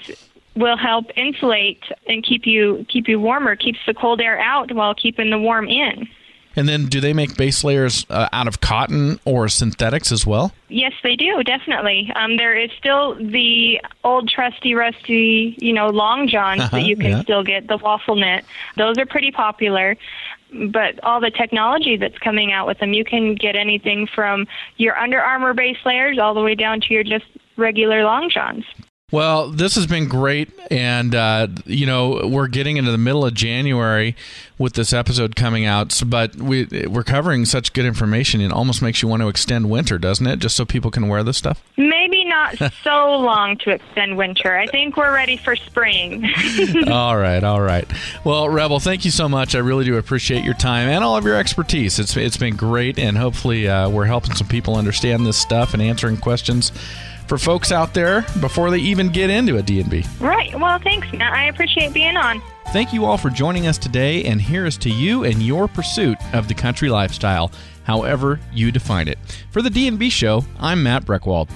will 0.55 0.77
help 0.77 1.05
insulate 1.15 1.83
and 2.07 2.23
keep 2.23 2.45
you 2.45 2.85
keep 2.89 3.07
you 3.07 3.19
warmer, 3.19 3.55
keeps 3.55 3.79
the 3.85 3.93
cold 3.93 4.21
air 4.21 4.39
out 4.39 4.71
while 4.71 4.93
keeping 4.95 5.29
the 5.29 5.39
warm 5.39 5.67
in. 5.67 6.07
And 6.55 6.69
then, 6.69 6.85
do 6.85 6.99
they 7.01 7.13
make 7.13 7.35
base 7.35 7.63
layers 7.63 8.05
uh, 8.09 8.29
out 8.31 8.47
of 8.47 8.61
cotton 8.61 9.19
or 9.25 9.47
synthetics 9.49 10.11
as 10.11 10.25
well? 10.25 10.51
Yes, 10.69 10.93
they 11.03 11.15
do 11.15 11.43
definitely. 11.43 12.11
Um, 12.15 12.37
there 12.37 12.55
is 12.57 12.71
still 12.77 13.15
the 13.15 13.81
old 14.03 14.29
trusty, 14.29 14.73
rusty, 14.73 15.55
you 15.59 15.73
know, 15.73 15.89
long 15.89 16.27
johns 16.27 16.61
Uh-huh, 16.61 16.77
that 16.77 16.85
you 16.85 16.95
can 16.95 17.11
yeah. 17.11 17.21
still 17.23 17.43
get. 17.43 17.67
The 17.67 17.77
waffle 17.77 18.15
knit; 18.15 18.45
those 18.77 18.97
are 18.97 19.05
pretty 19.05 19.31
popular. 19.31 19.97
But 20.69 21.03
all 21.03 21.19
the 21.19 21.31
technology 21.31 21.97
that's 21.97 22.17
coming 22.19 22.53
out 22.53 22.65
with 22.67 22.79
them, 22.79 22.93
you 22.93 23.03
can 23.03 23.35
get 23.35 23.55
anything 23.57 24.07
from 24.07 24.47
your 24.77 24.97
Under 24.97 25.19
Armour 25.19 25.53
base 25.53 25.77
layers 25.85 26.17
all 26.17 26.33
the 26.33 26.41
way 26.41 26.55
down 26.55 26.79
to 26.81 26.93
your 26.93 27.03
just 27.03 27.25
regular 27.57 28.03
long 28.05 28.29
johns. 28.29 28.63
Well, 29.11 29.51
this 29.51 29.75
has 29.75 29.85
been 29.85 30.07
great, 30.07 30.49
and 30.71 31.13
uh, 31.13 31.47
you 31.65 31.85
know 31.85 32.27
we're 32.27 32.47
getting 32.47 32.77
into 32.77 32.91
the 32.91 32.97
middle 32.97 33.23
of 33.23 33.35
January 33.35 34.15
with 34.57 34.73
this 34.73 34.93
episode 34.93 35.35
coming 35.35 35.63
out. 35.63 35.91
So, 35.91 36.07
but 36.07 36.37
we 36.37 36.65
we're 36.89 37.03
covering 37.03 37.45
such 37.45 37.73
good 37.73 37.85
information, 37.85 38.41
it 38.41 38.51
almost 38.51 38.81
makes 38.81 39.03
you 39.03 39.07
want 39.07 39.21
to 39.21 39.27
extend 39.27 39.69
winter, 39.69 39.99
doesn't 39.99 40.25
it? 40.25 40.39
Just 40.39 40.55
so 40.55 40.65
people 40.65 40.89
can 40.89 41.07
wear 41.07 41.21
this 41.21 41.37
stuff. 41.37 41.63
Maybe 41.77 42.25
not 42.25 42.57
so 42.83 43.15
long 43.17 43.57
to 43.57 43.69
extend 43.69 44.17
winter. 44.17 44.57
I 44.57 44.65
think 44.65 44.97
we're 44.97 45.13
ready 45.13 45.37
for 45.37 45.55
spring. 45.55 46.27
all 46.87 47.15
right, 47.15 47.43
all 47.43 47.61
right. 47.61 47.87
Well, 48.23 48.49
Rebel, 48.49 48.79
thank 48.79 49.05
you 49.05 49.11
so 49.11 49.29
much. 49.29 49.53
I 49.53 49.59
really 49.59 49.85
do 49.85 49.97
appreciate 49.97 50.43
your 50.43 50.55
time 50.55 50.89
and 50.89 51.03
all 51.03 51.15
of 51.15 51.25
your 51.25 51.35
expertise. 51.35 51.99
It's 51.99 52.17
it's 52.17 52.37
been 52.37 52.55
great, 52.55 52.97
and 52.97 53.19
hopefully 53.19 53.67
uh, 53.67 53.87
we're 53.87 54.05
helping 54.05 54.33
some 54.33 54.47
people 54.47 54.77
understand 54.77 55.27
this 55.27 55.37
stuff 55.37 55.75
and 55.75 55.83
answering 55.83 56.17
questions 56.17 56.71
for 57.27 57.37
folks 57.37 57.71
out 57.71 57.93
there 57.93 58.21
before 58.39 58.69
they 58.71 58.79
even 58.79 59.09
get 59.09 59.29
into 59.29 59.57
a 59.57 59.61
D&B. 59.61 60.05
right. 60.19 60.53
Well, 60.59 60.79
thanks, 60.79 61.11
Matt. 61.13 61.33
I 61.33 61.45
appreciate 61.45 61.93
being 61.93 62.17
on. 62.17 62.41
Thank 62.69 62.93
you 62.93 63.05
all 63.05 63.17
for 63.17 63.29
joining 63.29 63.67
us 63.67 63.77
today, 63.77 64.23
and 64.25 64.41
here's 64.41 64.77
to 64.79 64.89
you 64.89 65.23
and 65.23 65.41
your 65.41 65.67
pursuit 65.67 66.17
of 66.33 66.47
the 66.47 66.53
country 66.53 66.89
lifestyle, 66.89 67.51
however 67.83 68.39
you 68.51 68.71
define 68.71 69.07
it. 69.07 69.17
For 69.51 69.61
the 69.61 69.69
D&B 69.69 70.09
Show, 70.09 70.43
I'm 70.59 70.83
Matt 70.83 71.05
Breckwald. 71.05 71.49